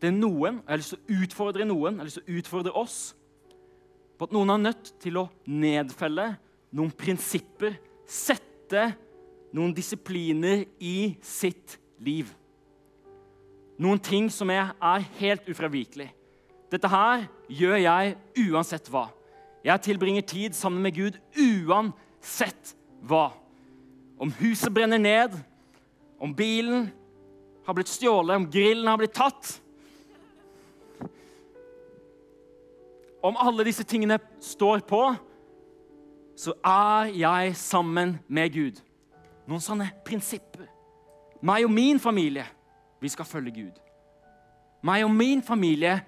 det 0.00 0.08
er 0.08 0.16
noen, 0.16 0.60
jeg 0.60 0.68
har 0.68 0.80
lyst 0.80 0.94
til 0.94 1.00
å 1.00 1.24
utfordre 1.24 1.66
noen, 1.68 1.96
jeg 1.96 2.00
har 2.00 2.08
lyst 2.08 2.20
til 2.20 2.28
å 2.28 2.40
utfordre 2.40 2.72
oss 2.76 2.98
på 4.20 4.28
at 4.28 4.34
noen 4.36 4.52
er 4.52 4.62
nødt 4.68 4.92
til 5.00 5.16
å 5.16 5.26
nedfelle 5.48 6.26
noen 6.76 6.92
prinsipper, 6.92 7.78
sette 8.04 8.90
noen 9.56 9.72
disipliner 9.74 10.64
i 10.78 11.14
sitt 11.24 11.78
liv. 11.98 12.30
Noen 13.80 14.00
ting 14.02 14.28
som 14.32 14.50
er, 14.52 14.74
er 14.76 15.06
helt 15.18 15.48
ufravikelig. 15.48 16.10
Dette 16.70 16.90
her 16.90 17.24
gjør 17.50 17.78
jeg 17.80 18.16
uansett 18.46 18.90
hva. 18.92 19.08
Jeg 19.64 19.84
tilbringer 19.84 20.24
tid 20.24 20.56
sammen 20.56 20.82
med 20.84 20.94
Gud 20.96 21.18
uansett 21.36 22.74
hva. 23.08 23.30
Om 24.20 24.32
huset 24.38 24.72
brenner 24.72 25.00
ned, 25.00 25.34
om 26.20 26.34
bilen 26.36 26.90
har 27.66 27.76
blitt 27.76 27.90
stjålet, 27.90 28.36
om 28.36 28.48
grillen 28.52 28.88
har 28.88 29.00
blitt 29.00 29.16
tatt 29.16 29.56
Om 33.20 33.36
alle 33.36 33.66
disse 33.68 33.84
tingene 33.84 34.16
står 34.40 34.80
på, 34.88 35.00
så 36.40 36.54
er 36.64 37.10
jeg 37.12 37.56
sammen 37.60 38.14
med 38.32 38.54
Gud. 38.54 38.78
Noen 39.50 39.62
sånne 39.64 39.88
prinsipper. 40.06 40.68
Meg 41.42 41.66
og 41.66 41.72
min 41.74 41.98
familie, 41.98 42.44
vi 43.02 43.10
skal 43.10 43.26
følge 43.26 43.54
Gud. 43.56 43.78
Meg 44.86 45.02
og 45.04 45.10
min 45.10 45.42
familie, 45.42 45.98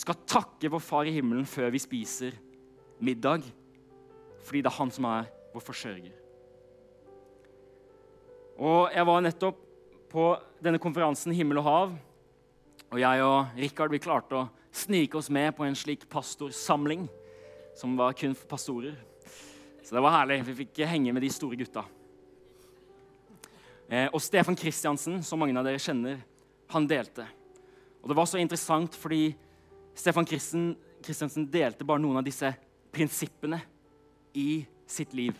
skal 0.00 0.22
takke 0.24 0.70
vår 0.72 0.80
Far 0.80 1.08
i 1.08 1.12
himmelen 1.12 1.44
før 1.44 1.68
vi 1.74 1.80
spiser 1.82 2.36
middag, 3.04 3.44
fordi 4.46 4.62
det 4.64 4.70
er 4.70 4.78
han 4.78 4.92
som 4.94 5.08
er 5.10 5.28
vår 5.52 5.64
forsørger. 5.66 6.14
Og 8.60 8.88
Jeg 8.94 9.06
var 9.06 9.20
nettopp 9.20 9.60
på 10.10 10.24
denne 10.64 10.80
konferansen 10.80 11.36
Himmel 11.36 11.60
og 11.60 11.68
hav. 11.68 11.92
Og 12.90 12.98
jeg 13.00 13.22
og 13.22 13.60
Rikard 13.60 13.92
vi 13.92 14.00
klarte 14.02 14.36
å 14.36 14.48
snike 14.72 15.20
oss 15.20 15.30
med 15.30 15.52
på 15.56 15.64
en 15.64 15.76
slik 15.76 16.08
pastorsamling 16.10 17.06
som 17.76 17.94
var 17.96 18.16
kun 18.18 18.34
for 18.34 18.50
pastorer. 18.50 18.96
Så 19.84 19.94
det 19.94 20.02
var 20.02 20.16
herlig. 20.18 20.42
Vi 20.48 20.60
fikk 20.64 20.82
henge 20.90 21.12
med 21.12 21.22
de 21.22 21.30
store 21.32 21.60
gutta. 21.60 21.84
Eh, 23.90 24.06
og 24.14 24.22
Stefan 24.22 24.54
Kristiansen, 24.54 25.18
som 25.26 25.40
mange 25.42 25.56
av 25.58 25.66
dere 25.66 25.82
kjenner, 25.82 26.20
han 26.70 26.86
delte. 26.86 27.26
Og 28.00 28.08
Det 28.08 28.16
var 28.16 28.28
så 28.30 28.38
interessant 28.38 28.94
fordi 28.94 29.34
Stefan 29.94 30.24
Kristiansen 30.24 31.48
delte 31.50 31.84
bare 31.84 32.00
noen 32.00 32.20
av 32.20 32.24
disse 32.24 32.52
prinsippene 32.94 33.58
i 34.34 34.64
sitt 34.86 35.12
liv. 35.14 35.34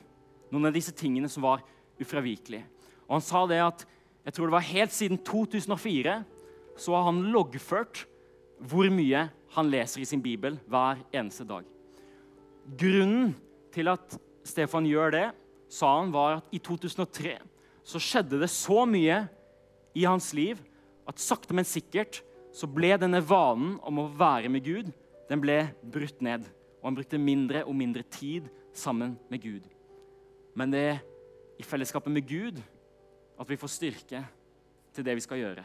Noen 0.51 0.67
av 0.67 0.75
disse 0.75 0.93
tingene 0.93 1.31
som 1.31 1.47
var 1.47 1.63
ufravikelige. 2.01 2.67
Og 3.07 3.17
Han 3.19 3.25
sa 3.25 3.47
det 3.47 3.61
at 3.63 3.87
jeg 4.25 4.35
tror 4.35 4.51
det 4.51 4.59
var 4.59 4.67
helt 4.69 4.93
siden 4.93 5.19
2004 5.25 6.25
så 6.77 6.95
har 6.95 7.07
han 7.09 7.31
loggført 7.33 8.05
hvor 8.61 8.91
mye 8.93 9.29
han 9.55 9.71
leser 9.71 10.03
i 10.03 10.09
sin 10.09 10.23
bibel 10.23 10.59
hver 10.69 11.01
eneste 11.13 11.47
dag. 11.49 11.65
Grunnen 12.77 13.33
til 13.73 13.89
at 13.89 14.19
Stefan 14.45 14.87
gjør 14.87 15.15
det, 15.15 15.27
sa 15.71 16.01
han, 16.01 16.13
var 16.13 16.41
at 16.41 16.53
i 16.53 16.59
2003 16.59 17.39
så 17.91 18.01
skjedde 18.03 18.41
det 18.41 18.51
så 18.53 18.85
mye 18.89 19.25
i 19.97 20.07
hans 20.07 20.31
liv 20.37 20.61
at 21.09 21.23
sakte, 21.23 21.55
men 21.57 21.67
sikkert 21.67 22.23
så 22.55 22.69
ble 22.71 22.93
denne 22.99 23.21
vanen 23.23 23.77
om 23.87 24.03
å 24.03 24.11
være 24.19 24.51
med 24.53 24.65
Gud 24.67 24.91
den 25.31 25.43
ble 25.43 25.63
brutt 25.83 26.23
ned. 26.25 26.47
Og 26.81 26.89
han 26.89 26.97
brukte 26.97 27.21
mindre 27.21 27.63
og 27.67 27.77
mindre 27.79 28.03
tid 28.11 28.49
sammen 28.75 29.15
med 29.31 29.43
Gud. 29.43 29.67
Men 30.59 30.73
det 30.73 30.81
er 30.89 31.03
i 31.61 31.67
fellesskapet 31.67 32.13
med 32.13 32.27
Gud 32.27 32.59
at 33.41 33.49
vi 33.49 33.59
får 33.61 33.73
styrke 33.77 34.25
til 34.95 35.07
det 35.07 35.15
vi 35.17 35.25
skal 35.25 35.39
gjøre. 35.39 35.65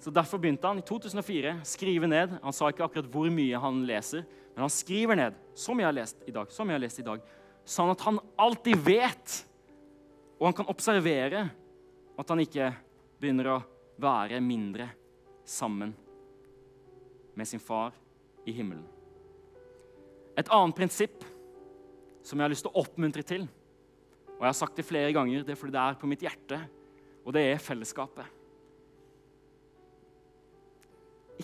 Så 0.00 0.12
Derfor 0.14 0.40
begynte 0.40 0.68
han 0.68 0.78
i 0.80 0.86
2004 0.86 1.58
skrive 1.68 2.08
ned. 2.08 2.38
Han 2.40 2.54
sa 2.56 2.70
ikke 2.70 2.86
akkurat 2.86 3.10
hvor 3.12 3.28
mye 3.34 3.58
han 3.60 3.82
leser, 3.88 4.24
men 4.54 4.64
han 4.64 4.72
skriver 4.72 5.18
ned 5.18 5.36
så 5.58 5.74
mye 5.74 5.84
jeg 5.84 5.90
har 5.90 5.98
lest 5.98 6.22
i 6.24 6.34
dag, 6.34 6.52
så 6.52 6.64
mye 6.64 6.76
jeg 6.76 6.80
har 6.80 6.86
lest 6.86 7.02
i 7.02 7.06
dag, 7.10 7.26
sånn 7.68 7.92
at 7.92 8.04
han 8.06 8.20
alltid 8.40 8.80
vet, 8.86 9.34
og 10.40 10.48
han 10.48 10.56
kan 10.56 10.70
observere, 10.72 11.44
at 12.18 12.32
han 12.32 12.40
ikke 12.40 12.70
begynner 13.20 13.52
å 13.52 13.58
være 14.00 14.40
mindre 14.40 14.88
sammen 15.44 15.92
med 17.36 17.48
sin 17.48 17.60
far 17.60 17.92
i 18.48 18.54
himmelen. 18.56 18.86
Et 20.40 20.48
annet 20.48 20.76
prinsipp 20.76 21.24
som 22.24 22.38
jeg 22.38 22.46
har 22.46 22.52
lyst 22.52 22.64
til 22.64 22.72
å 22.72 22.80
oppmuntre 22.80 23.24
til, 23.26 23.44
og 24.38 24.46
jeg 24.46 24.48
har 24.48 24.56
sagt 24.56 24.80
det 24.80 24.88
flere 24.88 25.12
ganger, 25.12 25.44
det 25.44 25.52
er 25.52 25.60
fordi 25.60 25.76
det 25.76 25.84
er 25.84 26.00
på 26.00 26.08
mitt 26.08 26.24
hjerte, 26.24 26.62
og 27.20 27.36
det 27.36 27.44
er 27.50 27.60
fellesskapet. 27.60 28.24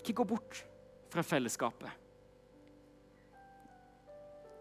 Ikke 0.01 0.17
gå 0.17 0.25
bort 0.29 0.63
fra 1.13 1.25
fellesskapet. 1.25 1.93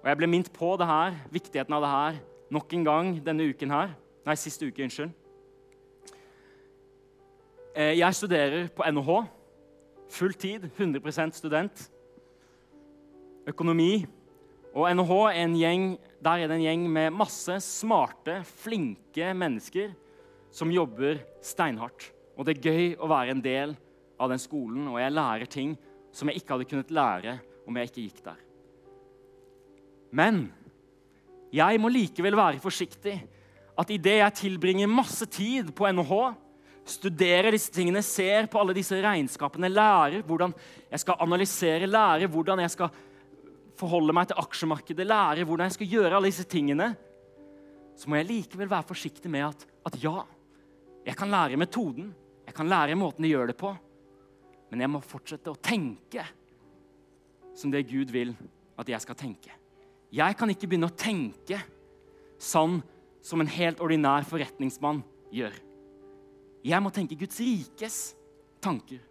Og 0.04 0.10
Jeg 0.12 0.20
ble 0.20 0.28
minnet 0.30 0.52
på 0.54 0.76
det 0.78 0.86
her, 0.86 1.16
viktigheten 1.32 1.76
av 1.76 1.84
det 1.84 1.92
her 1.92 2.18
nok 2.56 2.74
en 2.76 2.84
gang 2.86 3.08
denne 3.26 3.48
uken 3.50 3.72
her. 3.74 3.96
Nei, 4.26 4.34
siste 4.42 4.66
uke, 4.66 4.82
unnskyld. 4.82 5.12
Eh, 7.76 7.94
jeg 8.00 8.18
studerer 8.18 8.70
på 8.74 8.86
NHH. 8.90 9.20
Full 10.16 10.34
tid, 10.40 10.70
100% 10.80 11.38
student. 11.38 11.84
Økonomi. 13.46 14.06
Og 14.74 14.90
NHH 14.92 15.20
er 15.30 15.42
en 15.44 15.56
gjeng, 15.60 15.86
der 16.26 16.42
er 16.42 16.50
det 16.50 16.58
en 16.58 16.66
gjeng 16.66 16.88
med 16.92 17.14
masse 17.16 17.60
smarte, 17.64 18.42
flinke 18.64 19.30
mennesker 19.38 19.94
som 20.52 20.74
jobber 20.74 21.22
steinhardt. 21.46 22.10
Og 22.36 22.48
det 22.48 22.58
er 22.58 22.66
gøy 22.66 22.90
å 22.98 23.12
være 23.12 23.36
en 23.36 23.44
del 23.46 23.76
av 24.20 24.32
den 24.32 24.42
skolen, 24.42 24.88
og 24.90 25.00
jeg 25.00 25.14
lærer 25.14 25.52
ting 25.52 25.78
som 26.16 26.32
jeg 26.32 26.42
ikke 26.42 26.56
hadde 26.56 26.68
kunnet 26.72 26.92
lære 26.96 27.38
om 27.68 27.78
jeg 27.78 27.92
ikke 27.92 28.04
gikk 28.08 28.26
der. 28.26 28.42
Men 30.16 30.46
jeg 31.56 31.80
må 31.80 31.92
likevel 31.92 32.36
være 32.40 32.64
forsiktig. 32.64 33.20
At 33.76 33.92
idet 33.92 34.20
jeg 34.22 34.38
tilbringer 34.40 34.92
masse 34.92 35.28
tid 35.28 35.72
på 35.76 35.88
NHH, 35.92 36.20
studerer 36.86 37.56
disse 37.56 37.74
tingene, 37.74 38.04
ser 38.06 38.48
på 38.52 38.60
alle 38.62 38.76
disse 38.78 38.98
regnskapene, 39.02 39.72
lærer 39.72 40.22
hvordan 40.28 40.54
jeg 40.92 41.02
skal 41.02 41.24
analysere, 41.26 41.90
lærer 41.90 42.30
hvordan 42.32 42.62
jeg 42.62 42.74
skal 42.76 42.94
forholde 43.76 44.14
meg 44.16 44.30
til 44.30 44.40
aksjemarkedet, 44.40 45.08
lærer 45.08 45.48
hvordan 45.48 45.68
jeg 45.68 45.78
skal 45.80 45.92
gjøre 45.96 46.14
alle 46.20 46.30
disse 46.30 46.46
tingene, 46.48 46.92
så 47.96 48.12
må 48.12 48.20
jeg 48.20 48.30
likevel 48.30 48.70
være 48.70 48.88
forsiktig 48.92 49.32
med 49.32 49.48
at, 49.48 49.66
at 49.88 49.98
ja, 50.04 50.22
jeg 51.06 51.18
kan 51.18 51.32
lære 51.32 51.60
metoden, 51.60 52.14
jeg 52.46 52.56
kan 52.56 52.70
lære 52.70 52.98
måten 53.00 53.26
de 53.26 53.32
gjør 53.32 53.50
det 53.50 53.58
på, 53.60 53.74
men 54.72 54.84
jeg 54.84 54.92
må 54.92 55.02
fortsette 55.04 55.52
å 55.52 55.60
tenke 55.62 56.24
som 57.56 57.72
det 57.72 57.86
Gud 57.90 58.12
vil 58.14 58.34
at 58.78 58.90
jeg 58.92 59.02
skal 59.04 59.18
tenke. 59.18 59.54
Jeg 60.16 60.38
kan 60.38 60.52
ikke 60.52 60.68
begynne 60.70 60.90
å 60.92 60.98
tenke 60.98 61.60
sånn 62.42 62.82
som 63.26 63.42
en 63.42 63.50
helt 63.50 63.82
ordinær 63.82 64.26
forretningsmann 64.30 65.02
gjør. 65.34 65.56
Jeg 66.66 66.82
må 66.82 66.92
tenke 66.94 67.18
Guds 67.18 67.40
rikes 67.42 67.98
tanker. 68.62 69.02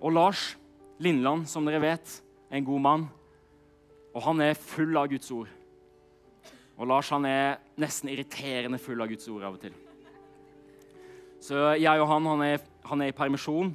Og 0.00 0.14
Lars 0.14 0.54
Lindland, 1.02 1.46
som 1.50 1.66
dere 1.68 1.82
vet, 1.82 2.14
er 2.48 2.60
en 2.60 2.66
god 2.66 2.84
mann. 2.84 3.04
Og 4.14 4.24
han 4.24 4.40
er 4.42 4.58
full 4.58 4.96
av 4.96 5.10
Guds 5.12 5.28
ord. 5.34 5.50
Og 6.78 6.88
Lars 6.88 7.10
han 7.12 7.26
er 7.28 7.58
nesten 7.80 8.10
irriterende 8.12 8.80
full 8.80 9.00
av 9.02 9.10
Guds 9.10 9.28
ord 9.32 9.44
av 9.44 9.58
og 9.58 9.62
til. 9.62 9.76
Så 11.42 11.58
jeg 11.78 12.00
og 12.00 12.08
han, 12.10 12.26
han 12.26 12.44
er, 12.46 12.64
han 12.88 13.02
er 13.02 13.12
i 13.12 13.16
permisjon. 13.16 13.74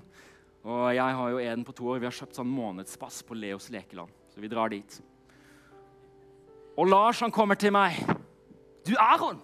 Og 0.63 0.83
jeg 0.95 1.17
har 1.19 1.31
jo 1.31 1.41
Eden 1.43 1.65
på 1.67 1.75
to 1.75 1.89
år. 1.91 2.01
Vi 2.01 2.07
har 2.07 2.15
kjøpt 2.15 2.39
sånn 2.39 2.51
månedspass 2.51 3.21
på 3.27 3.37
Leos 3.37 3.69
lekeland. 3.73 4.11
Så 4.33 4.41
vi 4.43 4.51
drar 4.51 4.71
dit. 4.71 4.99
Og 6.79 6.87
Lars 6.89 7.21
han 7.21 7.33
kommer 7.33 7.59
til 7.59 7.75
meg. 7.75 7.99
'Du, 8.83 8.95
Aron! 8.99 9.39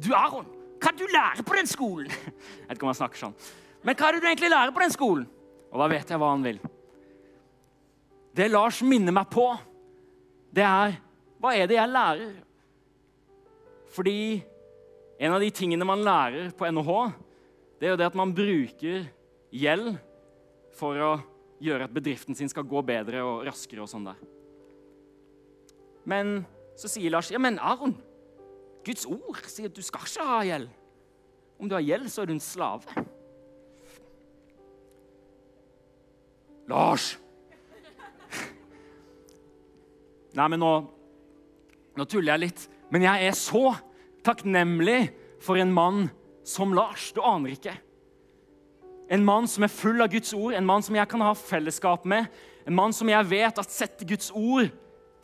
Du, 0.00 0.12
Aron! 0.14 0.46
Hva 0.78 0.92
du 0.96 1.06
lærer 1.10 1.44
på 1.44 1.56
den 1.58 1.66
skolen?' 1.66 2.10
Jeg 2.12 2.68
vet 2.68 2.76
ikke 2.76 2.86
om 2.86 2.92
han 2.92 3.00
snakker 3.02 3.22
sånn. 3.26 3.36
Men 3.84 3.96
hva 3.96 4.08
er 4.08 4.16
det 4.16 4.22
du 4.22 4.28
egentlig 4.30 4.50
lærer 4.52 4.74
på 4.74 4.82
den 4.82 4.94
skolen? 4.94 5.26
Og 5.68 5.80
da 5.82 5.88
vet 5.92 6.10
jeg 6.10 6.20
hva 6.20 6.32
han 6.32 6.44
vil. 6.44 6.60
Det 8.36 8.48
Lars 8.50 8.80
minner 8.86 9.14
meg 9.14 9.28
på, 9.32 9.50
det 10.54 10.64
er 10.64 10.98
Hva 11.38 11.52
er 11.54 11.68
det 11.70 11.76
jeg 11.76 11.90
lærer? 11.92 12.30
Fordi 13.94 14.42
en 15.22 15.34
av 15.36 15.42
de 15.42 15.50
tingene 15.54 15.86
man 15.86 16.02
lærer 16.02 16.50
på 16.50 16.66
NHH, 16.66 16.90
det 17.78 17.86
er 17.86 17.92
jo 17.92 17.98
det 18.00 18.08
at 18.08 18.16
man 18.18 18.32
bruker 18.34 19.06
gjeld 19.54 19.92
for 20.74 20.98
å 20.98 21.12
gjøre 21.62 21.86
at 21.86 21.94
bedriften 21.94 22.34
sin 22.38 22.50
skal 22.50 22.66
gå 22.66 22.82
bedre 22.86 23.22
og 23.22 23.46
raskere. 23.46 23.82
og 23.82 23.90
sånn 23.90 24.10
der. 24.10 24.18
Men 26.08 26.42
så 26.78 26.90
sier 26.90 27.10
Lars 27.10 27.30
ja, 27.30 27.38
men 27.38 27.58
Aron, 27.58 27.94
Guds 28.88 29.04
ord 29.08 29.40
sier 29.46 29.68
at 29.68 29.76
du 29.76 29.84
skal 29.84 30.06
ikke 30.08 30.26
ha 30.26 30.42
gjeld. 30.48 30.68
Om 31.58 31.68
du 31.68 31.74
har 31.76 31.84
gjeld, 31.84 32.08
så 32.10 32.22
er 32.22 32.30
du 32.30 32.36
en 32.36 32.42
slave. 32.42 33.06
Lars! 36.68 37.16
Nei, 40.38 40.46
men 40.52 40.60
nå, 40.62 40.72
nå 41.98 42.06
tuller 42.06 42.34
jeg 42.34 42.44
litt. 42.44 42.64
Men 42.92 43.04
jeg 43.08 43.28
er 43.28 43.36
så 43.36 43.72
takknemlig 44.24 45.08
for 45.42 45.58
en 45.60 45.72
mann 45.74 46.06
som 46.46 46.74
Lars. 46.76 47.10
Du 47.16 47.20
aner 47.24 47.56
ikke. 47.56 47.74
En 49.08 49.24
mann 49.24 49.48
som 49.48 49.64
er 49.64 49.72
full 49.72 50.04
av 50.04 50.12
Guds 50.12 50.34
ord, 50.36 50.52
en 50.54 50.68
mann 50.68 50.84
som 50.84 50.96
jeg 50.96 51.08
kan 51.10 51.24
ha 51.24 51.32
fellesskap 51.36 52.04
med. 52.08 52.28
En 52.68 52.76
mann 52.76 52.92
som 52.92 53.08
jeg 53.08 53.30
vet 53.30 53.60
at 53.60 53.72
setter 53.72 54.08
Guds 54.08 54.30
ord 54.36 54.68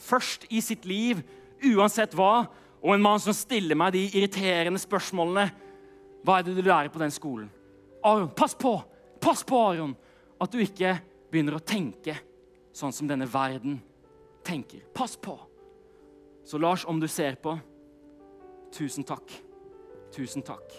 først 0.01 0.49
i 0.51 0.63
sitt 0.65 0.89
liv, 0.89 1.21
uansett 1.65 2.17
hva. 2.17 2.47
Og 2.85 2.93
en 2.93 3.05
mann 3.05 3.23
som 3.23 3.33
stiller 3.37 3.79
meg 3.79 3.95
de 3.95 4.05
irriterende 4.13 4.81
spørsmålene. 4.81 5.49
Hva 6.25 6.39
er 6.39 6.47
det 6.47 6.57
du 6.59 6.63
lærer 6.65 6.93
på 6.93 7.01
den 7.01 7.13
skolen? 7.13 7.49
Aron, 8.05 8.29
pass 8.37 8.53
på! 8.57 8.77
Pass 9.25 9.41
på, 9.47 9.57
Aron, 9.57 9.95
at 10.41 10.53
du 10.53 10.61
ikke 10.61 10.93
begynner 11.33 11.57
å 11.57 11.65
tenke 11.65 12.19
sånn 12.77 12.93
som 12.93 13.09
denne 13.09 13.25
verden 13.31 13.79
tenker. 14.45 14.85
Pass 14.93 15.17
på! 15.17 15.39
Så 16.45 16.61
Lars, 16.61 16.85
om 16.85 17.01
du 17.01 17.09
ser 17.09 17.39
på, 17.41 17.57
tusen 18.75 19.07
takk. 19.09 19.33
Tusen 20.13 20.45
takk. 20.45 20.75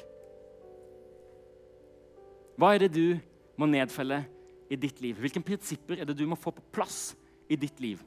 Hva 2.55 2.75
er 2.75 2.85
det 2.85 2.93
du 2.93 3.17
må 3.57 3.67
nedfelle 3.67 4.21
i 4.69 4.77
ditt 4.77 5.01
liv? 5.01 5.17
Hvilke 5.19 5.41
prinsipper 5.43 5.99
er 5.99 6.07
det 6.07 6.15
du 6.19 6.27
må 6.29 6.37
få 6.37 6.53
på 6.53 6.63
plass 6.75 7.15
i 7.49 7.57
ditt 7.59 7.81
liv? 7.81 8.03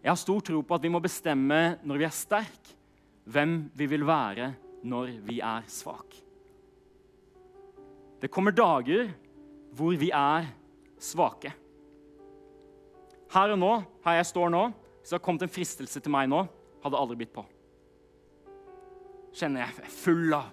Jeg 0.00 0.10
har 0.10 0.16
stor 0.16 0.40
tro 0.40 0.62
på 0.64 0.76
at 0.76 0.84
vi 0.84 0.92
må 0.92 1.00
bestemme 1.04 1.60
når 1.84 2.00
vi 2.00 2.06
er 2.08 2.14
sterk, 2.14 2.70
hvem 3.28 3.70
vi 3.76 3.88
vil 3.90 4.06
være 4.08 4.52
når 4.88 5.12
vi 5.26 5.40
er 5.44 5.66
svak. 5.68 6.16
Det 8.20 8.30
kommer 8.32 8.56
dager 8.56 9.10
hvor 9.76 9.96
vi 9.96 10.10
er 10.12 10.48
svake. 11.00 11.52
Her 13.30 13.52
og 13.54 13.60
nå, 13.60 13.72
her 14.04 14.18
jeg 14.18 14.30
står 14.32 14.50
nå, 14.52 14.62
hvis 15.00 15.12
det 15.12 15.16
hadde 15.16 15.24
kommet 15.24 15.44
en 15.46 15.52
fristelse 15.52 16.00
til 16.02 16.12
meg 16.12 16.28
nå, 16.32 16.42
hadde 16.82 16.96
det 16.96 17.00
aldri 17.00 17.18
blitt 17.20 17.34
på. 17.34 17.44
Kjenner 19.36 19.62
jeg 19.62 19.84
er 19.84 19.92
full 19.94 20.34
av, 20.34 20.48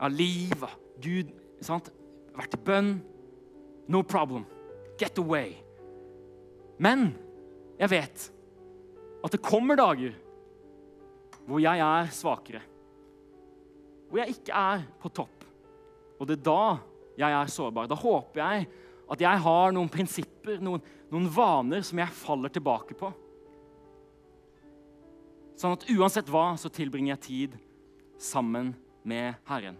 av 0.00 0.14
liv, 0.14 0.54
av 0.62 0.78
Gud. 1.02 1.34
sant? 1.60 1.90
Vært 2.32 2.56
i 2.56 2.62
bønn. 2.64 2.94
No 3.92 4.00
problem. 4.06 4.46
Get 4.98 5.18
away. 5.20 5.52
Men 6.80 7.12
jeg 7.82 7.90
vet 7.90 8.28
at 9.22 9.34
det 9.34 9.42
kommer 9.42 9.78
dager 9.78 10.14
hvor 11.42 11.58
jeg 11.62 11.82
er 11.82 12.10
svakere. 12.14 12.62
Hvor 14.10 14.20
jeg 14.22 14.36
ikke 14.36 14.54
er 14.54 14.84
på 15.02 15.10
topp. 15.10 15.46
Og 16.20 16.28
det 16.28 16.38
er 16.38 16.44
da 16.46 16.62
jeg 17.18 17.34
er 17.34 17.50
sårbar. 17.50 17.88
Da 17.90 17.98
håper 17.98 18.42
jeg 18.42 18.68
at 19.12 19.24
jeg 19.24 19.42
har 19.44 19.74
noen 19.74 19.90
prinsipper, 19.92 20.60
noen, 20.62 20.82
noen 21.10 21.26
vaner 21.34 21.82
som 21.84 21.98
jeg 21.98 22.14
faller 22.22 22.52
tilbake 22.52 22.94
på. 22.98 23.10
Sånn 25.58 25.74
at 25.74 25.88
uansett 25.92 26.30
hva, 26.32 26.52
så 26.58 26.70
tilbringer 26.72 27.16
jeg 27.16 27.24
tid 27.26 27.58
sammen 28.22 28.72
med 29.06 29.34
Herren. 29.48 29.76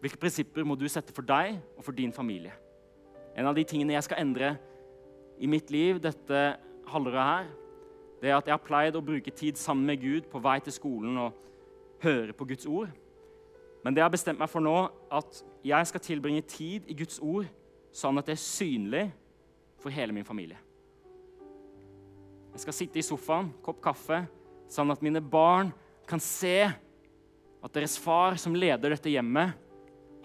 Hvilke 0.00 0.20
prinsipper 0.20 0.66
må 0.66 0.76
du 0.78 0.86
sette 0.90 1.12
for 1.14 1.26
deg 1.26 1.58
og 1.76 1.84
for 1.84 1.96
din 1.96 2.14
familie? 2.14 2.54
En 3.38 3.48
av 3.50 3.56
de 3.56 3.64
tingene 3.68 3.94
jeg 3.94 4.06
skal 4.08 4.22
endre 4.22 4.56
i 5.38 5.48
mitt 5.50 5.70
liv 5.70 6.00
dette 6.02 6.44
halvåret 6.88 7.28
her, 7.30 7.50
det 8.18 8.30
er 8.30 8.38
at 8.38 8.48
jeg 8.48 8.56
har 8.56 8.64
pleid 8.64 8.96
å 8.98 9.04
bruke 9.04 9.30
tid 9.34 9.58
sammen 9.58 9.86
med 9.86 10.02
Gud 10.02 10.26
på 10.30 10.40
vei 10.42 10.58
til 10.64 10.74
skolen 10.74 11.18
og 11.22 11.36
høre 12.02 12.34
på 12.34 12.48
Guds 12.50 12.66
ord. 12.66 12.90
Men 13.84 13.94
det 13.94 14.02
jeg 14.02 14.08
har 14.08 14.14
bestemt 14.14 14.40
meg 14.40 14.50
for 14.50 14.64
nå, 14.64 14.76
at 15.14 15.42
jeg 15.66 15.90
skal 15.90 16.02
tilbringe 16.02 16.42
tid 16.50 16.88
i 16.90 16.96
Guds 16.98 17.20
ord 17.22 17.46
sånn 17.94 18.18
at 18.18 18.26
det 18.28 18.34
er 18.34 18.42
synlig 18.42 19.04
for 19.78 19.94
hele 19.94 20.14
min 20.14 20.26
familie. 20.26 20.58
Jeg 22.52 22.64
skal 22.64 22.74
sitte 22.74 22.98
i 22.98 23.06
sofaen, 23.06 23.52
kopp 23.62 23.78
kaffe, 23.84 24.24
sånn 24.68 24.90
at 24.90 25.02
mine 25.04 25.22
barn 25.22 25.70
kan 26.08 26.20
se 26.22 26.66
at 26.66 27.74
deres 27.74 27.94
far, 28.00 28.34
som 28.40 28.56
leder 28.56 28.94
dette 28.94 29.12
hjemmet, 29.12 29.54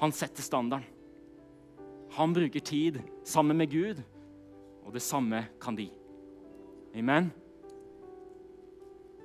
han 0.01 0.13
setter 0.15 0.45
standarden. 0.45 0.89
Han 2.17 2.33
bruker 2.33 2.61
tid 2.61 2.99
sammen 3.25 3.57
med 3.57 3.71
Gud, 3.73 4.01
og 4.85 4.93
det 4.93 5.01
samme 5.01 5.45
kan 5.61 5.75
de. 5.77 5.89
Amen. 6.95 7.31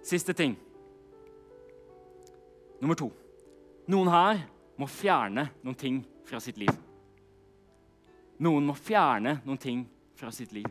Siste 0.03 0.33
ting. 0.33 0.57
Nummer 2.81 2.95
to. 2.95 3.11
Noen 3.89 4.11
her 4.13 4.45
må 4.79 4.87
fjerne 4.89 5.49
noen 5.65 5.77
ting 5.79 6.03
fra 6.29 6.41
sitt 6.41 6.59
liv. 6.61 6.73
Noen 8.39 8.69
må 8.69 8.77
fjerne 8.79 9.41
noen 9.45 9.59
ting 9.61 9.83
fra 10.17 10.31
sitt 10.35 10.53
liv. 10.55 10.69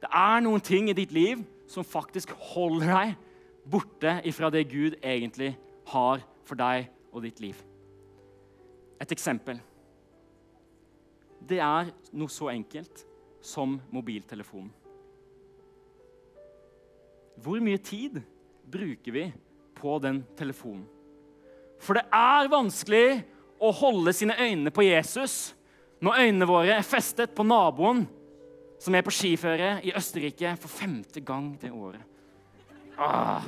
Det 0.00 0.08
er 0.12 0.42
noen 0.44 0.62
ting 0.64 0.90
i 0.90 0.96
ditt 0.96 1.12
liv 1.14 1.42
som 1.70 1.86
faktisk 1.86 2.32
holder 2.54 2.92
deg 2.92 3.14
borte 3.66 4.18
ifra 4.28 4.50
det 4.54 4.66
Gud 4.70 4.98
egentlig 5.02 5.54
har 5.90 6.22
for 6.46 6.58
deg 6.58 6.88
og 7.12 7.24
ditt 7.24 7.40
liv. 7.42 7.58
Et 9.00 9.12
eksempel. 9.12 9.58
Det 11.46 11.58
er 11.62 11.90
noe 12.16 12.32
så 12.32 12.50
enkelt 12.52 13.05
som 13.46 13.78
mobiltelefonen. 13.94 14.72
Hvor 17.36 17.60
mye 17.62 17.78
tid 17.78 18.18
bruker 18.66 19.12
vi 19.12 19.24
på 19.76 19.98
den 20.02 20.22
telefonen? 20.38 20.86
For 21.78 21.98
det 21.98 22.06
er 22.16 22.48
vanskelig 22.50 23.20
å 23.60 23.70
holde 23.76 24.14
sine 24.16 24.36
øyne 24.40 24.72
på 24.72 24.86
Jesus 24.86 25.52
når 26.02 26.22
øynene 26.24 26.48
våre 26.48 26.78
er 26.78 26.86
festet 26.86 27.34
på 27.36 27.44
naboen 27.46 28.06
som 28.80 28.96
er 28.96 29.04
på 29.04 29.14
skiføre 29.14 29.76
i 29.86 29.92
Østerrike 29.96 30.56
for 30.60 30.72
femte 30.72 31.22
gang 31.24 31.52
det 31.60 31.72
året. 31.72 32.02
Ah. 32.96 33.44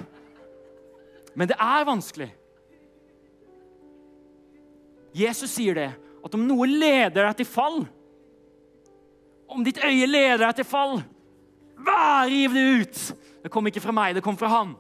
Men 1.35 1.49
det 1.49 1.57
er 1.61 1.89
vanskelig. 1.89 2.29
Jesus 5.17 5.51
sier 5.57 5.77
det, 5.77 5.91
at 6.25 6.35
om 6.37 6.45
noe 6.45 6.69
leder 6.69 7.25
deg 7.25 7.41
til 7.41 7.49
fall 7.49 7.79
Om 9.49 9.65
ditt 9.65 9.81
øye 9.81 10.07
leder 10.07 10.45
deg 10.45 10.59
til 10.61 10.69
fall, 10.69 10.99
hva, 11.79 12.27
riv 12.29 12.55
det 12.57 12.65
ut! 12.83 13.03
Det 13.45 13.53
kom 13.55 13.69
ikke 13.71 13.83
fra 13.83 13.95
meg, 13.95 14.17
det 14.17 14.25
kom 14.25 14.37
fra 14.37 14.51
han. 14.53 14.75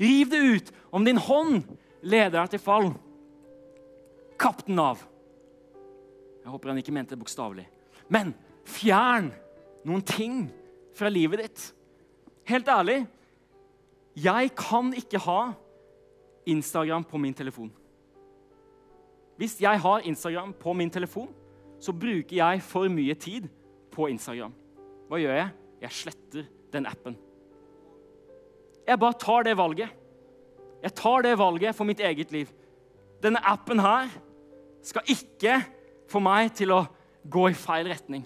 Riv 0.00 0.30
det 0.32 0.40
ut. 0.40 0.72
Om 0.90 1.04
din 1.04 1.20
hånd 1.20 1.66
leder 2.02 2.38
deg 2.40 2.54
til 2.54 2.62
fall, 2.62 2.88
kapp 4.40 4.64
den 4.66 4.80
av. 4.80 5.02
Jeg 6.42 6.52
håper 6.52 6.72
han 6.72 6.80
ikke 6.80 6.94
mente 6.94 7.14
det 7.14 7.20
bokstavelig. 7.20 7.66
Men 8.12 8.32
fjern 8.66 9.30
noen 9.86 10.02
ting 10.06 10.46
fra 10.96 11.10
livet 11.12 11.44
ditt. 11.44 11.64
Helt 12.46 12.68
ærlig, 12.70 13.00
jeg 14.16 14.52
kan 14.56 14.92
ikke 14.96 15.20
ha 15.26 15.40
Instagram 16.46 17.04
på 17.04 17.18
min 17.20 17.34
telefon. 17.34 17.72
Hvis 19.36 19.58
jeg 19.60 19.80
har 19.82 20.06
Instagram 20.08 20.54
på 20.56 20.72
min 20.72 20.90
telefon, 20.90 21.28
så 21.80 21.92
bruker 21.92 22.36
jeg 22.38 22.62
for 22.64 22.88
mye 22.88 23.14
tid 23.20 23.50
på 23.96 24.10
Instagram. 24.12 24.52
Hva 25.08 25.20
gjør 25.22 25.38
jeg? 25.38 25.54
Jeg 25.86 25.98
sletter 26.02 26.50
den 26.74 26.88
appen. 26.88 27.16
Jeg 28.86 29.00
bare 29.02 29.18
tar 29.18 29.46
det 29.46 29.56
valget. 29.58 29.90
Jeg 30.82 30.94
tar 30.94 31.24
det 31.26 31.34
valget 31.40 31.74
for 31.74 31.88
mitt 31.88 32.00
eget 32.04 32.32
liv. 32.34 32.50
Denne 33.22 33.42
appen 33.42 33.80
her 33.82 34.10
skal 34.86 35.08
ikke 35.10 35.58
få 36.10 36.22
meg 36.22 36.52
til 36.54 36.74
å 36.74 36.84
gå 37.26 37.48
i 37.50 37.58
feil 37.58 37.88
retning. 37.90 38.22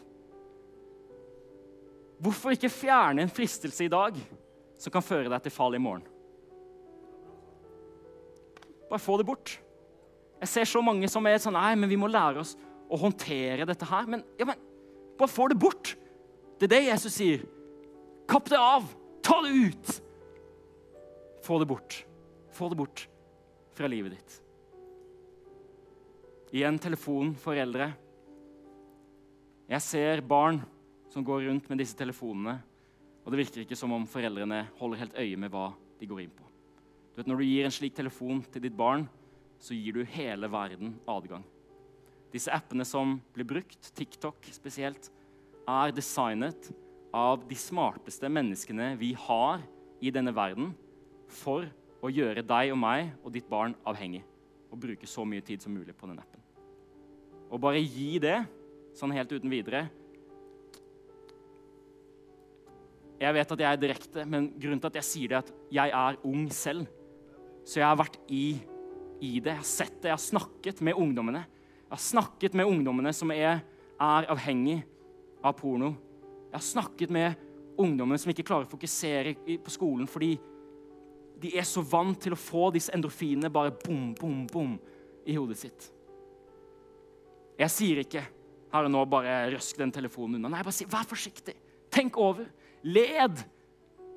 Hvorfor 2.20 2.52
ikke 2.52 2.68
fjerne 2.72 3.24
en 3.24 3.32
fristelse 3.32 3.86
i 3.86 3.92
dag 3.92 4.18
som 4.80 4.92
kan 4.92 5.04
føre 5.04 5.30
deg 5.32 5.46
til 5.46 5.54
fall 5.54 5.76
i 5.78 5.80
morgen? 5.80 6.04
Bare 8.90 9.00
få 9.00 9.16
det 9.16 9.28
bort. 9.28 9.54
Jeg 10.40 10.50
ser 10.52 10.68
så 10.68 10.82
mange 10.84 11.08
som 11.08 11.24
er 11.28 11.40
sånn 11.40 11.56
Nei, 11.56 11.72
men 11.78 11.88
vi 11.88 11.98
må 12.00 12.08
lære 12.10 12.42
oss 12.42 12.56
å 12.90 12.98
håndtere 13.00 13.68
dette 13.68 13.88
her. 13.88 14.08
Men, 14.10 14.24
ja, 14.36 14.48
men 14.48 14.60
bare 15.20 15.32
få 15.32 15.48
det 15.52 15.58
bort. 15.60 15.94
Det 16.60 16.68
er 16.68 16.74
det 16.74 16.84
Jesus 16.88 17.16
sier. 17.16 17.44
Kapp 18.28 18.50
det 18.52 18.60
av. 18.60 18.86
Ta 19.24 19.40
det 19.44 19.52
ut. 19.52 19.94
Få 21.44 21.58
det 21.60 21.68
bort. 21.70 22.02
Få 22.52 22.68
det 22.68 22.78
bort 22.78 23.06
fra 23.76 23.88
livet 23.88 24.16
ditt. 24.16 24.38
Igjen 26.50 26.80
telefon, 26.82 27.32
foreldre. 27.38 27.92
Jeg 29.70 29.86
ser 29.86 30.22
barn 30.26 30.58
som 31.12 31.24
går 31.26 31.46
rundt 31.46 31.68
med 31.70 31.78
disse 31.78 31.96
telefonene. 31.98 32.58
Og 33.22 33.32
det 33.32 33.42
virker 33.44 33.62
ikke 33.62 33.78
som 33.78 33.92
om 33.94 34.08
foreldrene 34.10 34.64
holder 34.80 35.04
helt 35.04 35.18
øye 35.20 35.38
med 35.38 35.52
hva 35.52 35.70
de 36.00 36.08
går 36.10 36.24
inn 36.24 36.34
på. 36.34 36.46
Du 37.12 37.20
vet, 37.20 37.28
når 37.30 37.40
du 37.40 37.46
gir 37.46 37.66
en 37.68 37.74
slik 37.74 37.94
telefon 37.94 38.40
til 38.50 38.64
ditt 38.64 38.76
barn, 38.76 39.06
så 39.60 39.76
gir 39.76 39.98
du 39.98 40.04
hele 40.08 40.48
verden 40.50 40.94
adgang. 41.08 41.44
Disse 42.30 42.52
appene 42.54 42.86
som 42.86 43.16
blir 43.34 43.48
brukt, 43.48 43.90
TikTok 43.96 44.46
spesielt, 44.54 45.10
er 45.68 45.94
designet 45.94 46.70
av 47.14 47.42
de 47.46 47.58
smarteste 47.58 48.30
menneskene 48.30 48.92
vi 49.00 49.12
har 49.18 49.62
i 50.00 50.12
denne 50.14 50.32
verden 50.34 50.72
for 51.40 51.66
å 52.00 52.10
gjøre 52.10 52.44
deg 52.46 52.72
og 52.72 52.78
meg 52.80 53.10
og 53.20 53.34
ditt 53.34 53.48
barn 53.50 53.74
avhengig 53.86 54.22
og 54.70 54.78
bruke 54.80 55.08
så 55.10 55.26
mye 55.26 55.44
tid 55.44 55.62
som 55.62 55.74
mulig 55.74 55.94
på 55.98 56.08
den 56.08 56.20
appen. 56.22 56.42
Og 57.50 57.58
bare 57.62 57.82
gi 57.82 58.14
det 58.22 58.38
sånn 58.96 59.14
helt 59.14 59.32
uten 59.34 59.50
videre 59.50 59.88
Jeg 63.20 63.36
vet 63.36 63.50
at 63.52 63.60
jeg 63.60 63.68
er 63.68 63.80
direkte, 63.80 64.22
men 64.24 64.46
grunnen 64.56 64.80
til 64.80 64.88
at 64.88 64.94
jeg 64.96 65.04
sier 65.04 65.28
det, 65.28 65.36
er 65.36 65.42
at 65.42 65.72
jeg 65.76 65.90
er 65.98 66.18
ung 66.24 66.46
selv. 66.56 66.86
Så 67.68 67.82
jeg 67.82 67.84
har 67.84 67.98
vært 68.00 68.16
i, 68.32 68.44
i 69.20 69.32
det. 69.44 69.52
Jeg 69.52 69.60
har 69.60 69.66
sett 69.68 69.98
det. 69.98 70.08
Jeg 70.08 70.14
har 70.14 70.22
snakket 70.24 70.80
med 70.88 70.96
ungdommene. 70.96 71.42
Jeg 71.90 71.96
har 71.96 72.02
snakket 72.04 72.54
med 72.54 72.68
ungdommene 72.70 73.10
som 73.10 73.32
er, 73.34 73.64
er 73.98 74.26
avhengig 74.30 74.76
av 75.42 75.56
porno. 75.58 75.88
Jeg 76.52 76.54
har 76.54 76.62
snakket 76.62 77.10
med 77.10 77.34
ungdommene 77.82 78.18
som 78.22 78.30
ikke 78.30 78.44
klarer 78.46 78.68
å 78.68 78.70
fokusere 78.70 79.32
på 79.58 79.74
skolen 79.74 80.06
fordi 80.06 80.36
de 81.42 81.50
er 81.58 81.66
så 81.66 81.82
vant 81.82 82.14
til 82.22 82.36
å 82.36 82.38
få 82.38 82.68
disse 82.70 82.94
endorfinene 82.94 83.50
bare 83.50 83.74
bom, 83.74 84.12
bom, 84.14 84.44
bom 84.46 84.76
i 85.26 85.34
hodet 85.34 85.58
sitt. 85.58 85.90
Jeg 87.58 87.74
sier 87.74 88.04
ikke 88.04 88.22
her 88.70 88.86
og 88.86 88.94
nå 88.94 89.04
bare 89.10 89.42
røsk 89.56 89.82
den 89.82 89.90
telefonen 89.90 90.38
unna. 90.38 90.54
Nei, 90.54 90.62
bare 90.62 90.76
sier 90.76 90.90
vær 90.92 91.10
forsiktig. 91.10 91.56
Tenk 91.90 92.22
over. 92.22 92.46
Led 92.86 93.42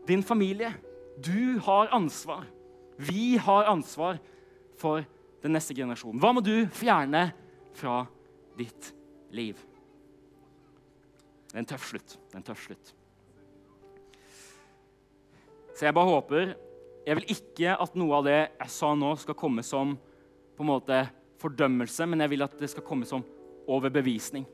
din 0.05 0.21
familie. 0.21 0.75
Du 1.17 1.57
har 1.65 1.89
ansvar. 1.95 2.45
Vi 3.01 3.33
har 3.41 3.71
ansvar 3.71 4.21
for 4.77 5.01
den 5.41 5.57
neste 5.57 5.73
generasjonen. 5.73 6.21
Hva 6.21 6.35
må 6.37 6.43
du 6.45 6.67
fjerne 6.77 7.31
fra 7.77 8.03
ditt 8.57 8.91
liv? 9.33 9.59
Det 11.49 11.57
er 11.57 11.63
en 11.63 11.69
tøff 11.69 11.89
slutt. 11.91 12.15
Det 12.17 12.37
er 12.37 12.41
en 12.41 12.47
tøff 12.47 12.63
slutt. 12.65 12.93
Så 15.73 15.87
jeg 15.87 15.95
bare 15.95 16.09
håper 16.09 16.53
Jeg 17.03 17.17
vil 17.19 17.31
ikke 17.33 17.73
at 17.83 17.95
noe 17.99 18.15
av 18.15 18.23
det 18.23 18.37
jeg 18.39 18.71
sa 18.71 18.93
nå, 18.95 19.09
skal 19.19 19.35
komme 19.35 19.63
som 19.67 19.97
på 20.55 20.63
en 20.63 20.69
måte 20.69 20.99
fordømmelse, 21.41 22.05
men 22.07 22.23
jeg 22.23 22.31
vil 22.31 22.45
at 22.45 22.53
det 22.55 22.69
skal 22.71 22.85
komme 22.87 23.03
som 23.09 23.25
overbevisning. 23.67 24.45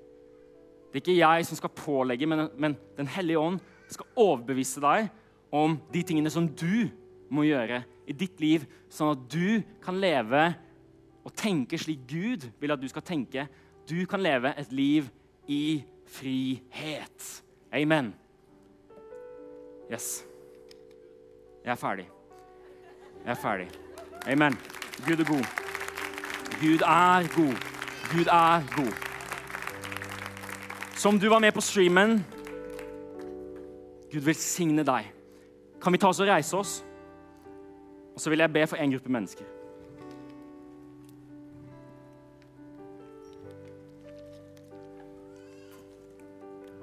Det 0.90 0.98
er 0.98 1.04
ikke 1.04 1.18
jeg 1.20 1.46
som 1.46 1.60
skal 1.60 1.76
pålegge, 1.78 2.26
men, 2.26 2.48
men 2.58 2.78
Den 2.98 3.08
hellige 3.14 3.38
ånd 3.38 3.60
skal 3.90 4.10
overbevise 4.18 4.82
deg 4.82 5.12
om 5.54 5.78
de 5.94 6.02
tingene 6.02 6.32
som 6.34 6.48
du 6.50 6.90
må 7.30 7.46
gjøre 7.46 7.84
i 8.10 8.16
ditt 8.18 8.42
liv, 8.42 8.66
sånn 8.90 9.14
at 9.14 9.30
du 9.30 9.62
kan 9.84 10.02
leve 10.02 10.48
og 11.30 11.36
tenke 11.38 11.78
slik 11.78 12.08
Gud 12.10 12.50
vil 12.60 12.72
at 12.74 12.82
du 12.82 12.88
skal 12.90 13.06
tenke. 13.06 13.48
Du 13.90 14.06
kan 14.10 14.22
leve 14.22 14.54
et 14.60 14.72
liv 14.72 15.10
i 15.48 15.84
frihet. 16.10 17.44
Amen. 17.74 18.14
Yes. 19.92 20.26
Jeg 21.66 21.72
er 21.72 21.76
ferdig. 21.76 22.10
Jeg 23.26 23.32
er 23.32 23.42
ferdig. 23.42 23.70
Amen. 24.28 24.58
Gud 25.06 25.20
er 25.20 25.28
god. 25.28 25.46
Gud 26.62 26.82
er 26.82 27.36
god. 27.36 27.56
Gud 28.12 28.26
er 28.26 28.76
god. 28.76 28.94
Som 30.96 31.20
du 31.20 31.30
var 31.30 31.40
med 31.40 31.52
på 31.52 31.62
streamen 31.62 32.26
Gud 34.12 34.22
velsigne 34.26 34.84
deg. 34.84 35.14
Kan 35.82 35.94
vi 35.94 35.98
ta 36.02 36.10
oss 36.10 36.20
og 36.20 36.28
reise 36.28 36.58
oss? 36.58 36.86
Og 38.16 38.22
så 38.22 38.30
vil 38.30 38.40
jeg 38.40 38.54
be 38.54 38.68
for 38.68 38.76
en 38.76 38.92
gruppe 38.92 39.12
mennesker. 39.12 39.59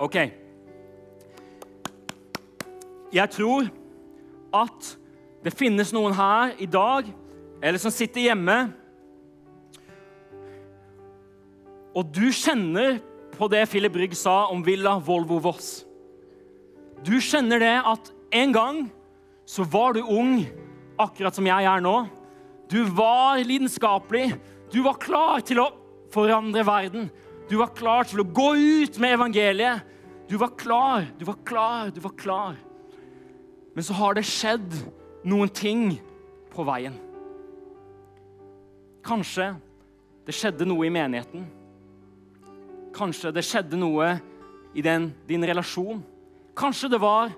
OK. 0.06 0.16
Jeg 3.14 3.32
tror 3.34 3.68
at 4.54 4.90
det 5.44 5.54
finnes 5.54 5.92
noen 5.94 6.14
her 6.16 6.56
i 6.62 6.66
dag, 6.70 7.08
eller 7.62 7.80
som 7.80 7.94
sitter 7.94 8.28
hjemme 8.28 8.56
Og 11.96 12.04
du 12.12 12.26
kjenner 12.34 12.98
på 13.36 13.46
det 13.48 13.62
Philip 13.72 13.94
Rygg 13.96 14.14
sa 14.20 14.50
om 14.52 14.60
Villa 14.64 14.98
Volvo 15.00 15.38
Voss. 15.40 15.86
Du 17.00 17.14
kjenner 17.24 17.62
det 17.62 17.72
at 17.88 18.10
en 18.36 18.52
gang 18.52 18.82
så 19.48 19.64
var 19.64 19.96
du 19.96 20.02
ung, 20.02 20.42
akkurat 21.00 21.36
som 21.36 21.48
jeg 21.48 21.68
er 21.70 21.80
nå. 21.80 21.94
Du 22.68 22.82
var 22.98 23.40
lidenskapelig. 23.40 24.34
Du 24.72 24.82
var 24.84 25.00
klar 25.00 25.44
til 25.46 25.62
å 25.62 25.70
forandre 26.12 26.66
verden. 26.68 27.08
Du 27.48 27.56
var 27.62 27.72
klar 27.76 28.08
til 28.08 28.20
å 28.20 28.28
gå 28.28 28.50
ut 28.58 29.00
med 29.00 29.16
evangeliet. 29.16 29.95
Du 30.28 30.36
var 30.36 30.58
klar, 30.58 31.06
du 31.18 31.24
var 31.24 31.36
klar, 31.44 31.90
du 31.94 32.00
var 32.00 32.10
klar. 32.10 32.56
Men 33.74 33.84
så 33.84 33.92
har 33.92 34.16
det 34.16 34.24
skjedd 34.26 34.72
noen 35.26 35.50
ting 35.54 35.90
på 36.50 36.64
veien. 36.66 36.96
Kanskje 39.06 39.52
det 40.26 40.34
skjedde 40.34 40.66
noe 40.66 40.88
i 40.88 40.90
menigheten. 40.90 41.44
Kanskje 42.96 43.30
det 43.36 43.44
skjedde 43.46 43.78
noe 43.78 44.16
i 44.74 44.82
den, 44.82 45.12
din 45.28 45.46
relasjon. 45.46 46.00
Kanskje 46.56 46.90
det 46.90 47.00
var 47.02 47.30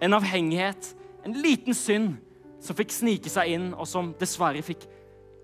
en 0.00 0.16
avhengighet, 0.16 0.94
en 1.26 1.36
liten 1.42 1.76
synd, 1.76 2.14
som 2.62 2.78
fikk 2.78 2.94
snike 2.94 3.30
seg 3.30 3.52
inn, 3.54 3.66
og 3.74 3.86
som 3.86 4.14
dessverre 4.18 4.62
fikk 4.64 4.86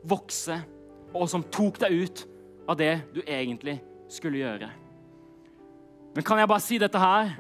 vokse, 0.09 0.57
og 1.15 1.29
som 1.31 1.45
tok 1.53 1.79
deg 1.85 2.07
ut 2.07 2.25
av 2.71 2.79
det 2.81 2.95
du 3.15 3.21
egentlig 3.27 3.77
skulle 4.11 4.41
gjøre. 4.41 4.71
Men 6.15 6.27
kan 6.27 6.39
jeg 6.39 6.51
bare 6.51 6.63
si 6.63 6.79
dette 6.79 7.01
her? 7.01 7.33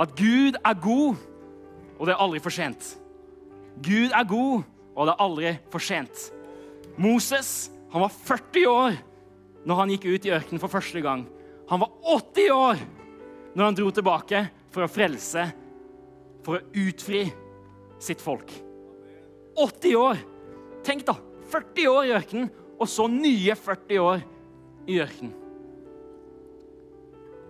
At 0.00 0.14
Gud 0.16 0.58
er 0.58 0.80
god, 0.82 1.20
og 1.98 2.08
det 2.08 2.14
er 2.14 2.22
aldri 2.24 2.40
for 2.44 2.54
sent. 2.54 2.94
Gud 3.82 4.12
er 4.12 4.28
god, 4.28 4.64
og 4.96 5.08
det 5.08 5.14
er 5.14 5.24
aldri 5.24 5.52
for 5.72 5.84
sent. 5.84 6.28
Moses 7.00 7.70
han 7.92 8.04
var 8.04 8.12
40 8.12 8.68
år 8.68 8.98
når 9.68 9.78
han 9.78 9.92
gikk 9.94 10.08
ut 10.08 10.26
i 10.26 10.32
ørkenen 10.34 10.60
for 10.60 10.72
første 10.72 11.00
gang. 11.04 11.24
Han 11.70 11.80
var 11.80 11.92
80 12.16 12.52
år 12.56 12.82
når 13.54 13.64
han 13.64 13.78
dro 13.78 13.90
tilbake 13.94 14.40
for 14.72 14.84
å 14.84 14.90
frelse, 14.90 15.44
for 16.42 16.58
å 16.58 16.82
utfri 16.82 17.26
sitt 18.02 18.24
folk. 18.24 18.48
80 19.60 19.98
år! 20.00 20.22
Tenk, 20.82 21.04
da. 21.06 21.14
40 21.52 21.88
år 21.92 22.08
i 22.08 22.14
ørkenen, 22.16 22.48
og 22.80 22.88
så 22.88 23.06
nye 23.12 23.54
40 23.54 24.00
år 24.02 24.24
i 24.88 24.98
ørkenen. 25.04 25.36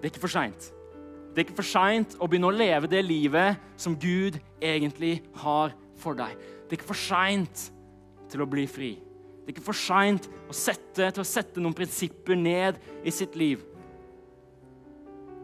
Det 0.02 0.08
er 0.08 0.10
ikke 0.16 0.24
for 0.24 0.34
seint. 0.34 0.64
Det 1.30 1.38
er 1.38 1.44
ikke 1.46 1.60
for 1.60 1.68
seint 1.68 2.16
å 2.18 2.26
begynne 2.26 2.48
å 2.50 2.56
leve 2.56 2.88
det 2.90 3.04
livet 3.06 3.60
som 3.78 3.94
Gud 3.94 4.34
egentlig 4.58 5.20
har 5.44 5.70
for 6.02 6.18
deg. 6.18 6.34
Det 6.66 6.74
er 6.74 6.80
ikke 6.80 6.90
for 6.90 6.98
seint 6.98 7.68
til 8.32 8.42
å 8.42 8.48
bli 8.50 8.64
fri. 8.66 8.96
Det 8.98 9.46
er 9.46 9.54
ikke 9.54 9.64
for 9.68 9.78
seint 9.78 10.26
til 10.26 11.22
å 11.22 11.26
sette 11.26 11.62
noen 11.62 11.76
prinsipper 11.78 12.34
ned 12.34 12.82
i 13.06 13.14
sitt 13.14 13.38
liv. 13.38 13.62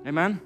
Amen? 0.02 0.40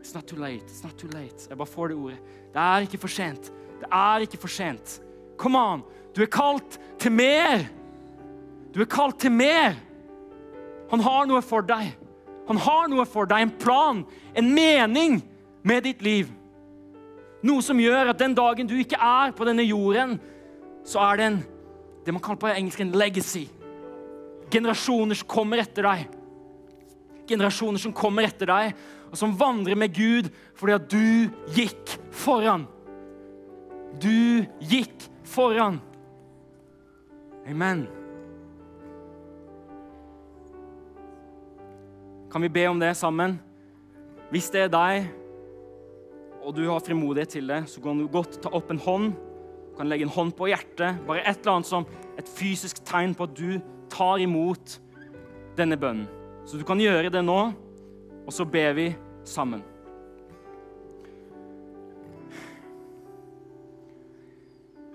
It's 0.00 0.14
not 0.14 0.26
too 0.26 0.36
late. 0.42 0.66
It's 0.66 0.82
not 0.82 0.98
too 0.98 1.08
late. 1.14 1.46
Jeg 1.46 1.56
bare 1.56 1.70
får 1.70 1.94
det 1.94 1.96
ordet. 2.02 2.18
Det 2.50 2.66
er 2.66 2.88
ikke 2.88 3.02
for 3.06 3.14
sent. 3.14 3.52
Det 3.78 3.88
er 3.94 4.26
ikke 4.26 4.42
for 4.42 4.50
sent. 4.50 4.98
Come 5.38 5.58
on! 5.58 5.86
Du 6.16 6.22
er 6.26 6.32
kalt 6.34 6.80
til 6.98 7.14
mer. 7.14 7.68
Du 8.74 8.82
er 8.82 8.90
kalt 8.90 9.22
til 9.22 9.30
mer. 9.30 9.78
Han 10.90 11.06
har 11.06 11.30
noe 11.30 11.42
for 11.46 11.62
deg. 11.62 11.94
Han 12.50 12.58
har 12.58 12.88
noe 12.90 13.06
for 13.06 13.30
deg, 13.30 13.46
en 13.46 13.56
plan, 13.62 14.02
en 14.34 14.50
mening 14.54 15.20
med 15.62 15.84
ditt 15.86 16.02
liv. 16.02 16.30
Noe 17.46 17.62
som 17.64 17.78
gjør 17.80 18.10
at 18.10 18.18
den 18.20 18.34
dagen 18.36 18.68
du 18.68 18.74
ikke 18.76 18.98
er 19.00 19.30
på 19.36 19.46
denne 19.48 19.64
jorden, 19.64 20.18
så 20.84 21.00
er 21.06 21.20
det 21.20 21.28
en 21.28 21.40
det 22.00 22.14
man 22.16 22.22
kaller 22.24 22.40
på 22.40 22.48
engelsk 22.50 22.80
en 22.80 22.94
legacy. 22.96 23.44
Generasjoner 24.50 25.18
som 25.20 25.28
kommer 25.30 25.60
etter 25.62 25.86
deg. 25.86 26.08
Generasjoner 27.30 27.78
som 27.78 27.94
kommer 27.94 28.26
etter 28.26 28.50
deg, 28.50 28.72
og 29.10 29.18
som 29.20 29.36
vandrer 29.38 29.78
med 29.78 29.94
Gud 29.94 30.32
fordi 30.58 30.74
at 30.74 30.90
du 30.90 31.54
gikk 31.54 31.94
foran. 32.10 32.66
Du 34.00 34.42
gikk 34.72 35.06
foran. 35.28 35.78
Amen. 37.46 37.86
Kan 42.30 42.42
vi 42.42 42.48
be 42.48 42.66
om 42.70 42.78
det 42.78 42.92
sammen? 42.96 43.40
Hvis 44.30 44.50
det 44.54 44.60
er 44.68 44.70
deg, 44.70 45.08
og 46.46 46.54
du 46.54 46.62
har 46.68 46.82
frimodighet 46.84 47.32
til 47.34 47.50
det, 47.50 47.64
så 47.68 47.82
kan 47.82 47.98
du 47.98 48.06
godt 48.06 48.38
ta 48.42 48.52
opp 48.54 48.70
en 48.70 48.80
hånd 48.80 49.10
Du 49.70 49.76
kan 49.80 49.88
legge 49.88 50.04
en 50.04 50.12
hånd 50.12 50.32
på 50.36 50.50
hjertet, 50.50 50.98
bare 51.06 51.22
et 51.24 51.38
eller 51.40 51.56
annet 51.56 51.68
som 51.68 51.86
et 52.18 52.28
fysisk 52.28 52.82
tegn 52.84 53.14
på 53.16 53.24
at 53.24 53.34
du 53.38 53.60
tar 53.88 54.20
imot 54.20 54.74
denne 55.56 55.78
bønnen. 55.80 56.04
Så 56.44 56.58
du 56.58 56.64
kan 56.68 56.80
gjøre 56.80 57.08
det 57.08 57.22
nå, 57.24 57.38
og 58.26 58.34
så 58.34 58.44
ber 58.44 58.74
vi 58.76 58.90
sammen. 59.24 59.62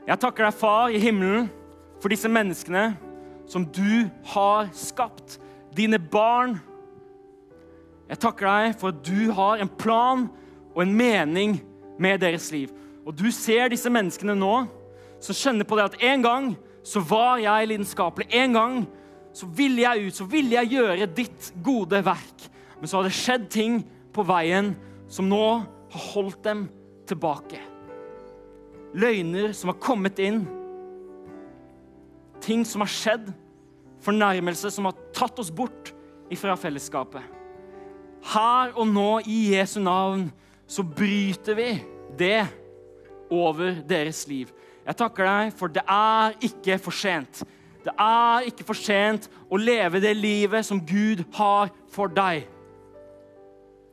Jeg 0.06 0.22
takker 0.22 0.46
deg, 0.46 0.54
Far 0.54 0.94
i 0.94 1.02
himmelen, 1.02 1.50
for 1.98 2.14
disse 2.14 2.30
menneskene 2.30 2.92
som 3.50 3.66
du 3.66 4.06
har 4.36 4.70
skapt, 4.78 5.40
dine 5.74 5.98
barn. 5.98 6.60
Jeg 8.10 8.22
takker 8.22 8.46
deg 8.46 8.76
for 8.80 8.94
at 8.94 9.02
du 9.06 9.32
har 9.34 9.62
en 9.62 9.72
plan 9.82 10.28
og 10.76 10.82
en 10.84 10.94
mening 10.94 11.58
med 12.02 12.22
deres 12.22 12.52
liv. 12.54 12.74
Og 13.06 13.16
du 13.18 13.30
ser 13.34 13.72
disse 13.74 13.90
menneskene 13.90 14.36
nå 14.38 14.54
som 15.24 15.38
kjenner 15.38 15.68
på 15.68 15.78
det 15.78 15.88
at 15.90 16.02
en 16.06 16.26
gang 16.26 16.50
så 16.86 17.02
var 17.02 17.40
jeg 17.42 17.72
lidenskapelig. 17.72 18.28
En 18.30 18.58
gang 18.58 18.82
så 19.36 19.48
ville 19.58 19.84
jeg 19.84 20.08
ut, 20.08 20.18
så 20.20 20.28
ville 20.30 20.56
jeg 20.60 20.78
gjøre 20.78 21.10
ditt 21.18 21.52
gode 21.66 22.02
verk. 22.06 22.50
Men 22.80 22.90
så 22.90 23.00
har 23.00 23.08
det 23.08 23.16
skjedd 23.18 23.48
ting 23.52 23.80
på 24.16 24.26
veien 24.28 24.74
som 25.12 25.30
nå 25.30 25.46
har 25.96 26.06
holdt 26.14 26.44
dem 26.46 26.68
tilbake. 27.10 27.62
Løgner 28.96 29.52
som 29.58 29.74
har 29.74 29.82
kommet 29.82 30.22
inn. 30.24 30.44
Ting 32.44 32.64
som 32.68 32.86
har 32.86 32.92
skjedd. 32.92 33.32
Fornærmelse 34.06 34.70
som 34.72 34.88
har 34.88 35.00
tatt 35.16 35.40
oss 35.42 35.50
bort 35.52 35.92
ifra 36.32 36.56
fellesskapet. 36.60 37.35
Her 38.34 38.74
og 38.74 38.88
nå, 38.90 39.10
i 39.30 39.54
Jesu 39.54 39.80
navn, 39.84 40.30
så 40.68 40.84
bryter 40.84 41.58
vi 41.58 41.70
det 42.18 42.42
over 43.30 43.82
deres 43.86 44.24
liv. 44.30 44.50
Jeg 44.86 44.98
takker 44.98 45.28
deg, 45.28 45.54
for 45.58 45.72
det 45.74 45.84
er 45.90 46.36
ikke 46.46 46.78
for 46.82 46.96
sent. 46.96 47.44
Det 47.86 47.94
er 48.02 48.48
ikke 48.50 48.66
for 48.66 48.78
sent 48.78 49.28
å 49.50 49.60
leve 49.62 50.02
det 50.02 50.16
livet 50.18 50.66
som 50.66 50.82
Gud 50.82 51.22
har 51.38 51.70
for 51.94 52.10
deg. 52.10 52.48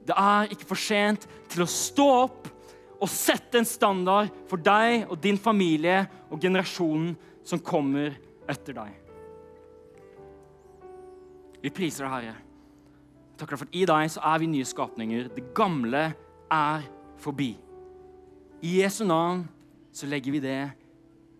Det 0.09 0.17
er 0.19 0.53
ikke 0.53 0.69
for 0.71 0.81
sent 0.81 1.29
til 1.53 1.65
å 1.65 1.71
stå 1.71 2.09
opp 2.23 2.49
og 3.03 3.11
sette 3.11 3.61
en 3.61 3.69
standard 3.69 4.33
for 4.51 4.63
deg 4.63 5.09
og 5.11 5.19
din 5.23 5.39
familie 5.41 6.05
og 6.31 6.41
generasjonen 6.43 7.13
som 7.45 7.61
kommer 7.63 8.15
etter 8.51 8.77
deg. 8.79 8.97
Vi 11.63 11.71
priser 11.71 12.07
deg, 12.07 12.15
Herre. 12.17 12.52
Takk 13.43 13.57
for 13.57 13.67
at 13.67 13.75
i 13.75 13.83
deg 13.89 14.11
så 14.15 14.21
er 14.23 14.39
vi 14.39 14.47
nye 14.53 14.67
skapninger. 14.67 15.27
Det 15.35 15.49
gamle 15.57 16.03
er 16.47 16.85
forbi. 17.19 17.57
I 18.63 18.77
Jesu 18.79 19.03
navn 19.03 19.49
så 19.91 20.07
legger 20.07 20.37
vi 20.37 20.43
det 20.45 20.61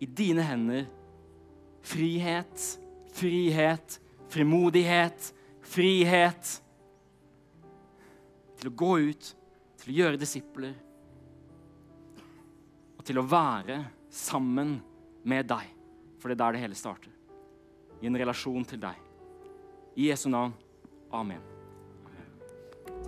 i 0.03 0.09
dine 0.11 0.43
hender. 0.43 0.83
Frihet, 1.83 2.65
frihet, 3.15 4.01
frimodighet, 4.33 5.29
frihet 5.63 6.51
til 8.59 8.67
å 8.67 8.75
gå 8.83 8.91
ut, 9.07 9.31
til 9.79 9.93
å 9.93 9.97
gjøre 10.01 10.19
disipler 10.19 10.75
og 12.97 13.07
til 13.07 13.19
å 13.19 13.25
være 13.27 13.79
sammen 14.11 14.75
med 15.23 15.47
deg. 15.55 15.71
For 16.19 16.27
det 16.27 16.35
er 16.35 16.43
der 16.43 16.59
det 16.59 16.65
hele 16.67 16.79
starter. 16.79 17.15
I 18.03 18.11
en 18.11 18.19
relasjon 18.19 18.67
til 18.67 18.83
deg. 18.83 18.99
I 19.95 20.11
Jesu 20.11 20.27
navn. 20.27 20.51
Amen. 21.13 21.52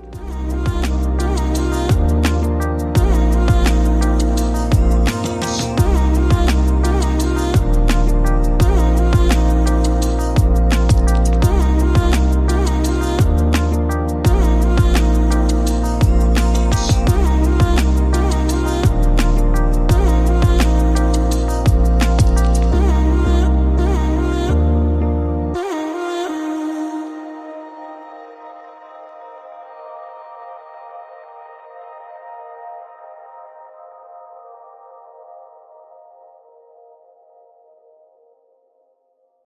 Bye. 0.04 0.35